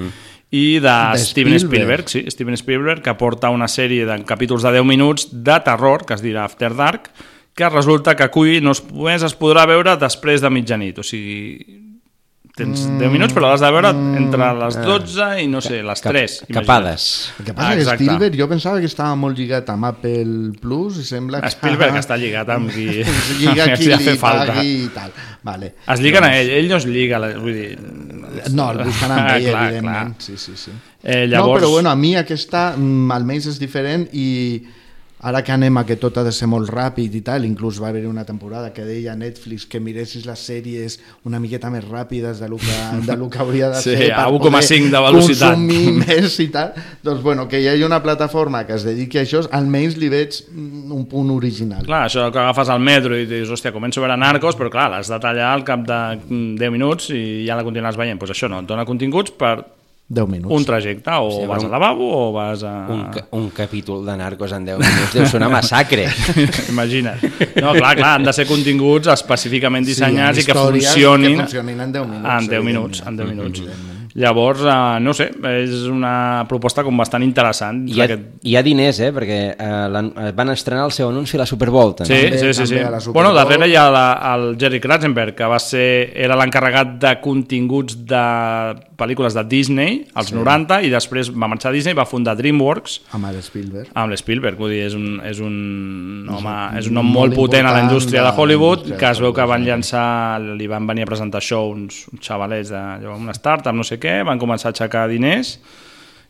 i 0.51 0.79
de, 0.79 0.89
De 1.13 1.17
Steven 1.19 1.55
Spielberg. 1.59 2.05
Spielberg, 2.07 2.09
sí, 2.09 2.25
Steven 2.31 2.57
Spielberg, 2.59 3.01
que 3.03 3.13
porta 3.19 3.49
una 3.51 3.67
sèrie 3.67 4.05
de 4.05 4.19
capítols 4.29 4.63
de 4.63 4.71
10 4.77 4.85
minuts 4.85 5.29
de 5.31 5.57
terror, 5.65 6.05
que 6.05 6.13
es 6.15 6.21
dirà 6.23 6.45
After 6.45 6.75
Dark, 6.75 7.09
que 7.55 7.69
resulta 7.69 8.15
que 8.15 8.29
Quibi 8.29 8.61
no 8.61 8.71
es, 8.75 8.83
només 8.91 9.23
es 9.23 9.35
podrà 9.39 9.65
veure 9.67 9.97
després 9.99 10.41
de 10.43 10.49
mitjanit, 10.51 10.97
o 10.99 11.03
sigui, 11.07 11.81
tens 12.55 12.85
10 12.99 13.11
minuts, 13.11 13.33
però 13.35 13.49
l'has 13.49 13.59
de 13.59 13.69
veure 13.75 13.89
entre 14.15 14.45
les 14.61 14.77
12 14.79 15.25
i, 15.43 15.47
no 15.51 15.59
sé, 15.63 15.81
les 15.83 15.99
3. 16.03 16.35
Cap- 16.45 16.53
capades. 16.61 17.07
El 17.41 17.49
que 17.49 17.55
passa 17.57 17.73
és 17.81 17.89
que 17.89 17.95
Spielberg 17.97 18.37
jo 18.39 18.47
pensava 18.47 18.79
que 18.79 18.87
estava 18.87 19.15
molt 19.19 19.35
lligat 19.39 19.67
amb 19.73 19.89
Apple 19.89 20.53
Plus 20.61 21.01
i 21.01 21.03
sembla 21.03 21.41
que... 21.43 21.51
Spielberg 21.51 21.97
està 22.03 22.15
lligat 22.19 22.53
amb 22.55 22.71
qui... 22.71 23.01
es 23.03 23.25
lliga 23.41 23.67
qui 23.75 23.89
li 23.91 24.15
falta. 24.21 24.53
pagui 24.53 24.71
i 24.85 24.87
tal. 24.95 25.11
Vale. 25.43 25.73
Es 25.91 25.99
lliguen 25.99 26.23
a 26.23 26.31
ell, 26.39 26.53
ell 26.61 26.71
no 26.71 26.79
es 26.79 26.87
lliga, 26.87 27.19
vull 27.43 27.53
dir... 27.59 27.73
No, 28.53 28.71
el 28.71 28.83
busquen 28.85 29.11
amb 29.11 29.29
ell, 29.35 29.49
clar, 29.49 29.63
evidentment. 29.67 30.15
clar. 30.15 30.25
Sí, 30.27 30.37
sí, 30.37 30.55
sí. 30.55 30.71
Eh, 31.03 31.25
No, 31.27 31.31
llavors... 31.35 31.61
però 31.63 31.71
bueno, 31.71 31.89
a 31.89 31.95
mi 31.95 32.15
aquesta 32.15 32.75
mm, 32.77 33.11
almenys 33.11 33.47
és 33.53 33.59
diferent 33.61 34.07
i 34.13 34.27
ara 35.21 35.41
que 35.43 35.51
anem 35.53 35.77
a 35.77 35.85
que 35.87 35.95
tot 35.95 36.17
ha 36.19 36.23
de 36.25 36.31
ser 36.35 36.47
molt 36.51 36.69
ràpid 36.69 37.13
i 37.17 37.21
tal, 37.25 37.45
inclús 37.47 37.79
va 37.81 37.87
haver 37.89 38.05
una 38.07 38.25
temporada 38.27 38.71
que 38.73 38.83
deia 38.85 39.13
a 39.13 39.15
Netflix 39.15 39.65
que 39.65 39.79
miressis 39.79 40.25
les 40.27 40.39
sèries 40.39 40.97
una 41.25 41.39
miqueta 41.39 41.71
més 41.73 41.85
ràpides 41.87 42.41
de 42.43 42.49
lo 42.51 42.57
que, 42.61 42.75
de 43.07 43.15
lo 43.17 43.29
que 43.29 43.39
hauria 43.39 43.69
de 43.73 43.81
Sí, 43.81 43.95
a 44.11 44.25
per 44.25 44.33
1,5 44.35 44.39
poder 44.39 44.91
de 44.91 45.01
velocitat. 45.07 45.53
consumir 45.55 45.93
més 46.03 46.39
i 46.39 46.47
tal, 46.53 46.73
doncs 47.03 47.23
bueno, 47.23 47.47
que 47.47 47.61
hi 47.61 47.69
hagi 47.71 47.83
una 47.87 48.01
plataforma 48.03 48.65
que 48.67 48.75
es 48.75 48.85
dediqui 48.85 49.21
a 49.21 49.25
això, 49.25 49.45
almenys 49.51 49.97
li 50.01 50.09
veig 50.09 50.41
mm, 50.51 50.91
un 50.93 51.05
punt 51.09 51.31
original. 51.33 51.85
Clar, 51.87 52.05
això 52.09 52.27
que 52.31 52.43
agafes 52.43 52.69
al 52.69 52.83
metro 52.83 53.17
i 53.17 53.25
dius, 53.25 53.49
hòstia, 53.49 53.73
començo 53.75 54.01
a 54.01 54.05
veure 54.05 54.19
Narcos, 54.19 54.59
però 54.59 54.69
clar, 54.73 54.89
l'has 54.93 55.09
de 55.09 55.19
tallar 55.23 55.53
al 55.53 55.65
cap 55.65 55.87
de 55.87 56.01
mm, 56.27 56.55
10 56.61 56.75
minuts 56.75 57.09
i 57.15 57.45
ja 57.47 57.57
la 57.57 57.65
continuaràs 57.65 57.97
veient. 57.97 58.15
Doncs 58.19 58.29
pues 58.29 58.37
això 58.37 58.51
no, 58.51 58.61
et 58.61 58.69
dona 58.69 58.85
continguts 58.85 59.33
per 59.35 59.57
10 60.07 60.27
minuts. 60.29 60.53
un 60.53 60.63
trajecte, 60.65 61.09
o 61.09 61.31
Sí, 61.31 61.47
vas 61.47 61.59
un- 61.63 61.65
al 61.65 61.71
lavabo 61.71 62.29
o 62.29 62.31
vas 62.31 62.61
a... 62.63 62.85
Un, 62.87 63.05
ca- 63.09 63.25
un 63.31 63.49
capítol 63.49 64.05
de 64.05 64.15
Narcos 64.17 64.51
en 64.53 64.63
10 64.65 64.77
minuts 64.77 65.13
deu 65.17 65.25
ser 65.25 65.39
una 65.41 65.49
massacre. 65.49 66.05
Imagina't. 66.69 67.23
No, 67.61 67.73
clar, 67.73 67.95
clar, 67.97 68.13
han 68.19 68.23
de 68.29 68.33
ser 68.33 68.45
continguts 68.45 69.07
específicament 69.07 69.83
Sí, 69.85 69.95
dissenyats 69.95 70.37
amb 70.37 70.43
i 70.43 70.45
que 70.45 70.53
funcionin, 70.53 71.35
que 71.39 71.43
funcionin 71.47 71.81
en 71.81 71.91
10 71.91 72.07
minuts, 72.07 72.29
En 72.37 72.47
10 72.53 72.63
minuts, 72.63 73.03
en 73.07 73.17
10 73.17 73.29
minuts. 73.33 73.61
Llavors, 74.15 74.61
eh, 74.63 74.99
no 75.03 75.11
sé, 75.11 75.25
és 75.49 75.73
una 75.91 76.45
proposta 76.47 76.85
com 76.87 76.95
bastant 76.95 77.19
interessant. 77.25 77.81
Hi 77.91 77.97
ha, 77.99 78.05
Aquest... 78.05 78.21
hi 78.47 78.53
ha 78.55 78.61
diners, 78.63 79.01
eh? 79.03 79.09
Perquè 79.11 79.39
eh, 79.51 79.57
eh, 79.59 80.29
van 80.37 80.53
estrenar 80.53 80.85
el 80.87 80.93
seu 80.95 81.09
anunci 81.11 81.35
a 81.35 81.41
la 81.41 81.45
Super 81.49 81.67
Bowl. 81.69 81.91
també. 81.99 82.15
Sí, 82.31 82.37
sí, 82.39 82.53
sí, 82.53 82.67
sí. 82.69 82.77
Super 82.79 83.11
Bueno, 83.17 83.33
darrere 83.35 83.67
hi 83.67 83.75
ha 83.75 83.89
la, 83.91 84.05
el 84.37 84.55
Jerry 84.57 84.79
Kratzenberg, 84.79 85.35
que 85.35 85.43
va 85.51 85.59
ser, 85.59 86.13
era 86.15 86.37
l'encarregat 86.39 86.95
de 87.03 87.11
continguts 87.19 87.97
de 88.07 88.23
pel·lícules 88.97 89.33
de 89.33 89.43
Disney 89.43 90.07
als 90.13 90.27
Sí. 90.29 90.35
90 90.35 90.81
i 90.83 90.89
després 90.89 91.29
va 91.31 91.47
marxar 91.47 91.69
a 91.69 91.73
Disney, 91.73 91.93
va 91.93 92.05
fundar 92.05 92.35
DreamWorks 92.37 93.01
Amb 93.11 93.25
el 93.25 93.41
Spielberg. 93.43 93.89
amb 93.93 94.11
l'Spielberg, 94.11 94.57
vull 94.57 94.71
dir, 94.71 94.83
és 94.85 94.93
un, 94.95 95.21
és 95.23 95.39
un 95.39 96.27
home, 96.29 96.47
un- 96.71 96.77
és 96.77 96.87
un 96.87 96.93
nom 96.93 97.05
molt, 97.05 97.33
molt 97.33 97.35
potent 97.35 97.65
a 97.67 97.71
la 97.73 97.83
indústria 97.83 98.21
de 98.23 98.31
de 98.31 98.37
Hollywood, 98.41 98.97
que 98.97 99.09
es 99.09 99.19
veu 99.19 99.33
que 99.33 99.45
van 99.45 99.65
llançar, 99.65 100.39
li 100.41 100.67
van 100.67 100.87
venir 100.87 101.03
a 101.03 101.05
presentar 101.05 101.41
això 101.41 101.69
uns, 101.71 102.07
uns 102.11 102.21
xavalets 102.25 102.69
de 102.69 102.75
allò, 102.77 103.15
una 103.17 103.33
startup, 103.33 103.73
no 103.73 103.83
sé 103.83 103.99
què, 103.99 104.23
van 104.25 104.39
començar 104.39 104.67
a 104.67 104.71
aixecar 104.71 105.07
diners 105.09 105.59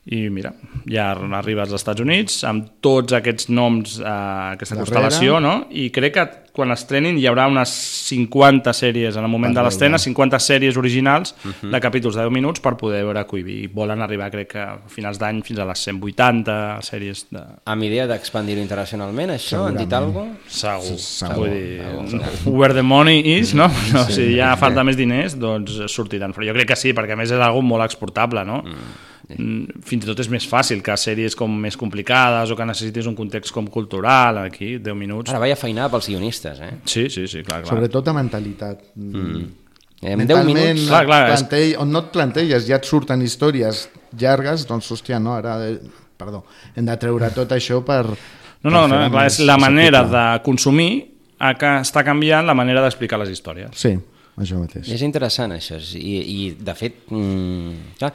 i 0.07 0.29
mira, 0.29 0.53
ja 0.85 1.11
arriba 1.13 1.63
als 1.63 1.73
Estats 1.73 1.99
Units 2.01 2.43
amb 2.43 2.67
tots 2.79 3.11
aquests 3.13 3.49
noms, 3.49 3.99
eh, 3.99 4.03
aquesta 4.05 4.75
Darrere. 4.75 4.91
constel·lació, 5.09 5.39
no? 5.41 5.67
I 5.71 5.89
crec 5.89 6.13
que 6.13 6.44
quan 6.55 6.71
estrenin 6.73 7.17
hi 7.19 7.27
haurà 7.29 7.45
unes 7.51 7.69
50 8.07 8.71
sèries 8.73 9.17
en 9.19 9.23
el 9.27 9.29
moment 9.31 9.53
Per 9.53 9.61
de 9.61 9.65
l'estrena, 9.67 9.97
veure. 9.99 10.03
50 10.07 10.39
sèries 10.39 10.77
originals 10.79 11.35
Mhm. 11.43 11.71
de 11.71 11.79
capítols 11.83 12.15
de 12.15 12.21
10 12.23 12.31
minuts 12.31 12.59
per 12.63 12.75
poder 12.77 13.03
veure 13.03 13.25
Quibi. 13.27 13.63
I 13.65 13.67
volen 13.67 14.01
arribar, 14.01 14.31
crec 14.31 14.47
que 14.53 14.59
a 14.59 14.77
finals 14.87 15.19
d'any, 15.19 15.41
fins 15.43 15.59
a 15.59 15.65
les 15.65 15.79
180 15.79 16.79
sèries 16.81 17.25
de... 17.31 17.41
Amb 17.65 17.83
idea 17.83 18.07
d'expandir-ho 18.07 18.61
internacionalment, 18.61 19.31
això, 19.35 19.65
han 19.67 19.77
dit 19.77 19.91
alguna 19.93 20.35
Segur. 20.47 20.97
Segur. 20.99 21.35
Vull 21.35 21.49
dir, 21.49 21.81
Segur. 22.09 22.53
where 22.55 22.73
the 22.73 22.83
money 22.83 23.19
is, 23.37 23.53
no? 23.53 23.67
no 23.93 24.05
Sí. 24.05 24.13
si 24.13 24.39
ha 24.39 24.55
falta 24.57 24.83
més 24.83 24.97
diners, 24.97 25.37
doncs 25.39 25.81
sortiran. 25.91 26.33
Però 26.33 26.45
jo 26.47 26.53
crec 26.53 26.67
que 26.73 26.75
sí, 26.79 26.93
perquè 26.93 27.13
a 27.13 27.19
més 27.19 27.31
és 27.31 27.39
algo 27.41 27.61
molt 27.61 27.83
exportable, 27.83 28.45
no? 28.45 28.61
Mm. 28.63 29.11
Fins 29.81 30.03
i 30.05 30.05
tot 30.05 30.19
és 30.21 30.27
més 30.29 30.43
fàcil 30.45 30.83
que 30.85 30.93
sèries 31.01 31.33
com 31.35 31.49
més 31.49 31.73
complicades 31.81 32.51
o 32.53 32.55
que 32.55 32.65
necessitis 32.69 33.07
un 33.09 33.15
context 33.17 33.49
com 33.55 33.65
cultural, 33.73 34.37
aquí, 34.43 34.75
10 34.77 34.93
minuts. 34.93 35.31
Ara 35.33 35.39
vaya 35.41 35.55
feinar 35.57 35.87
pels 35.89 36.05
guionistes, 36.11 36.44
eh? 36.61 36.71
Sí, 36.85 37.07
sí, 37.09 37.27
sí, 37.27 37.41
clar, 37.43 37.61
clar. 37.63 37.73
Sobretot 37.73 38.05
de 38.05 38.13
mentalitat. 38.13 38.81
Mm. 38.95 39.43
En 40.05 40.11
10 40.11 40.17
Mentalment, 40.19 40.57
minuts... 40.57 40.87
Clar, 40.89 41.05
clar, 41.07 41.19
és- 41.29 41.33
plantell, 41.39 41.75
on 41.81 41.91
no 41.91 41.99
et 42.05 42.09
planteges, 42.13 42.65
ja 42.67 42.75
et 42.77 42.85
surten 42.85 43.21
històries 43.25 43.85
llargues, 44.19 44.65
doncs, 44.69 44.91
hòstia, 44.93 45.19
no, 45.19 45.33
ara... 45.39 45.57
eh, 45.69 45.79
Perdó, 46.15 46.45
hem 46.79 46.85
de 46.87 46.93
treure 46.95 47.27
tot 47.35 47.51
això 47.51 47.81
per... 47.83 48.05
No, 48.63 48.69
no, 48.71 48.85
no, 48.87 48.99
clar, 49.11 49.25
és 49.27 49.39
la 49.43 49.57
manera 49.59 50.03
de 50.07 50.21
consumir 50.45 50.89
a 51.43 51.49
que 51.59 51.71
està 51.83 52.05
canviant 52.07 52.45
la 52.47 52.55
manera 52.55 52.79
d'explicar 52.85 53.19
les 53.19 53.33
històries. 53.33 53.73
Sí, 53.75 53.91
això 54.39 54.61
mateix. 54.61 54.87
És 54.95 55.03
interessant, 55.03 55.51
això. 55.57 55.75
I, 55.99 56.13
i 56.23 56.39
de 56.55 56.75
fet, 56.79 57.01
mm, 57.11 57.97
clar, 57.99 58.13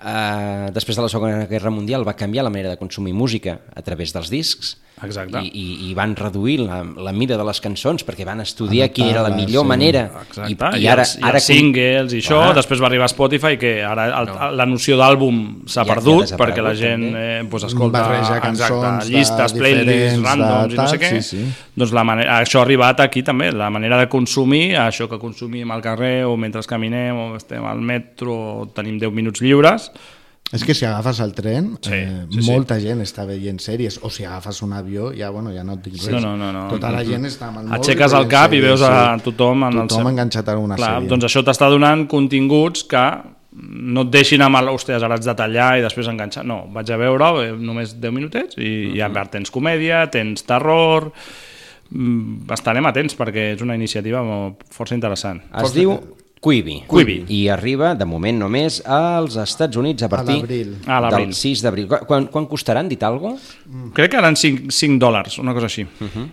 Uh, 0.00 0.70
després 0.72 0.96
de 0.96 1.02
la 1.04 1.08
Segona 1.12 1.46
Guerra 1.50 1.70
Mundial 1.70 2.06
va 2.06 2.14
canviar 2.16 2.44
la 2.46 2.50
manera 2.52 2.70
de 2.70 2.78
consumir 2.80 3.12
música 3.12 3.58
a 3.76 3.82
través 3.82 4.14
dels 4.14 4.30
discs 4.32 4.78
Exacte. 5.02 5.40
i, 5.44 5.48
i, 5.56 5.90
i 5.90 5.94
van 5.96 6.12
reduir 6.16 6.58
la, 6.60 6.82
la 6.84 7.12
mida 7.16 7.36
de 7.40 7.44
les 7.44 7.60
cançons 7.64 8.04
perquè 8.04 8.24
van 8.28 8.40
estudiar 8.44 8.86
Adaptar-les, 8.88 8.94
quina 8.96 9.10
era 9.14 9.22
la 9.24 9.30
millor 9.36 9.64
sí. 9.64 9.68
manera 9.68 10.02
Exacte, 10.22 10.48
i, 10.52 10.82
i 10.84 10.88
ara, 10.92 11.04
els, 11.06 11.14
i 11.16 11.24
ara 11.24 11.40
els 11.40 11.46
singles 11.48 12.12
i 12.16 12.20
això, 12.20 12.40
Clar. 12.42 12.56
després 12.60 12.82
va 12.84 12.88
arribar 12.90 13.08
Spotify 13.12 13.56
que 13.60 13.72
ara 13.84 14.06
el, 14.20 14.28
No. 14.30 14.50
la 14.60 14.66
noció 14.68 14.98
d'àlbum 15.00 15.38
s'ha 15.66 15.80
Ja- 15.82 15.86
ja 15.88 15.94
perdut 15.94 16.26
desaparegut, 16.26 16.40
perquè 16.42 16.64
la 16.64 16.74
gent 16.76 17.06
eh, 17.16 17.44
pues, 17.50 17.64
escolta 17.70 18.02
Barreja 18.04 18.40
cançons 18.44 18.72
exacte, 18.84 19.06
de 19.08 19.16
llistes, 19.16 19.56
playlists, 19.56 20.20
randoms 20.24 20.74
i 20.74 20.76
no 20.76 20.88
sé 20.92 20.98
què 21.00 21.12
sí, 21.16 21.22
sí. 21.30 21.44
doncs 21.80 21.94
la 21.96 22.04
manera, 22.04 22.40
això 22.44 22.60
ha 22.60 22.66
arribat 22.68 23.00
aquí 23.00 23.22
també 23.24 23.48
la 23.56 23.70
manera 23.72 23.96
de 24.00 24.08
consumir, 24.12 24.76
això 24.76 25.08
que 25.08 25.18
consumim 25.22 25.70
al 25.72 25.80
carrer 25.84 26.26
o 26.28 26.36
mentre 26.36 26.60
caminem 26.68 27.16
o 27.16 27.26
estem 27.40 27.64
al 27.64 27.80
metro 27.80 28.36
o 28.36 28.66
tenim 28.76 28.98
10 29.00 29.16
minuts 29.16 29.40
lliures 29.40 29.79
És 30.52 30.64
que 30.66 30.74
si 30.74 30.84
agafes 30.84 31.20
el 31.22 31.30
tren, 31.32 31.76
Sí, 31.80 31.92
eh, 31.94 32.24
sí, 32.28 32.42
sí. 32.42 32.50
molta 32.50 32.80
gent 32.82 33.00
està 33.04 33.22
veient 33.24 33.60
sèries, 33.62 34.00
o 34.02 34.10
si 34.10 34.24
agafes 34.24 34.62
un 34.66 34.72
avió, 34.72 35.12
ja, 35.16 35.28
bueno, 35.30 35.52
ja 35.54 35.62
no 35.62 35.74
et 35.74 35.84
dic 35.84 35.94
res. 35.94 36.10
No, 36.10 36.18
no, 36.20 36.36
no, 36.36 36.48
no. 36.52 36.64
Tota 36.72 36.90
la 36.90 37.04
gent 37.06 37.24
està 37.28 37.46
amb 37.52 37.58
el 37.60 37.68
mòbil. 37.68 37.78
Aixeques 37.78 38.12
el 38.18 38.26
cap 38.26 38.50
i 38.52 38.56
sèries, 38.58 38.66
veus 38.66 38.82
a 38.82 39.14
sí. 39.16 39.22
tothom 39.28 39.62
en 39.68 39.78
el 39.78 39.86
tothom 39.86 40.02
seu- 40.02 40.08
enganxat 40.10 40.48
a 40.48 40.56
una 40.58 40.74
Clar, 40.80 40.96
sèrie. 40.96 41.08
doncs 41.08 41.24
això 41.28 41.44
t'està 41.46 41.68
donant 41.70 42.02
continguts 42.10 42.82
que 42.82 43.04
no 43.52 44.02
et 44.02 44.10
deixin 44.10 44.42
amb 44.42 44.56
el, 44.56 44.68
hòstia, 44.74 44.96
ara 45.02 45.14
haig 45.14 45.22
de 45.24 45.34
tallar 45.38 45.78
i 45.78 45.82
després 45.82 46.08
enganxar. 46.08 46.44
No, 46.44 46.64
vaig 46.74 46.90
a 46.90 46.96
veure 46.96 47.30
eh, 47.44 47.52
només 47.52 47.94
10 48.00 48.12
minutets 48.12 48.58
i 48.58 48.88
Mhm. 48.90 48.96
ja 48.98 49.08
mm 49.08 49.30
tens 49.30 49.50
comèdia, 49.54 50.08
tens 50.10 50.42
terror... 50.42 51.12
Mm, 51.92 52.46
Estarem 52.54 52.86
atents 52.86 53.16
perquè 53.18 53.54
és 53.56 53.62
una 53.62 53.74
iniciativa 53.74 54.20
molt- 54.22 54.62
força 54.70 54.94
interessant. 54.94 55.40
Es 55.42 55.62
Força- 55.62 55.74
diu 55.74 55.94
Quibi. 56.40 56.84
Quibi. 56.88 57.24
I 57.28 57.48
arriba, 57.52 57.94
de 57.94 58.06
moment 58.08 58.38
només, 58.40 58.80
als 58.88 59.36
Estats 59.36 59.76
Units 59.76 60.02
a 60.02 60.08
partir. 60.08 60.38
A 60.86 61.00
l'abril. 61.00 61.26
del 61.28 61.34
6 61.36 61.60
d'abril. 61.62 61.86
Quan, 62.08 62.28
quan, 62.32 62.46
costaran, 62.48 62.88
dit 62.88 63.02
alguna 63.04 63.34
cosa? 63.36 63.58
Crec 63.92 64.10
que 64.14 64.16
eren 64.22 64.36
5, 64.40 64.70
5 64.72 64.98
dòlars, 65.02 65.36
una 65.38 65.52
cosa 65.52 65.66
així. 65.66 65.82
Uh 65.84 66.06
-huh. 66.08 66.28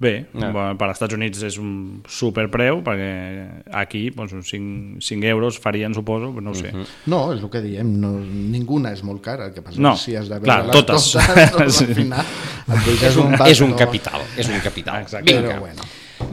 Bé, 0.00 0.28
Ah. 0.34 0.52
bueno, 0.52 0.78
per 0.78 0.86
als 0.86 0.94
Estats 0.94 1.14
Units 1.14 1.42
és 1.42 1.56
un 1.58 2.02
superpreu, 2.06 2.84
perquè 2.84 3.48
aquí 3.72 4.10
doncs, 4.10 4.32
uns 4.32 4.48
5, 4.48 5.00
5 5.00 5.24
euros 5.26 5.58
farien, 5.58 5.92
suposo, 5.92 6.30
però 6.32 6.40
no 6.40 6.50
ho 6.50 6.54
sé. 6.54 6.70
Mhm. 6.70 6.84
No, 7.06 7.32
és 7.32 7.42
el 7.42 7.50
que 7.50 7.60
diem, 7.60 7.98
no, 7.98 8.12
ninguna 8.20 8.92
és 8.92 9.02
molt 9.02 9.20
cara, 9.20 9.46
el 9.46 9.52
que 9.54 9.60
passa 9.60 9.80
No, 9.80 9.96
si 9.96 10.14
has 10.14 10.28
de 10.28 10.38
veure 10.38 10.44
clar, 10.44 10.66
les 10.66 10.76
totes. 10.76 11.12
totes 11.12 11.52
doncs, 11.52 11.80
al 11.80 11.94
final 11.96 12.24
És 13.02 13.16
un, 13.16 13.34
és 13.46 13.60
un 13.60 13.70
no? 13.70 13.76
capital, 13.76 14.20
és 14.36 14.48
un 14.48 14.60
capital. 14.60 15.02
Exacte. 15.02 15.32
Vinga. 15.32 15.48
Però 15.48 15.60
bueno. 15.60 15.82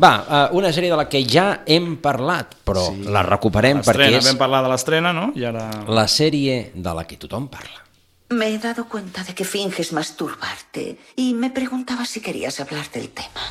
Va, 0.02 0.50
uh, 0.52 0.58
una 0.58 0.72
sèrie 0.74 0.90
de 0.90 0.98
la 0.98 1.06
que 1.08 1.22
ja 1.30 1.62
hem 1.66 1.96
parlat, 2.02 2.58
però 2.66 2.88
sí. 2.90 3.06
la 3.14 3.22
recuperem 3.26 3.84
perquè 3.86 4.10
és 4.18 4.28
vam 4.32 4.40
parlar 4.40 4.64
de 4.66 4.72
l'estrena, 4.74 5.14
no? 5.14 5.30
I 5.38 5.46
ara... 5.52 5.70
la 5.88 6.08
sèrie 6.10 6.72
de 6.74 6.96
la 6.98 7.06
que 7.06 7.20
tothom 7.22 7.48
parla. 7.54 7.84
Me 8.30 8.50
he 8.50 8.58
dado 8.58 8.88
cuenta 8.90 9.24
de 9.24 9.36
que 9.36 9.46
finges 9.46 9.94
masturbarte 9.94 10.98
y 11.16 11.34
me 11.36 11.52
preguntaba 11.52 12.06
si 12.06 12.22
querías 12.22 12.60
hablar 12.60 12.90
del 12.92 13.10
tema. 13.10 13.46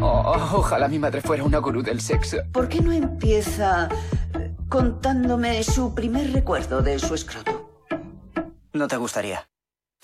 Oh, 0.00 0.36
ojalá 0.58 0.88
mi 0.88 0.98
madre 0.98 1.22
fuera 1.22 1.44
una 1.44 1.58
gurú 1.58 1.82
del 1.82 2.00
sexo. 2.00 2.38
¿Por 2.52 2.68
qué 2.68 2.80
no 2.80 2.92
empieza 2.92 3.88
eh, 4.34 4.52
contándome 4.68 5.62
su 5.62 5.94
primer 5.94 6.32
recuerdo 6.32 6.82
de 6.82 6.98
su 6.98 7.14
escroto? 7.14 7.70
No 8.72 8.88
te 8.88 8.96
gustaría. 8.96 9.46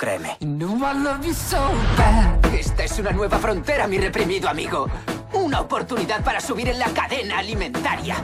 Créeme. 0.00 0.38
No, 0.40 0.78
I 0.78 0.94
love 0.94 1.26
you 1.26 1.34
so 1.34 1.58
bad. 1.98 2.54
Esta 2.54 2.84
es 2.84 2.98
una 2.98 3.10
nueva 3.10 3.38
frontera, 3.38 3.86
mi 3.86 3.98
reprimido 3.98 4.48
amigo. 4.48 4.88
Una 5.34 5.60
oportunidad 5.60 6.24
para 6.24 6.40
subir 6.40 6.70
en 6.70 6.78
la 6.78 6.86
cadena 6.86 7.40
alimentaria. 7.40 8.16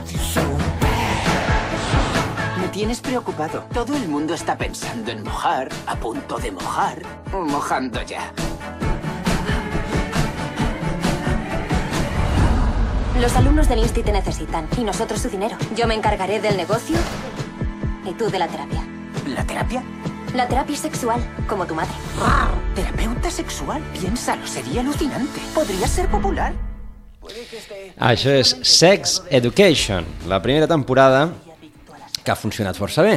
Me 2.58 2.68
tienes 2.68 3.02
preocupado. 3.02 3.66
Todo 3.74 3.94
el 3.94 4.08
mundo 4.08 4.32
está 4.32 4.56
pensando 4.56 5.10
en 5.10 5.22
mojar, 5.22 5.68
a 5.86 5.96
punto 5.96 6.38
de 6.38 6.50
mojar, 6.50 7.02
o 7.30 7.44
mojando 7.44 8.00
ya. 8.00 8.32
Los 13.20 13.36
alumnos 13.36 13.68
del 13.68 13.80
Insti 13.80 14.02
te 14.02 14.12
necesitan 14.12 14.66
y 14.78 14.80
nosotros 14.82 15.20
su 15.20 15.28
dinero. 15.28 15.58
Yo 15.76 15.86
me 15.86 15.92
encargaré 15.92 16.40
del 16.40 16.56
negocio 16.56 16.96
y 18.06 18.12
tú 18.12 18.30
de 18.30 18.38
la 18.38 18.48
terapia. 18.48 18.82
¿La 19.26 19.44
terapia? 19.44 19.82
La 20.36 20.46
terapia 20.46 20.76
sexual, 20.76 21.20
como 21.48 21.66
tu 21.66 21.74
madre. 21.74 21.90
¿Terapeuta 22.74 23.30
sexual? 23.30 23.82
Piénsalo, 23.98 24.46
sería 24.46 24.80
alucinante. 24.82 25.40
Podría 25.54 25.88
ser 25.88 26.08
popular. 26.08 26.52
Això 27.98 28.30
és 28.38 28.52
Sex 28.62 29.22
Education, 29.34 30.04
la 30.28 30.38
primera 30.42 30.68
temporada 30.70 31.24
que 32.22 32.30
ha 32.30 32.36
funcionat 32.36 32.76
força 32.78 33.02
bé. 33.02 33.16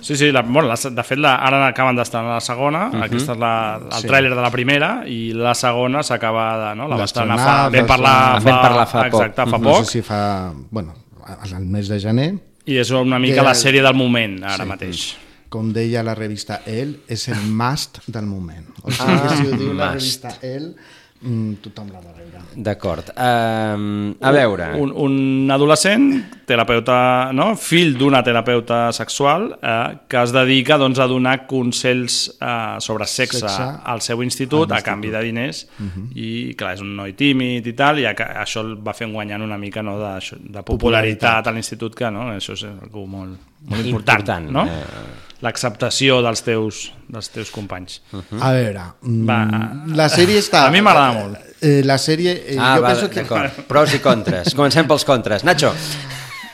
Sí, 0.00 0.16
sí, 0.16 0.28
la, 0.30 0.42
bueno, 0.42 0.68
la, 0.68 0.76
de 0.76 1.02
fet 1.04 1.18
la, 1.18 1.36
ara 1.42 1.62
acaben 1.70 1.96
d'estar 1.96 2.20
a 2.24 2.34
la 2.34 2.40
segona, 2.40 2.86
uh 2.86 2.92
Mhm. 2.92 3.00
-huh. 3.00 3.04
aquesta 3.06 3.32
és 3.32 3.38
la, 3.38 3.80
el 3.96 4.02
Sí. 4.02 4.06
tràiler 4.08 4.34
de 4.34 4.42
la 4.42 4.50
primera 4.50 5.02
i 5.06 5.32
la 5.32 5.54
segona 5.54 6.02
s'acaba 6.02 6.70
de... 6.70 6.76
No? 6.76 6.88
La 6.88 6.96
va 6.96 7.02
D'estrenar, 7.02 7.38
fa... 7.38 7.68
Vam 7.68 7.80
va 7.80 7.86
parlar. 7.86 8.42
Vam 8.42 8.60
parlar 8.60 8.86
fa 8.86 8.98
poc. 9.04 9.20
exacte, 9.20 9.50
fa 9.50 9.58
No 9.58 9.64
poc. 9.64 9.84
sé 9.84 9.90
si 9.92 10.02
fa... 10.02 10.52
Bueno, 10.70 10.94
al 11.26 11.64
mes 11.64 11.88
de 11.88 11.98
gener, 12.00 12.34
I 12.66 12.76
és 12.78 12.90
una 12.90 13.18
mica 13.18 13.36
Que- 13.36 13.42
la 13.48 13.54
sèrie 13.54 13.80
del 13.82 13.94
moment, 13.94 14.44
ara 14.44 14.64
Sí. 14.64 14.68
mateix. 14.68 15.16
Com 15.48 15.72
deia 15.72 16.02
la 16.04 16.14
revista 16.14 16.60
El, 16.66 16.98
és 17.08 17.28
el 17.28 17.40
must 17.60 18.02
del 18.06 18.26
moment. 18.26 18.66
O 18.82 18.90
sigui, 18.90 19.12
Ah, 19.16 19.26
que 19.28 19.36
si 19.36 19.46
ho 19.52 19.56
diu 19.58 19.72
la 19.74 19.92
revista 19.94 20.36
El, 20.42 20.74
mm, 21.22 21.52
tothom 21.64 21.88
l'ha 21.92 22.00
de 22.00 22.12
veure. 22.12 22.24
D'acord. 22.58 23.10
Um, 23.14 24.14
a 24.24 24.30
veure... 24.34 24.70
Un, 24.80 24.90
un 25.04 25.50
adolescent, 25.52 26.06
terapeuta, 26.48 27.30
no? 27.36 27.52
fill 27.60 27.92
d'una 27.98 28.22
terapeuta 28.26 28.88
sexual, 28.96 29.50
eh, 29.62 29.98
que 30.08 30.22
es 30.22 30.32
dedica 30.34 30.78
doncs, 30.80 30.98
a 30.98 31.06
donar 31.06 31.46
consells 31.46 32.16
eh, 32.40 32.78
sobre 32.82 33.06
sexe, 33.06 33.42
Sexe 33.44 33.68
al 33.84 34.00
seu 34.02 34.22
institut 34.24 34.72
a 34.72 34.80
a 34.80 34.82
canvi 34.82 35.10
de 35.12 35.22
diners 35.22 35.66
Mhm. 35.78 36.08
i 36.18 36.54
clar, 36.58 36.74
és 36.74 36.80
un 36.82 36.96
noi 36.96 37.12
tímid 37.14 37.66
i 37.66 37.72
tal 37.78 38.00
i 38.00 38.06
a- 38.06 38.14
això 38.42 38.64
el 38.64 38.74
va 38.82 38.94
fer 38.94 39.06
guanyant 39.12 39.42
una 39.44 39.58
mica 39.58 39.82
no, 39.82 39.98
de, 40.00 40.16
de 40.40 40.62
popularitat 40.62 41.46
a 41.46 41.52
l'institut 41.52 41.94
que 41.94 42.10
no? 42.10 42.30
això 42.34 42.54
és 42.58 42.64
algo 42.64 43.06
molt, 43.06 43.38
molt 43.68 43.86
important, 43.86 44.48
Important, 44.48 44.50
no? 44.50 44.64
eh. 44.66 45.26
L'acceptació 45.44 46.20
dels 46.24 46.42
teus, 46.42 46.80
dels 47.08 47.28
teus 47.30 47.50
companys 47.54 48.00
A 48.40 48.50
veure, 48.56 48.82
mm, 49.02 49.26
Va. 49.28 49.38
la 49.94 50.08
sèrie 50.10 50.40
està... 50.42 50.64
A 50.66 50.72
mi 50.74 50.80
m'agrada 50.82 51.12
molt. 51.20 51.38
Eh, 51.62 51.80
la 51.86 51.98
sèrie... 51.98 52.34
Eh, 52.54 52.56
Ah, 52.58 52.76
jo 52.76 52.82
va, 52.82 52.94
penso 52.94 53.10
que... 53.10 53.24
Pros 53.68 53.94
i 53.94 54.00
contres. 54.02 54.54
Comencem 54.54 54.86
pels 54.90 55.04
contres. 55.06 55.44
Nacho. 55.46 55.72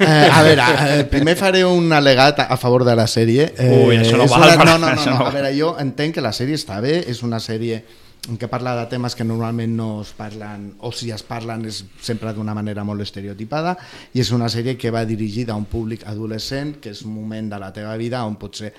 Eh, 0.00 0.28
a 0.28 0.42
veure, 0.42 0.64
eh, 0.90 1.04
primer 1.08 1.36
faré 1.38 1.62
un 1.64 1.92
al·legat 1.94 2.40
a, 2.42 2.48
a 2.50 2.56
favor 2.58 2.82
de 2.84 2.96
la 2.98 3.06
sèrie. 3.06 3.52
Eh, 3.56 3.68
Ui, 3.86 3.96
això 3.96 4.18
no 4.18 4.24
és 4.26 4.32
val, 4.32 4.48
una, 4.50 4.64
no, 4.64 4.64
no, 4.64 4.78
no, 4.82 4.92
això 4.98 5.12
no, 5.12 5.20
no 5.20 5.28
a 5.30 5.34
veure, 5.34 5.52
jo 5.56 5.76
entenc 5.78 6.16
que 6.18 6.24
la 6.24 6.32
sèrie 6.34 6.58
està 6.58 6.80
bé, 6.82 6.96
és 7.08 7.22
una 7.22 7.38
sèrie 7.40 7.78
en 8.28 8.38
què 8.40 8.48
parla 8.48 8.74
de 8.78 8.86
temes 8.88 9.14
que 9.16 9.24
normalment 9.26 9.74
no 9.76 9.88
es 10.02 10.12
parlen, 10.16 10.70
o 10.80 10.90
si 10.92 11.10
es 11.12 11.22
parlen 11.26 11.66
és 11.68 11.82
sempre 12.02 12.32
d'una 12.32 12.54
manera 12.56 12.84
molt 12.84 13.04
estereotipada, 13.04 13.76
i 14.14 14.22
és 14.22 14.32
una 14.32 14.48
sèrie 14.48 14.78
que 14.80 14.92
va 14.94 15.04
dirigida 15.04 15.52
a 15.52 15.60
un 15.60 15.66
públic 15.68 16.06
adolescent, 16.08 16.78
que 16.80 16.94
és 16.94 17.02
un 17.04 17.14
moment 17.14 17.50
de 17.52 17.60
la 17.60 17.72
teva 17.72 17.96
vida 18.00 18.24
on 18.24 18.38
potser 18.40 18.72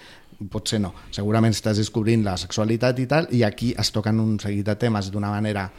potser 0.51 0.81
no, 0.83 0.91
segurament 1.15 1.53
estàs 1.55 1.77
descobrint 1.79 2.25
la 2.25 2.35
sexualitat 2.35 2.97
i 2.99 3.05
tal, 3.07 3.29
i 3.31 3.45
aquí 3.47 3.71
es 3.79 3.91
toquen 3.95 4.19
un 4.19 4.35
seguit 4.41 4.65
de 4.67 4.75
temes 4.75 5.07
d'una 5.13 5.31
manera 5.31 5.69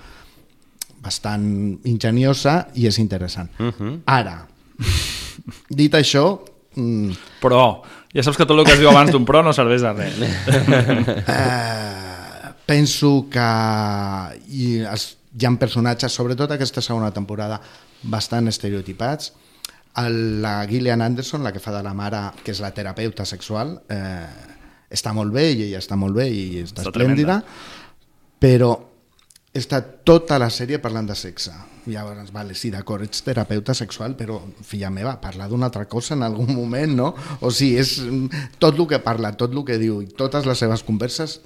bastant 1.02 1.44
ingeniosa 1.84 2.62
i 2.74 2.86
és 2.88 2.98
interessant. 2.98 3.50
Uh 3.60 3.72
-huh. 3.72 4.00
Ara, 4.06 4.46
dit 5.68 5.92
això, 5.92 6.40
mm, 6.74 7.10
però 7.42 7.82
ja 8.14 8.22
saps 8.22 8.36
que 8.36 8.46
tot 8.46 8.58
el 8.58 8.64
que 8.64 8.72
es 8.72 8.78
diu 8.78 8.88
abans 8.88 9.12
d'un 9.12 9.24
pro 9.24 9.42
no 9.42 9.52
serveix 9.52 9.82
de 9.82 9.92
res 9.92 10.14
eh, 11.28 12.05
penso 12.66 13.28
que 13.30 13.46
i 14.50 14.80
es 14.82 15.12
hi 15.36 15.46
ha 15.46 15.52
personatges, 15.60 16.14
sobretot 16.16 16.52
aquesta 16.54 16.82
segona 16.82 17.12
temporada, 17.12 17.60
bastant 18.02 18.48
estereotipats. 18.48 19.32
El, 20.00 20.42
la 20.42 20.58
Gillian 20.68 21.02
Anderson, 21.04 21.44
la 21.44 21.52
que 21.52 21.60
fa 21.60 21.72
de 21.72 21.82
la 21.84 21.94
mare, 21.96 22.22
que 22.44 22.52
és 22.52 22.60
la 22.64 22.72
terapeuta 22.76 23.24
sexual, 23.28 23.78
eh, 23.92 24.26
està 24.92 25.12
molt 25.16 25.32
bé 25.32 25.50
i 25.52 25.62
ella 25.68 25.80
està 25.80 25.96
molt 25.96 26.16
bé 26.16 26.28
i 26.30 26.44
està, 26.62 26.84
Està 26.84 26.92
esplèndida, 26.92 27.40
però 28.40 28.74
està 29.56 29.80
tota 30.04 30.38
la 30.40 30.50
sèrie 30.52 30.80
parlant 30.84 31.08
de 31.08 31.16
sexe. 31.16 31.52
Llavors, 31.88 32.32
vale, 32.34 32.54
sí, 32.58 32.68
d'acord, 32.72 33.06
ets 33.06 33.22
terapeuta 33.24 33.74
sexual, 33.76 34.16
però, 34.18 34.38
filla 34.66 34.90
meva, 34.92 35.16
parla 35.22 35.48
d'una 35.48 35.70
altra 35.70 35.86
cosa 35.88 36.16
en 36.16 36.24
algun 36.26 36.52
moment, 36.52 36.96
no? 36.96 37.12
O 37.40 37.52
sigui, 37.52 37.78
és 37.80 37.94
tot 38.60 38.76
el 38.76 38.88
que 38.90 39.00
parla, 39.04 39.32
tot 39.38 39.54
el 39.54 39.64
que 39.64 39.78
diu, 39.80 40.00
i 40.04 40.10
totes 40.18 40.48
les 40.48 40.64
seves 40.64 40.84
converses 40.84 41.38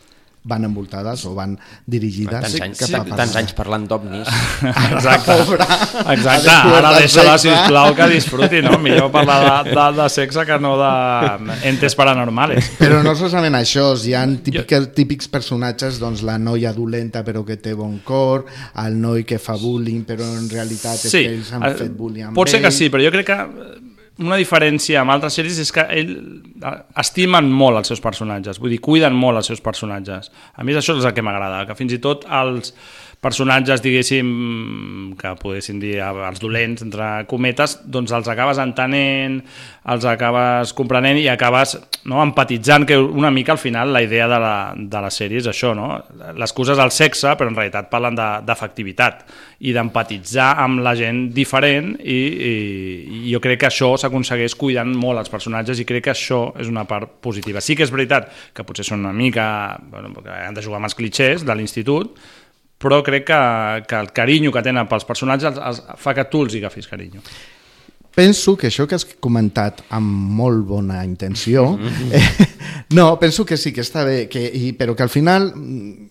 van 0.43 0.65
envoltades 0.65 1.25
o 1.29 1.35
van 1.37 1.57
dirigides 1.85 2.41
Tants 2.41 2.61
anys, 2.65 2.79
cap 2.81 2.95
a 2.95 3.01
parlar. 3.03 3.17
tants 3.21 3.37
anys 3.37 3.53
parlant 3.59 3.85
d'ovnis. 3.91 4.31
Exacte. 4.95 5.37
Pobra. 5.37 5.67
Exacte. 6.15 6.55
Ara 6.79 6.93
deixa-la, 6.97 7.35
sisplau, 7.41 7.93
que 7.99 8.09
disfruti, 8.15 8.63
no? 8.65 8.79
Millor 8.81 9.11
parlar 9.13 9.41
de, 9.65 9.75
de, 9.75 9.87
de 10.01 10.09
sexe 10.13 10.47
que 10.49 10.59
no 10.63 10.77
de 10.81 11.59
entes 11.69 11.97
paranormales. 11.99 12.73
Però 12.81 13.03
no 13.05 13.15
solament 13.19 13.59
això, 13.61 13.91
hi 14.01 14.17
ha 14.17 14.25
típics, 14.41 14.91
típics 14.97 15.29
personatges, 15.29 16.01
doncs 16.01 16.25
la 16.27 16.39
noia 16.41 16.73
dolenta 16.77 17.25
però 17.27 17.45
que 17.45 17.59
té 17.61 17.75
bon 17.77 17.99
cor, 18.07 18.47
el 18.85 18.97
noi 19.01 19.27
que 19.29 19.39
fa 19.43 19.59
bullying 19.61 20.07
però 20.09 20.25
en 20.39 20.49
realitat 20.51 21.05
és 21.05 21.13
Sí, 21.13 21.25
que 21.27 21.35
ells 21.37 21.53
han 21.53 21.69
eh, 21.69 21.75
fet 21.77 21.93
bullying 21.97 22.33
pot 22.37 22.49
ser 22.49 22.63
que 22.65 22.73
sí, 22.73 22.89
però 22.93 23.05
jo 23.05 23.13
crec 23.13 23.29
que 23.29 23.39
una 24.21 24.39
diferència 24.41 25.01
amb 25.01 25.15
altres 25.15 25.37
sèries 25.39 25.59
és 25.63 25.73
que 25.75 25.85
ell 25.97 26.13
eh, 26.15 26.75
estimen 27.01 27.49
molt 27.51 27.81
els 27.81 27.93
seus 27.93 28.03
personatges, 28.05 28.61
vull 28.61 28.75
dir, 28.75 28.81
cuiden 28.85 29.17
molt 29.17 29.41
els 29.41 29.51
seus 29.53 29.63
personatges. 29.65 30.31
A 30.55 30.67
mi 30.67 30.77
això 30.77 30.97
és 30.99 31.07
el 31.09 31.15
que 31.17 31.25
m'agrada, 31.25 31.65
que 31.69 31.79
fins 31.79 31.97
i 31.97 32.01
tot 32.03 32.27
els 32.41 32.75
personatges, 33.21 33.83
diguéssim, 33.85 35.15
que 35.21 35.35
poguessin 35.41 35.81
dir 35.83 35.99
eh, 35.99 36.09
els 36.29 36.41
dolents, 36.41 36.81
entre 36.87 37.09
cometes, 37.29 37.77
doncs 37.85 38.15
els 38.17 38.31
acabes 38.33 38.61
entenent, 38.63 39.41
els 39.93 40.07
acabes 40.09 40.73
comprenent 40.77 41.19
i 41.21 41.27
acabes 41.29 41.77
no, 42.09 42.23
empatitzant, 42.25 42.87
que 42.89 42.97
una 42.97 43.31
mica 43.31 43.53
al 43.53 43.61
final 43.61 43.93
la 43.93 44.03
idea 44.03 44.29
de 44.29 44.39
la, 44.41 44.55
de 44.77 45.03
la 45.05 45.13
sèrie 45.13 45.43
és 45.43 45.49
això, 45.51 45.75
no? 45.77 45.93
L'excusa 46.41 46.73
és 46.77 46.81
el 46.81 46.95
sexe, 46.97 47.35
però 47.37 47.53
en 47.53 47.59
realitat 47.59 47.91
parlen 47.93 48.17
de- 48.17 48.31
d'efectivitat 48.49 49.25
i 49.61 49.75
d'empatitzar 49.77 50.55
amb 50.65 50.81
la 50.81 50.95
gent 50.97 51.27
diferent 51.37 51.93
i, 52.01 52.19
i, 52.51 52.55
i 53.21 53.35
jo 53.35 53.41
crec 53.45 53.61
que 53.61 53.69
això 53.69 53.93
s'aconsegueix 54.01 54.57
cuidant 54.57 54.97
molt 54.97 55.21
els 55.21 55.33
personatges 55.33 55.81
i 55.81 55.89
crec 55.89 56.09
que 56.09 56.15
això 56.15 56.47
és 56.61 56.73
una 56.73 56.87
part 56.89 57.21
positiva. 57.21 57.61
Sí 57.61 57.77
que 57.77 57.85
és 57.85 57.93
veritat 57.93 58.33
que 58.57 58.65
potser 58.65 58.87
són 58.89 59.05
una 59.05 59.13
mica... 59.13 59.77
Bueno, 59.91 60.15
han 60.31 60.57
de 60.57 60.65
jugar 60.65 60.81
amb 60.81 60.89
els 60.89 60.97
clichés 60.97 61.45
de 61.45 61.55
l'institut, 61.57 62.17
però 62.81 63.03
crec 63.05 63.27
que, 63.29 63.41
que 63.89 63.97
el 64.01 64.13
carinyo 64.17 64.53
que 64.55 64.65
tenen 64.65 64.89
pels 64.89 65.05
personatges 65.09 65.53
els, 65.53 65.65
els, 65.69 65.99
fa 66.01 66.15
que 66.17 66.25
tu 66.33 66.47
els 66.47 66.55
hi 66.57 66.63
agafis 66.63 66.89
carinyo. 66.89 67.21
Penso 68.11 68.57
que 68.59 68.67
això 68.67 68.89
que 68.91 68.97
has 68.97 69.05
comentat 69.23 69.85
amb 69.95 70.33
molt 70.41 70.65
bona 70.67 71.05
intenció, 71.07 71.77
eh, 72.11 72.23
no, 72.99 73.13
penso 73.21 73.45
que 73.47 73.59
sí, 73.61 73.71
que 73.73 73.85
està 73.85 74.03
bé, 74.05 74.25
que, 74.33 74.43
i, 74.43 74.73
però 74.75 74.97
que 74.99 75.07
al 75.07 75.13
final 75.13 75.53
mm, 75.53 76.09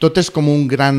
tot 0.00 0.16
és 0.22 0.30
com 0.32 0.48
un 0.48 0.64
gran 0.70 0.96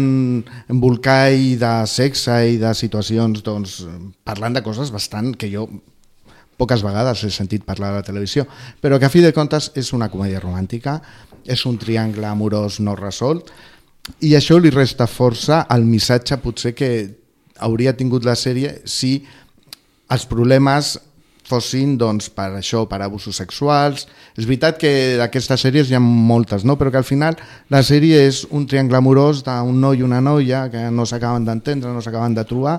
embolcall 0.72 1.58
de 1.60 1.74
sexe 1.90 2.38
i 2.54 2.60
de 2.62 2.76
situacions, 2.78 3.42
doncs, 3.44 3.82
parlant 4.28 4.60
de 4.60 4.64
coses 4.64 4.94
bastant 4.94 5.34
que 5.40 5.50
jo 5.52 5.66
poques 6.60 6.84
vegades 6.86 7.26
he 7.26 7.32
sentit 7.34 7.66
parlar 7.66 7.90
a 7.90 8.00
la 8.00 8.06
televisió, 8.06 8.46
però 8.80 9.00
que 9.00 9.10
a 9.10 9.12
fi 9.12 9.24
de 9.26 9.34
comptes 9.34 9.72
és 9.80 9.90
una 9.98 10.12
comèdia 10.14 10.44
romàntica, 10.44 11.00
és 11.44 11.66
un 11.68 11.80
triangle 11.82 12.30
amorós 12.30 12.80
no 12.80 12.94
resolt, 12.96 13.50
i 14.24 14.34
això 14.36 14.58
li 14.60 14.72
resta 14.74 15.08
força 15.08 15.64
al 15.72 15.86
missatge 15.88 16.38
potser 16.44 16.74
que 16.76 16.90
hauria 17.64 17.96
tingut 17.96 18.26
la 18.28 18.36
sèrie 18.36 18.82
si 18.90 19.16
els 20.12 20.26
problemes 20.28 20.98
fossin 21.48 21.98
doncs, 22.00 22.30
per 22.34 22.50
això, 22.58 22.86
per 22.88 23.02
abusos 23.04 23.36
sexuals. 23.36 24.08
És 24.38 24.46
veritat 24.48 24.78
que 24.82 24.92
d'aquestes 25.20 25.62
sèries 25.66 25.90
hi 25.92 25.96
ha 25.98 26.00
moltes, 26.02 26.64
no? 26.66 26.78
però 26.80 26.90
que 26.92 26.98
al 26.98 27.04
final 27.08 27.36
la 27.70 27.82
sèrie 27.84 28.24
és 28.28 28.46
un 28.52 28.66
triangle 28.66 28.98
amorós 28.98 29.44
d'un 29.44 29.76
noi 29.82 30.00
i 30.00 30.04
una 30.08 30.22
noia 30.24 30.70
que 30.72 30.86
no 30.90 31.06
s'acaben 31.06 31.46
d'entendre, 31.46 31.92
no 31.94 32.02
s'acaben 32.02 32.34
de 32.34 32.46
trobar. 32.50 32.78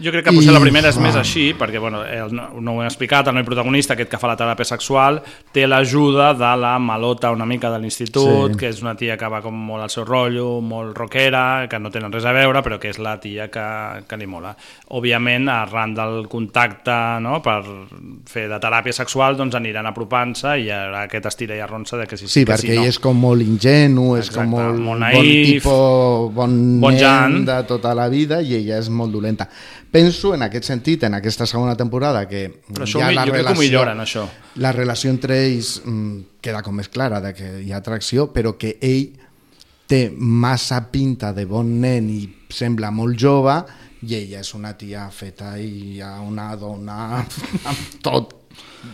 Jo 0.00 0.12
crec 0.14 0.24
que 0.28 0.32
potser 0.36 0.50
I- 0.52 0.54
la 0.54 0.62
primera 0.62 0.88
és 0.92 0.96
ah. 0.96 1.02
més 1.04 1.16
així, 1.18 1.50
perquè 1.58 1.80
bueno, 1.82 2.04
el, 2.04 2.32
no, 2.34 2.76
ho 2.78 2.82
he 2.82 2.86
explicat, 2.86 3.28
el 3.28 3.34
noi 3.34 3.44
protagonista, 3.44 3.94
aquest 3.98 4.10
que 4.14 4.18
fa 4.22 4.30
la 4.30 4.36
teràpia 4.38 4.64
sexual, 4.68 5.20
té 5.52 5.66
l'ajuda 5.66 6.32
de 6.38 6.52
la 6.62 6.76
malota 6.78 7.32
una 7.34 7.46
mica 7.46 7.70
de 7.74 7.78
l'institut, 7.82 8.52
Sí. 8.52 8.56
que 8.58 8.68
és 8.70 8.80
una 8.82 8.94
tia 8.96 9.16
que 9.18 9.28
va 9.28 9.42
com 9.42 9.54
molt 9.54 9.82
al 9.82 9.90
seu 9.90 10.04
rotllo, 10.06 10.60
molt 10.62 10.96
rockera, 10.96 11.66
que 11.68 11.78
no 11.78 11.90
tenen 11.90 12.12
res 12.12 12.24
a 12.24 12.32
veure, 12.32 12.62
però 12.62 12.78
que 12.78 12.88
és 12.90 12.98
la 12.98 13.18
tia 13.20 13.48
que, 13.50 13.66
que 14.08 14.16
li 14.16 14.26
mola. 14.26 14.54
Òbviament, 14.94 15.48
arran 15.50 15.94
del 15.94 16.28
contacte 16.28 16.94
no, 17.20 17.40
per 17.42 17.62
fer 18.28 18.46
de 18.50 18.58
teràpia 18.60 18.92
sexual, 18.92 19.36
doncs 19.38 19.54
aniran 19.56 19.86
apropant-se 19.88 20.54
i 20.60 20.66
hi 20.66 20.70
haurà 20.74 21.04
aquest 21.06 21.26
estira 21.30 21.56
i 21.56 21.60
arronsa 21.64 21.96
de 21.96 22.06
que 22.06 22.16
si 22.20 22.26
Sí, 22.28 22.44
que 22.44 22.52
perquè 22.52 22.74
si 22.74 22.76
no. 22.76 22.84
és 22.84 22.98
com 22.98 23.16
molt 23.18 23.42
ingenu, 23.42 24.16
és 24.18 24.28
com 24.30 24.44
Exacte, 24.44 24.50
molt, 24.50 24.78
molt 24.78 24.86
bon 24.88 25.00
naïf, 25.00 25.46
tipus, 25.62 26.34
bon, 26.34 26.56
bon 26.80 26.92
nen 26.92 27.00
jan. 27.00 27.44
de 27.48 27.56
tota 27.70 27.94
la 27.94 28.08
vida 28.12 28.42
i 28.42 28.54
ella 28.54 28.78
és 28.78 28.88
molt 28.90 29.12
dolenta. 29.12 29.48
Penso 29.90 30.34
en 30.34 30.42
aquest 30.42 30.64
sentit, 30.68 31.02
en 31.04 31.14
aquesta 31.14 31.46
segona 31.46 31.74
temporada, 31.76 32.26
que 32.28 32.42
Però 32.72 32.84
això 32.84 32.98
hi 32.98 33.02
ha 33.02 33.06
ho 33.06 33.08
mi- 33.08 33.14
la 33.16 33.24
jo 33.24 33.32
crec 33.32 33.40
que 33.40 33.40
ho 33.40 33.54
relació, 33.54 33.62
milloren, 33.64 33.98
això. 34.00 34.26
La 34.56 34.72
relació 34.72 35.10
entre 35.10 35.38
ells 35.46 35.82
mm, 35.84 36.18
queda 36.42 36.62
com 36.62 36.74
més 36.76 36.88
clara 36.88 37.20
de 37.20 37.32
que 37.32 37.62
hi 37.62 37.72
ha 37.72 37.78
atracció, 37.78 38.30
però 38.32 38.56
que 38.58 38.76
ell 38.82 39.12
té 39.88 40.12
massa 40.14 40.82
pinta 40.92 41.32
de 41.32 41.46
bon 41.46 41.80
nen 41.80 42.10
i 42.10 42.28
sembla 42.52 42.90
molt 42.92 43.16
jove 43.18 43.54
i 44.06 44.14
ella 44.14 44.40
és 44.44 44.52
una 44.54 44.74
tia 44.78 45.08
feta 45.10 45.56
i 45.58 45.98
ha 46.04 46.20
una 46.22 46.52
dona 46.56 46.98
amb 47.18 47.96
tot 48.04 48.34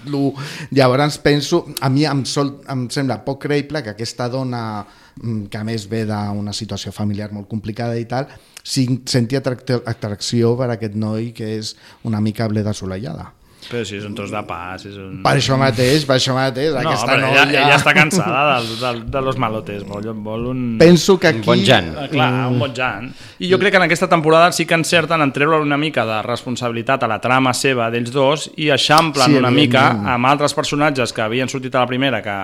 lo... 0.08 0.32
llavors 0.72 1.18
penso 1.24 1.64
a 1.80 1.88
mi 1.92 2.04
em, 2.08 2.24
sol, 2.24 2.60
em 2.72 2.86
sembla 2.90 3.20
poc 3.24 3.42
creïble 3.46 3.82
que 3.84 3.92
aquesta 3.94 4.28
dona 4.32 4.84
mm, 5.20 5.46
que 5.52 5.60
a 5.60 5.64
més 5.64 5.86
ve 5.90 6.04
d'una 6.08 6.52
situació 6.56 6.92
familiar 6.92 7.30
molt 7.32 7.48
complicada 7.48 7.98
i 8.00 8.06
tal 8.08 8.28
sin- 8.64 9.02
senti 9.06 9.36
atrac- 9.36 9.82
atracció 9.84 10.54
per 10.56 10.70
aquest 10.74 10.96
noi 10.96 11.32
que 11.36 11.54
és 11.58 11.74
una 12.04 12.20
mica 12.24 12.48
bleda 12.48 12.72
assolellada 12.72 13.32
Però 13.70 13.80
si 13.86 13.96
és 13.96 14.04
un 14.04 14.12
tros 14.14 14.30
de 14.30 14.40
pa, 14.44 14.76
si 14.78 14.90
és 14.90 14.96
un... 15.00 15.22
per 15.24 15.32
això 15.38 15.56
mateix, 15.56 16.02
per 16.04 16.16
això 16.18 16.34
mateix 16.36 16.74
No, 16.74 16.80
aquesta 16.82 17.06
però 17.08 17.20
noia 17.22 17.42
ella, 17.46 17.62
ella 17.64 17.76
està 17.78 17.94
cansada 17.96 18.42
del, 18.60 18.66
del, 18.80 18.98
de 19.10 19.22
los 19.24 19.38
malotes, 19.40 19.84
vol, 19.88 20.04
vol 20.26 20.46
un... 20.50 20.60
Penso 20.78 21.18
que 21.18 21.28
aquí- 21.28 21.40
Un 21.40 21.46
bon 21.46 21.64
Jan. 21.64 21.88
Ah, 21.96 22.08
Clar, 22.12 22.28
un 22.52 22.58
bon 22.60 22.74
Jan. 22.76 23.08
I 23.40 23.48
jo 23.50 23.58
crec 23.58 23.72
que 23.72 23.80
en 23.80 23.86
aquesta 23.88 24.08
temporada 24.08 24.52
sí 24.52 24.66
que 24.66 24.74
encerten 24.76 25.20
en 25.24 25.32
treure 25.32 25.62
una 25.64 25.78
mica 25.80 26.04
de 26.04 26.20
responsabilitat 26.28 27.02
a 27.02 27.08
la 27.08 27.20
trama 27.24 27.54
seva 27.56 27.88
d'ells 27.90 28.12
dos 28.12 28.50
i 28.56 28.68
eixamplen 28.70 29.32
Sí, 29.32 29.40
una 29.40 29.50
mica 29.50 29.88
amb 30.14 30.26
altres 30.28 30.52
personatges 30.54 31.12
que 31.16 31.22
havien 31.24 31.48
sortit 31.48 31.74
a 31.74 31.80
la 31.86 31.90
primera, 31.90 32.20
que 32.22 32.36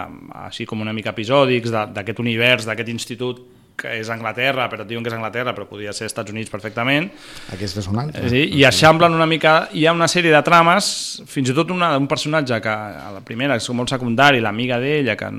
així 0.47 0.65
com 0.67 0.81
una 0.81 0.93
mica 0.97 1.13
episòdics 1.13 1.71
de- 1.71 1.87
d'aquest 1.95 2.19
univers, 2.25 2.65
d'aquest 2.67 2.89
institut 2.89 3.45
que 3.81 3.95
és 3.97 4.11
Anglaterra, 4.13 4.67
però 4.69 4.85
diuen 4.85 5.03
que 5.03 5.09
és 5.09 5.15
Anglaterra, 5.17 5.55
però 5.57 5.65
podria 5.69 5.95
ser 5.97 6.05
Estats 6.11 6.31
Units 6.35 6.51
perfectament, 6.53 7.09
Aquest 7.55 7.79
és 7.81 7.89
un 7.89 7.99
altre. 8.03 8.29
Sí, 8.29 8.43
i 8.61 8.65
eixamplen 8.69 9.15
una 9.17 9.27
mica... 9.27 9.55
Hi 9.73 9.87
ha 9.89 9.95
una 9.97 10.09
sèrie 10.13 10.31
de 10.35 10.43
trames, 10.45 10.91
fins 11.27 11.49
i 11.49 11.55
tot 11.57 11.71
una 11.73 11.89
d'un 11.97 12.07
personatge 12.11 12.61
que 12.61 12.69
a 12.75 13.09
la 13.15 13.23
primera 13.25 13.57
és 13.57 13.71
molt 13.73 13.89
secundari, 13.89 14.43
l'amiga 14.45 14.77
d'ella, 14.83 15.17
que 15.17 15.31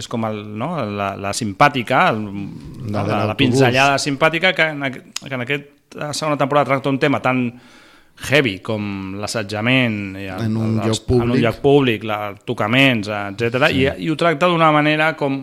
és 0.00 0.08
com 0.08 0.24
el, 0.30 0.40
no, 0.56 0.70
la, 0.96 1.12
la 1.20 1.34
simpàtica, 1.36 2.06
el, 2.14 2.24
La 2.90 3.04
la, 3.04 3.20
la, 3.30 3.36
pinzellada 3.36 3.98
simpàtica, 4.00 4.54
que 4.56 4.70
en, 4.72 4.88
que 5.20 5.34
en 5.36 5.44
aquesta 5.44 6.12
segona 6.16 6.38
temporada 6.40 6.72
tracta 6.72 6.88
un 6.88 6.98
tema 6.98 7.20
tan 7.20 7.44
heavy 8.30 8.58
com 8.60 9.14
l'assetjament 9.20 10.16
En 10.18 10.56
un 10.56 10.78
els- 10.80 10.86
lloc 10.88 11.06
públic. 11.06 11.24
en 11.24 11.30
un 11.36 11.40
lloc 11.40 11.60
públic, 11.62 12.02
la, 12.04 12.18
els 12.32 12.42
tocaments, 12.44 13.08
etc. 13.08 13.68
Sí. 13.70 13.84
I, 13.84 13.88
i 14.06 14.10
ho 14.10 14.16
tracta 14.16 14.48
d'una 14.50 14.70
manera 14.72 15.14
com 15.16 15.38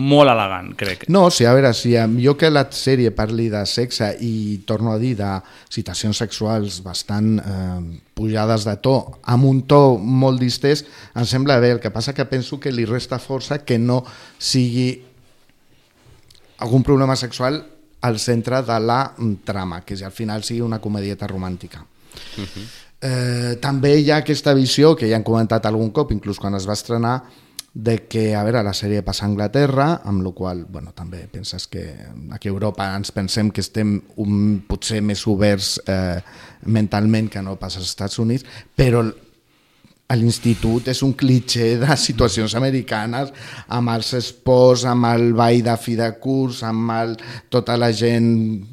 molt 0.00 0.30
elegant, 0.32 0.70
crec. 0.78 1.04
No, 1.12 1.26
sí, 1.30 1.44
a 1.44 1.52
veure, 1.52 1.74
si 1.76 1.92
jo 2.24 2.32
que 2.40 2.48
la 2.50 2.64
sèrie 2.72 3.10
parli 3.12 3.50
de 3.52 3.60
sexe 3.68 4.08
i 4.24 4.62
torno 4.64 4.94
a 4.94 4.98
dir 4.98 5.12
de 5.18 5.30
situacions 5.68 6.16
sexuals 6.22 6.80
bastant 6.84 7.34
eh, 7.38 8.00
pujades 8.16 8.64
de 8.64 8.76
to, 8.80 8.96
amb 9.28 9.48
un 9.50 9.62
to 9.68 9.98
molt 9.98 10.40
distès, 10.40 10.86
em 11.14 11.28
sembla 11.28 11.60
bé. 11.60 11.74
El 11.76 11.82
que 11.82 11.92
passa 11.92 12.16
que 12.16 12.24
penso 12.24 12.58
que 12.60 12.72
li 12.72 12.88
resta 12.88 13.20
força 13.20 13.60
que 13.66 13.78
no 13.78 14.00
sigui 14.38 14.88
algun 16.62 16.82
problema 16.82 17.16
sexual 17.16 17.60
al 18.02 18.18
centre 18.18 18.62
de 18.62 18.80
la 18.80 19.12
mm, 19.16 19.44
trama, 19.44 19.82
que 19.84 19.94
al 20.04 20.12
final 20.12 20.42
sigui 20.42 20.62
una 20.64 20.80
comedieta 20.80 21.28
romàntica. 21.28 21.84
Eh, 23.02 23.58
també 23.60 23.96
hi 23.98 24.10
ha 24.10 24.22
aquesta 24.22 24.54
visió, 24.54 24.94
que 24.96 25.08
ja 25.10 25.18
han 25.18 25.26
comentat 25.26 25.66
algun 25.66 25.90
cop, 25.90 26.12
inclús 26.14 26.38
quan 26.38 26.54
es 26.54 26.66
va 26.68 26.76
estrenar, 26.78 27.16
de 27.74 28.02
que, 28.04 28.34
a 28.36 28.42
veure, 28.44 28.60
la 28.64 28.74
sèrie 28.76 29.00
passa 29.04 29.24
a 29.24 29.30
Anglaterra, 29.30 30.02
amb 30.04 30.20
la 30.24 30.32
qual 30.36 30.66
bueno, 30.68 30.92
també 30.92 31.24
penses 31.32 31.66
que 31.72 31.86
aquí 32.36 32.50
a 32.50 32.52
Europa 32.52 32.90
ens 32.96 33.12
pensem 33.16 33.50
que 33.50 33.64
estem 33.64 33.94
un, 34.20 34.60
potser 34.68 35.00
més 35.00 35.24
oberts 35.26 35.78
eh, 35.88 36.20
mentalment 36.68 37.30
que 37.32 37.40
no 37.42 37.56
pas 37.56 37.78
als 37.80 37.88
Estats 37.88 38.20
Units, 38.20 38.44
però 38.76 39.06
a 40.12 40.18
l'institut 40.18 40.90
és 40.92 41.00
un 41.06 41.14
clitxer 41.16 41.78
de 41.80 41.96
situacions 42.06 42.52
americanes 42.60 43.32
amb 43.72 43.94
els 43.94 44.12
esports, 44.20 44.84
amb 44.84 45.08
el 45.08 45.32
ball 45.32 45.64
de 45.64 45.78
fi 45.80 45.96
de 45.96 46.10
curs, 46.20 46.60
amb 46.68 46.92
el, 46.98 47.16
tota 47.48 47.78
la 47.80 47.88
gent 47.96 48.28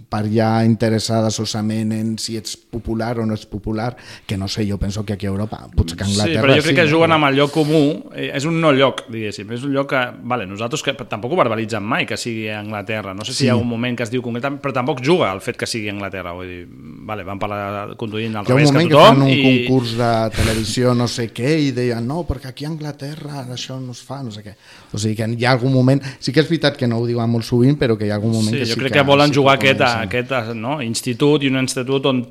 per 0.09 0.23
allà 0.25 0.63
interessada 0.65 1.29
solament 1.29 1.91
en 1.93 2.15
si 2.17 2.35
ets 2.39 2.55
popular 2.57 3.19
o 3.21 3.25
no 3.29 3.35
ets 3.37 3.45
popular, 3.45 3.95
que 4.25 4.37
no 4.37 4.47
sé, 4.47 4.65
jo 4.69 4.79
penso 4.81 5.03
que 5.05 5.13
aquí 5.13 5.27
a 5.27 5.29
Europa, 5.29 5.67
potser 5.75 5.97
que 5.97 6.03
a 6.03 6.07
Sí, 6.07 6.13
Anglaterra 6.17 6.41
però 6.47 6.55
jo 6.57 6.63
crec 6.65 6.75
que 6.79 6.85
no? 6.85 6.91
juguen 6.95 7.11
amb 7.13 7.25
el 7.29 7.35
lloc 7.37 7.51
comú, 7.53 7.81
eh, 8.15 8.31
és 8.33 8.45
un 8.49 8.59
no 8.59 8.71
lloc, 8.73 9.03
diguéssim, 9.09 9.51
és 9.53 9.63
un 9.63 9.71
lloc 9.75 9.89
que, 9.91 10.01
vale, 10.23 10.47
nosaltres 10.49 10.81
que 10.81 10.93
tampoc 11.05 11.31
ho 11.33 11.37
verbalitzem 11.37 11.83
mai 11.85 12.07
que 12.09 12.17
sigui 12.17 12.47
a 12.49 12.59
Anglaterra, 12.59 13.13
no 13.13 13.23
sé 13.23 13.33
si 13.33 13.37
Sí. 13.43 13.45
hi 13.45 13.49
ha 13.49 13.55
un 13.55 13.67
moment 13.69 13.95
que 13.95 14.03
es 14.03 14.09
diu 14.09 14.21
concretament, 14.25 14.59
però 14.61 14.73
tampoc 14.73 15.03
juga 15.05 15.31
el 15.31 15.41
fet 15.41 15.57
que 15.57 15.67
sigui 15.67 15.89
a 15.89 15.93
Anglaterra, 15.93 16.33
vull 16.33 16.47
dir, 16.47 16.65
vale, 17.05 17.23
van 17.23 17.37
parlar 17.39 17.95
conduint 17.95 18.35
al 18.35 18.45
Hi 18.47 18.51
ha 18.51 18.55
un 18.55 18.57
revés 18.59 18.71
moment 18.73 18.89
que 18.89 18.95
que, 18.95 18.99
fan 18.99 19.15
tothom 19.15 19.23
un 19.23 19.29
i... 19.29 19.67
concurs 19.67 19.93
de 19.97 20.11
televisió 20.35 20.95
no 20.95 21.07
sé 21.07 21.29
què 21.31 21.53
i 21.67 21.71
deien 21.71 22.07
no, 22.07 22.23
perquè 22.25 22.47
aquí 22.49 22.65
a 22.65 22.69
Anglaterra 22.69 23.45
això 23.53 23.79
no 23.79 23.91
es 23.91 24.01
fa, 24.01 24.23
no 24.23 24.31
sé 24.31 24.41
què. 24.41 24.55
O 24.93 24.97
sigui 24.97 25.15
que 25.15 25.27
hi 25.37 25.45
ha 25.45 25.51
algun 25.51 25.71
moment, 25.73 26.01
sí 26.19 26.31
que 26.33 26.39
és 26.41 26.49
veritat 26.49 26.77
que 26.77 26.87
no 26.87 26.97
ho 26.97 27.05
diuen 27.05 27.29
molt 27.29 27.45
sovint, 27.45 27.77
però 27.77 27.95
que 27.97 28.05
hi 28.07 28.09
ha 28.09 28.15
algun 28.15 28.31
moment 28.31 28.49
Sí, 28.55 28.59
que 28.63 28.65
jo 28.65 28.73
sí 28.73 28.79
crec 28.79 28.93
que, 28.93 29.01
volen 29.01 29.29
sí 29.29 29.35
jugar 29.35 29.59
que 29.59 29.69
aquest, 29.69 29.79
comencen. 29.79 29.98
Aquest 30.05 30.53
no? 30.57 30.79
institut 30.85 31.43
i 31.43 31.51
un 31.51 31.59
institut 31.61 32.05
on, 32.09 32.21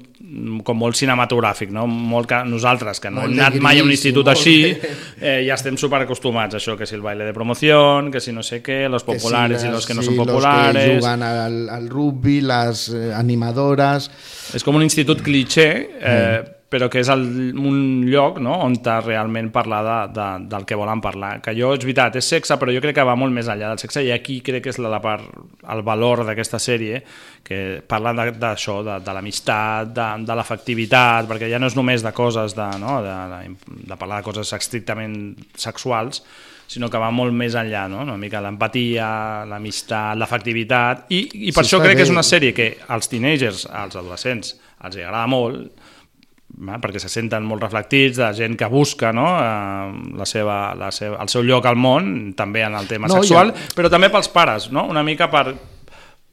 com 0.65 0.79
molt 0.79 0.99
cinematogràfic, 0.99 1.71
no? 1.75 1.87
molt 1.87 2.29
que 2.31 2.43
nosaltres, 2.49 3.01
que 3.01 3.13
no 3.13 3.23
Molt 3.23 3.35
hem 3.35 3.41
anat 3.41 3.59
mai 3.65 3.81
a 3.81 3.87
un 3.87 3.91
gris 3.91 4.01
institut 4.01 4.27
molt 4.27 4.37
així, 4.37 4.57
eh, 5.21 5.41
ja 5.47 5.57
estem 5.57 5.79
superacostumats 5.81 6.57
a 6.57 6.61
això, 6.63 6.77
que 6.79 6.89
si 6.89 6.97
el 6.99 7.05
baile 7.05 7.29
de 7.29 7.37
promoció, 7.37 7.81
que 8.13 8.21
si 8.25 8.35
no 8.35 8.43
sé 8.47 8.63
què, 8.65 8.85
los 8.89 9.05
Que 9.05 9.19
sí, 9.19 9.25
populares 9.25 9.65
i 9.65 9.73
los 9.73 9.87
que 9.87 9.95
no 9.95 10.03
sí, 10.03 10.11
són 10.11 10.19
los 10.19 10.27
que 10.27 10.35
populares... 10.35 10.93
juguen 10.97 11.23
al, 11.23 11.59
al 11.79 11.89
rugby, 11.89 12.41
les 12.41 12.89
eh, 12.93 13.09
animadores... 13.15 14.11
És 14.57 14.65
com 14.65 14.79
un 14.79 14.83
institut 14.83 15.21
cliché, 15.21 15.69
eh, 16.01 16.58
però 16.69 16.91
que 16.93 17.01
és 17.01 17.09
el, 17.09 17.23
un 17.57 17.79
lloc 18.05 18.39
no? 18.45 18.59
on 18.67 18.75
realment 18.85 19.49
parlar 19.53 19.81
de, 19.87 19.97
de, 20.19 20.27
del 20.53 20.67
que 20.69 20.77
volen 20.77 21.01
parlar. 21.01 21.39
Que 21.41 21.55
jo, 21.57 21.73
és 21.73 21.85
veritat, 21.85 22.19
és 22.21 22.29
sexe, 22.29 22.59
però 22.61 22.75
jo 22.75 22.83
crec 22.85 22.99
que 22.99 23.07
va 23.09 23.17
molt 23.17 23.33
més 23.33 23.49
enllà 23.49 23.71
del 23.73 23.81
sexe 23.81 24.05
i 24.05 24.13
aquí 24.13 24.41
crec 24.45 24.67
que 24.67 24.75
és 24.75 24.81
la, 24.83 24.91
la 24.93 25.01
part, 25.01 25.25
el 25.73 25.83
valor 25.87 26.27
d'aquesta 26.29 26.61
sèrie, 26.61 27.01
que 27.45 27.81
parla 27.89 28.13
d'això, 28.29 28.83
de, 28.83 28.99
de, 28.99 29.07
de 29.07 29.17
l'amistat, 29.17 29.95
de, 29.97 30.11
de 30.29 30.37
l'afectivitat, 30.37 31.31
perquè 31.31 31.49
ja 31.49 31.61
no 31.61 31.73
és 31.73 31.79
només 31.79 32.05
de 32.05 32.13
coses, 32.13 32.57
de, 32.59 32.69
no? 32.83 33.01
de, 33.05 33.17
de, 33.33 33.83
de 33.89 34.01
parlar 34.01 34.21
de 34.21 34.29
coses 34.29 34.53
estrictament 34.53 35.17
sexuals, 35.57 36.21
sinó 36.69 36.91
que 36.93 37.01
va 37.01 37.09
molt 37.09 37.33
més 37.33 37.57
enllà, 37.57 37.87
no? 37.89 38.03
una 38.05 38.21
mica 38.21 38.45
l'empatia, 38.45 39.09
l'amistat, 39.49 40.19
l'afectivitat, 40.21 41.07
i, 41.17 41.25
i 41.49 41.53
per 41.57 41.65
Sí, 41.65 41.73
això 41.73 41.81
crec 41.81 41.97
que 41.97 42.05
és 42.05 42.13
bé. 42.13 42.19
una 42.21 42.29
sèrie 42.29 42.53
que 42.53 42.75
als 42.93 43.09
teenagers, 43.09 43.65
als 43.73 43.97
adolescents, 43.97 44.59
els 44.85 44.99
agrada 45.01 45.25
molt, 45.33 45.87
perquè 46.83 46.99
se 46.99 47.11
senten 47.13 47.45
molt 47.45 47.63
reflectits 47.63 48.17
de 48.19 48.29
gent 48.35 48.57
que 48.59 48.67
busca 48.73 49.13
no? 49.13 49.27
eh, 49.39 50.15
la 50.19 50.25
seva, 50.27 50.75
la 50.75 50.89
seva, 50.91 51.19
el 51.23 51.29
seu 51.29 51.43
lloc 51.45 51.67
al 51.69 51.77
món, 51.77 52.33
també 52.35 52.63
en 52.65 52.75
el 52.75 52.87
tema 52.89 53.07
No, 53.07 53.19
sexual, 53.21 53.53
ja- 53.55 53.75
però 53.77 53.91
també 53.93 54.09
pels 54.11 54.29
pares, 54.33 54.71
no? 54.73 54.87
una 54.89 55.03
mica 55.07 55.29
per, 55.31 55.53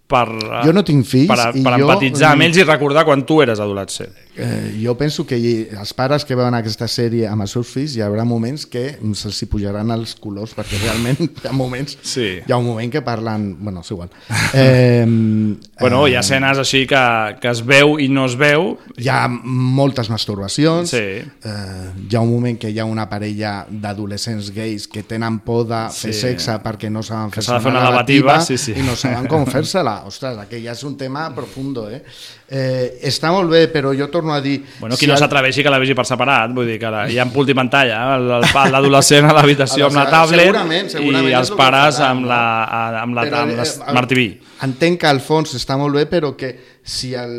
per, 0.08 0.28
eh, 0.32 0.62
Jo 0.66 0.74
no 0.74 0.84
tinc 0.88 1.06
fills 1.06 1.28
per, 1.30 1.52
i 1.54 1.62
per 1.66 1.76
jo- 1.78 1.84
empatitzar 1.86 2.32
amb 2.32 2.48
ells 2.48 2.58
i 2.58 2.64
recordar 2.64 3.04
quan 3.06 3.26
tu 3.28 3.42
eres 3.44 3.60
adolescent. 3.60 4.16
Eh, 4.38 4.76
jo 4.84 4.98
penso 5.00 5.24
que 5.26 5.38
els 5.72 5.94
pares 5.96 6.26
que 6.28 6.36
veuen 6.36 6.54
aquesta 6.58 6.90
sèrie 6.92 7.28
amb 7.32 7.46
els 7.46 7.54
seus 7.56 7.70
fills 7.72 7.94
hi 7.96 8.02
haurà 8.04 8.26
moments 8.28 8.66
que 8.68 8.98
se'ls 9.16 9.38
hi 9.42 9.48
pujaran 9.48 9.92
els 9.96 10.16
colors 10.20 10.52
perquè 10.58 10.76
realment 10.82 11.22
hi 11.44 11.48
ha 11.48 11.54
moments 11.56 11.96
sí. 12.04 12.42
hi 12.44 12.52
ha 12.52 12.58
un 12.60 12.66
moment 12.68 12.92
que 12.92 13.02
parlen 13.06 13.46
bueno, 13.64 13.80
és 13.80 13.92
igual 13.96 14.10
eh, 14.54 15.06
Bueno, 15.80 16.08
hi 16.08 16.16
ha 16.16 16.20
escenes 16.24 16.60
així 16.60 16.84
que, 16.88 17.00
que 17.42 17.50
es 17.52 17.62
veu 17.66 17.96
i 18.00 18.08
no 18.12 18.26
es 18.28 18.36
veu. 18.40 18.76
hi 18.98 19.08
ha 19.12 19.28
moltes 19.30 20.10
masturbacions 20.12 20.92
Sí. 20.92 20.98
eh, 21.24 21.90
hi 22.10 22.16
ha 22.16 22.22
un 22.22 22.32
moment 22.34 22.60
que 22.60 22.70
hi 22.72 22.80
ha 22.80 22.86
una 22.86 23.08
parella 23.10 23.66
d'adolescents 23.70 24.52
gais 24.56 24.88
que 24.88 25.04
tenen 25.04 25.40
por 25.48 25.66
de 25.68 25.86
fer 25.96 26.14
Sí. 26.14 26.20
sexe 26.28 26.58
perquè 26.64 26.90
no 26.92 27.04
saben 27.04 27.32
fer-se 27.32 27.56
fer 27.60 27.72
una 27.72 27.84
lavativa, 27.88 28.40
sí, 28.42 28.58
sí. 28.58 28.74
i 28.76 28.84
no 28.84 28.96
saben 29.00 29.28
com 29.32 29.46
fer-se-la 29.56 30.02
ostres, 30.08 30.38
aquell 30.44 30.64
ja 30.68 30.76
és 30.76 30.84
un 30.84 30.98
tema 31.00 31.30
profundo 31.36 31.88
eh? 31.90 32.04
Eh, 32.48 33.00
està 33.10 33.32
molt 33.34 33.50
bé 33.50 33.64
però 33.74 33.90
jo 33.98 34.06
torno 34.14 34.30
a 34.32 34.38
dir 34.40 34.60
Bueno, 34.78 34.94
qui 34.94 35.08
si 35.08 35.10
no 35.10 35.16
s'atreveixi 35.18 35.64
que 35.66 35.72
la 35.74 35.80
vegi 35.82 35.96
per 35.98 36.04
separat, 36.06 36.52
vull 36.54 36.68
dir 36.70 36.76
que 36.78 36.92
la, 36.94 37.08
hi 37.10 37.18
ha 37.18 37.26
multipantalla, 37.26 38.04
el- 38.20 38.28
l'adolescent 38.70 39.26
a 39.26 39.32
l'habitació 39.34 39.88
amb 39.88 39.98
la 39.98 40.04
tablet 40.12 40.46
Segurament, 40.52 40.92
segurament 40.94 41.30
i 41.32 41.34
els 41.34 41.50
el 41.50 41.58
pares 41.58 41.98
amb 42.06 42.28
la, 42.30 42.42
amb 43.02 43.18
la, 43.18 43.24
Però, 43.26 43.40
amb 43.48 43.56
eh, 43.56 43.56
l'Smart 43.64 44.12
TV. 44.14 44.26
Entenc 44.68 45.00
que 45.02 45.08
al 45.10 45.22
fons 45.26 45.56
està 45.58 45.74
molt 45.82 45.98
bé, 45.98 46.04
però 46.06 46.36
que 46.38 46.52
si 46.86 47.16
el 47.18 47.34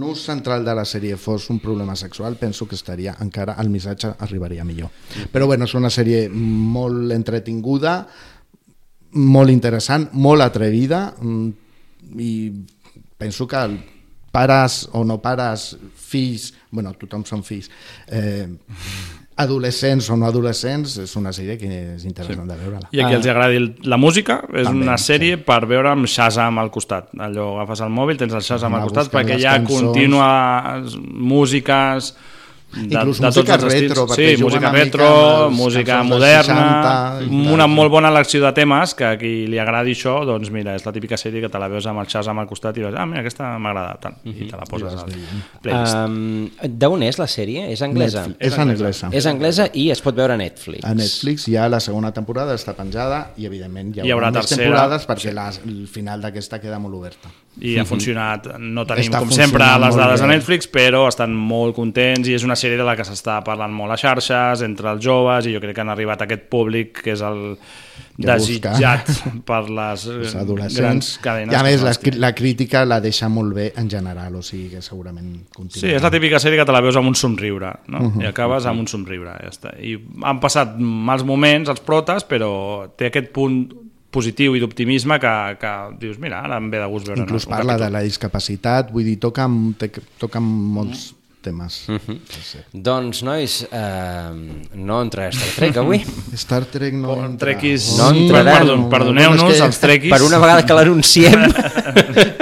nus 0.00 0.24
central 0.24 0.64
de 0.64 0.74
la 0.80 0.86
sèrie 0.88 1.18
fos 1.20 1.50
un 1.52 1.60
problema 1.60 1.94
sexual, 1.94 2.36
penso 2.40 2.66
que 2.66 2.74
estaria 2.80 3.18
encara, 3.20 3.58
el 3.60 3.68
missatge 3.68 4.14
arribaria 4.18 4.64
millor. 4.64 4.88
Però 5.30 5.44
bueno, 5.44 5.68
és 5.68 5.74
una 5.76 5.90
sèrie 5.92 6.24
molt 6.32 7.12
entretinguda, 7.12 7.98
molt 9.12 9.50
interessant, 9.52 10.08
molt 10.12 10.40
atrevida, 10.40 11.14
mm, 11.20 11.48
i 12.16 12.32
penso 13.18 13.46
que 13.46 13.56
el 13.68 13.78
pares 14.38 14.84
o 14.94 15.04
no 15.04 15.18
pares, 15.22 15.72
fills, 16.08 16.52
bueno, 16.70 16.94
tothom 16.98 17.26
són 17.26 17.42
fills, 17.46 17.70
eh, 18.06 18.46
adolescents 19.38 20.08
o 20.10 20.16
no 20.18 20.26
adolescents, 20.26 20.96
és 21.04 21.12
una 21.18 21.30
sèrie 21.34 21.54
que 21.60 21.68
és 21.70 22.06
interessant 22.08 22.42
sí. 22.42 22.50
de 22.50 22.56
veure-la. 22.58 22.88
I 22.90 23.02
a 23.02 23.10
qui 23.10 23.18
els 23.18 23.28
agradi 23.30 23.60
la 23.86 23.98
música, 24.00 24.40
és 24.50 24.66
També, 24.66 24.82
una 24.86 24.96
sèrie 24.98 25.38
per 25.46 25.60
veure 25.70 25.92
amb 25.92 26.10
Shazam 26.10 26.58
al 26.58 26.72
costat. 26.74 27.12
Allò, 27.28 27.52
agafes 27.58 27.84
el 27.86 27.94
mòbil, 27.94 28.18
tens 28.18 28.34
el 28.34 28.42
Shazam 28.42 28.74
Anar 28.74 28.88
al 28.88 28.90
costat, 28.90 29.12
perquè 29.14 29.38
hi 29.38 29.46
ha 29.46 29.60
cançons. 29.60 29.92
contínues 29.92 30.98
músiques 30.98 32.12
de, 32.68 32.82
Inclús 32.84 33.16
de 33.18 33.24
tots 33.24 33.36
música 33.38 33.54
els 33.54 33.64
estils. 33.64 33.88
retro, 33.88 34.02
perquè 34.06 34.36
sí, 34.36 34.42
música 34.42 34.70
retro, 34.74 35.06
els 35.46 35.54
música 35.56 36.02
moderna, 36.04 36.56
60 37.22 37.22
i 37.24 37.38
una 37.54 37.64
tal. 37.64 37.70
molt 37.72 37.90
bona 37.90 38.10
elecció 38.12 38.42
de 38.44 38.52
temes, 38.52 38.92
que 38.94 39.06
a 39.08 39.14
qui 39.18 39.46
li 39.48 39.58
agradi 39.58 39.94
això, 39.96 40.18
doncs 40.28 40.50
mira, 40.52 40.74
és 40.76 40.84
la 40.84 40.92
típica 40.92 41.16
sèrie 41.16 41.40
que 41.40 41.48
te 41.48 41.58
la 41.58 41.68
veus 41.72 41.86
amb 41.88 42.02
el 42.02 42.06
Shazam 42.06 42.38
al 42.38 42.46
costat 42.46 42.76
i 42.76 42.84
vas, 42.84 42.94
ah, 42.94 43.06
mira, 43.08 43.20
aquesta 43.24 43.54
m'agrada, 43.58 43.96
tant, 44.02 44.18
i 44.28 44.50
te 44.50 44.56
la 44.60 44.66
poses 44.68 44.92
al 44.94 45.08
playlist. 45.62 45.96
Um, 45.96 46.50
D'on 46.78 47.02
és 47.08 47.18
la 47.18 47.26
sèrie? 47.26 47.66
És 47.72 47.82
anglesa? 47.82 48.26
Netflix. 48.28 48.46
És 48.52 48.58
anglesa. 48.58 49.10
És 49.12 49.26
anglesa 49.26 49.68
i 49.72 49.88
es 49.90 50.04
pot 50.04 50.14
veure 50.14 50.36
a 50.36 50.40
Netflix. 50.40 50.84
A 50.84 50.94
Netflix 50.94 51.48
ja 51.48 51.68
la 51.72 51.80
segona 51.80 52.12
temporada 52.12 52.54
està 52.54 52.76
penjada 52.76 53.30
i 53.38 53.46
evidentment 53.48 53.94
hi, 53.96 54.04
Hi 54.04 54.12
haurà 54.12 54.30
més 54.30 54.44
tercera. 54.44 54.62
temporades 54.68 55.08
perquè 55.08 55.32
la, 55.32 55.48
el 55.64 55.86
final 55.88 56.20
d'aquesta 56.20 56.60
queda 56.60 56.78
molt 56.78 56.94
oberta. 57.00 57.32
I 57.60 57.76
ha 57.78 57.84
funcionat, 57.84 58.46
no 58.58 58.84
tenim 58.86 59.08
Està 59.10 59.18
com 59.24 59.30
sempre 59.34 59.66
les 59.82 59.96
dades 59.98 60.20
de 60.22 60.26
Netflix, 60.30 60.68
però 60.70 61.06
estan 61.08 61.32
molt 61.34 61.74
contents 61.76 62.28
i 62.28 62.34
és 62.34 62.44
una 62.46 62.54
sèrie 62.56 62.76
de 62.78 62.84
la 62.86 62.94
que 62.96 63.04
s'està 63.04 63.40
parlant 63.44 63.72
molt 63.74 63.92
a 63.92 63.96
xarxes, 63.98 64.62
entre 64.62 64.90
els 64.92 65.02
joves, 65.04 65.46
i 65.46 65.54
jo 65.56 65.60
crec 65.60 65.74
que 65.74 65.80
han 65.82 65.90
arribat 65.90 66.20
a 66.22 66.28
aquest 66.28 66.48
públic 66.52 67.02
que 67.02 67.12
és 67.16 67.20
el 67.22 67.56
Que 68.18 68.26
desitjat 68.26 69.06
busca. 69.06 69.30
per 69.46 69.60
les 69.70 70.06
adolescents. 70.42 70.78
grans 70.80 71.10
cadenes. 71.22 71.54
I 71.54 71.56
a 71.58 71.62
més, 71.62 71.82
la, 71.82 71.92
les 71.94 72.16
la 72.18 72.32
crítica 72.34 72.84
la 72.84 73.00
deixa 73.00 73.28
molt 73.28 73.54
bé 73.54 73.72
en 73.78 73.88
general, 73.90 74.34
o 74.38 74.42
sigui 74.42 74.68
que 74.72 74.82
segurament 74.82 75.34
Sí, 75.36 75.52
continua. 75.54 75.96
és 75.96 76.02
la 76.02 76.10
típica 76.10 76.38
sèrie 76.42 76.58
que 76.58 76.66
te 76.66 76.72
la 76.74 76.80
veus 76.82 76.96
amb 76.98 77.06
un 77.08 77.14
somriure, 77.14 77.72
no? 77.88 78.00
Mhm. 78.10 78.22
I 78.22 78.26
acabes 78.26 78.66
amb 78.66 78.80
un 78.80 78.86
somriure, 78.90 79.34
ja 79.42 79.50
està. 79.50 79.74
I 79.80 79.96
han 80.22 80.40
passat 80.40 80.76
mals 80.78 81.22
moments 81.24 81.68
els 81.70 81.80
protes, 81.80 82.26
però 82.26 82.88
té 82.96 83.06
aquest 83.06 83.30
punt 83.32 83.68
positiu 84.18 84.56
i 84.58 84.60
d'optimisme 84.62 85.18
que, 85.22 85.34
que 85.62 85.74
dius, 86.02 86.18
mira, 86.22 86.42
ara 86.44 86.58
em 86.60 86.66
ve 86.72 86.78
de 86.82 86.88
gust 86.90 87.06
veure 87.08 87.22
Inclús 87.24 87.46
un 87.46 87.54
parla 87.54 87.72
capítol. 87.76 87.86
de 87.86 87.92
la 87.98 88.02
discapacitat, 88.08 88.90
vull 88.92 89.06
dir, 89.12 89.16
toca, 89.22 89.46
té- 89.78 89.94
toca 90.18 90.40
molts 90.42 91.14
temes. 91.40 91.84
Mm 91.88 91.96
-hmm. 92.02 92.16
sí. 92.42 92.58
Doncs, 92.74 93.22
nois, 93.22 93.52
eh, 93.70 94.30
no 94.74 94.96
entraré 95.02 95.28
a 95.28 95.30
Star 95.30 95.54
Trek 95.56 95.76
avui. 95.76 96.00
Star 96.44 96.64
Trek 96.66 96.92
no 96.94 97.14
entra. 97.24 97.46
trequis- 97.52 97.96
No 97.96 98.10
entraran. 98.10 98.58
Perdó, 98.58 98.88
perdoneu-nos, 98.90 99.52
és 99.52 99.60
que- 99.60 99.66
els 99.66 99.78
trequis. 99.78 100.12
Per 100.12 100.22
una 100.26 100.38
vegada 100.42 100.66
que 100.66 100.74
l'anunciem, 100.74 101.40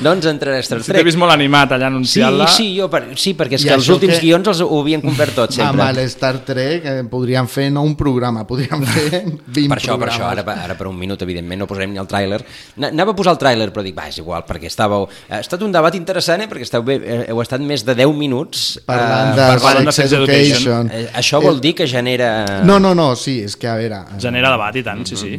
no 0.00 0.12
ens 0.12 0.26
entraré 0.26 0.58
a 0.58 0.62
Star 0.62 0.80
Sí, 0.80 0.86
t'he 0.86 0.92
Trek. 0.98 1.04
vist 1.06 1.18
molt 1.18 1.32
animat 1.32 1.72
allà 1.72 1.86
Sí, 1.88 1.92
anunciant-la. 1.92 2.46
sí, 2.48 2.66
jo, 2.78 2.88
per, 2.90 3.02
sí, 3.16 3.34
perquè 3.34 3.54
és 3.58 3.64
I 3.64 3.68
que 3.68 3.74
els 3.74 3.88
últims 3.88 4.14
que- 4.14 4.20
guions 4.26 4.48
els 4.48 4.60
ho 4.60 4.80
havien 4.80 5.00
complert 5.00 5.34
tots 5.34 5.54
sempre. 5.56 5.82
Amb 5.82 5.96
l'Star 5.98 6.38
Trek 6.44 6.84
eh, 6.84 7.04
podríem 7.10 7.48
fer 7.48 7.70
no 7.72 7.82
un 7.82 7.94
programa, 7.96 8.46
podríem 8.46 8.82
fer 8.94 9.22
20 9.46 9.68
per 9.68 9.78
això, 9.78 9.96
per 9.98 10.08
programes. 10.08 10.14
això, 10.14 10.30
ara, 10.30 10.44
ara 10.64 10.74
per 10.78 10.86
un 10.88 10.98
minut, 10.98 11.20
evidentment, 11.22 11.58
no 11.60 11.66
posarem 11.66 11.92
ni 11.92 11.98
el 11.98 12.06
tràiler. 12.06 12.42
Na- 12.76 12.88
Anava 12.92 13.12
a 13.12 13.16
posar 13.16 13.32
el 13.34 13.38
tràiler, 13.38 13.70
però 13.72 13.82
dic, 13.82 13.96
va, 13.96 14.08
és 14.08 14.18
igual, 14.18 14.44
perquè 14.48 14.66
estàveu... 14.70 15.08
Ha 15.30 15.40
estat 15.40 15.62
un 15.62 15.72
debat 15.72 15.94
interessant, 15.94 16.42
eh, 16.42 16.48
perquè 16.48 16.62
esteu 16.68 16.82
bé, 16.82 16.98
eh, 17.02 17.24
heu 17.30 17.40
estat 17.42 17.60
més 17.60 17.84
de 17.84 17.94
10 17.94 18.12
minuts 18.16 18.78
Parlant 18.86 19.32
eh, 19.32 19.36
de 19.36 19.46
parlant 19.62 19.92
Sex 19.92 20.10
Sex 20.10 20.12
Education. 20.20 20.90
Eh, 20.92 21.08
això 21.14 21.40
vol 21.42 21.60
dir 21.60 21.74
que 21.74 21.86
genera... 21.86 22.62
No, 22.64 22.78
no, 22.78 22.94
no, 22.94 23.14
sí, 23.16 23.40
és 23.42 23.56
que 23.56 23.68
a 23.68 23.76
veure... 23.76 24.02
eh, 24.16 24.20
Genera 24.20 24.50
debat 24.52 24.76
i 24.76 24.82
tant, 24.82 25.04
sí, 25.06 25.16
sí. 25.16 25.36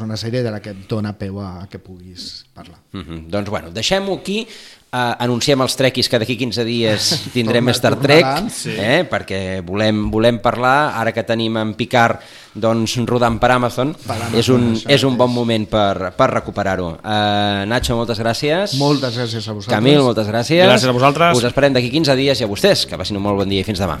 És 0.00 0.06
una 0.06 0.16
sèrie 0.16 0.40
de 0.40 0.48
la 0.48 0.62
que 0.64 0.72
et 0.72 0.84
dona 0.88 1.10
peu 1.12 1.42
a 1.44 1.66
que 1.68 1.76
puguis 1.78 2.46
parlar. 2.56 2.78
Mm 2.92 3.00
-hmm. 3.00 3.26
Doncs 3.28 3.50
bueno, 3.50 3.70
deixem-ho 3.70 4.14
aquí, 4.14 4.46
uh, 4.92 5.14
anunciem 5.18 5.60
els 5.60 5.76
trequis 5.76 6.08
que 6.08 6.18
d'aquí 6.18 6.38
15 6.38 6.64
dies 6.64 7.10
tindrem 7.34 7.64
Torna- 7.64 7.74
Star 7.74 7.96
Trek, 7.96 8.26
sí. 8.48 8.70
eh, 8.70 9.04
perquè 9.04 9.62
volem, 9.62 10.10
volem 10.10 10.38
parlar, 10.40 10.94
ara 10.96 11.12
que 11.12 11.22
tenim 11.22 11.54
en 11.56 11.74
Picard 11.74 12.20
doncs, 12.54 12.96
rodant 13.04 13.38
per 13.38 13.50
Amazon, 13.50 13.94
Per 14.06 14.16
Amazon, 14.16 14.38
és, 14.38 14.48
un, 14.48 14.82
és 14.88 15.04
un 15.04 15.16
bon 15.18 15.30
moment 15.30 15.68
per, 15.68 16.14
per 16.16 16.30
recuperar-ho. 16.30 16.96
Uh, 17.04 17.66
Nacho, 17.66 17.94
moltes 17.94 18.18
gràcies. 18.18 18.78
Moltes 18.78 19.16
gràcies 19.18 19.48
a 19.48 19.52
vosaltres. 19.52 19.76
Camil, 19.76 20.00
moltes 20.02 20.26
gràcies. 20.26 20.64
Gràcies 20.64 20.88
a 20.88 20.92
vosaltres. 20.92 21.36
Us 21.36 21.44
esperem 21.44 21.74
d'aquí 21.74 21.90
15 21.90 22.16
dies 22.16 22.40
i 22.40 22.44
a 22.44 22.46
vostès, 22.48 22.86
que 22.86 22.96
passin 22.96 23.16
un 23.16 23.22
molt 23.22 23.36
bon 23.36 23.48
dia 23.48 23.60
i 23.60 23.64
fins 23.64 23.78
demà. 23.78 24.00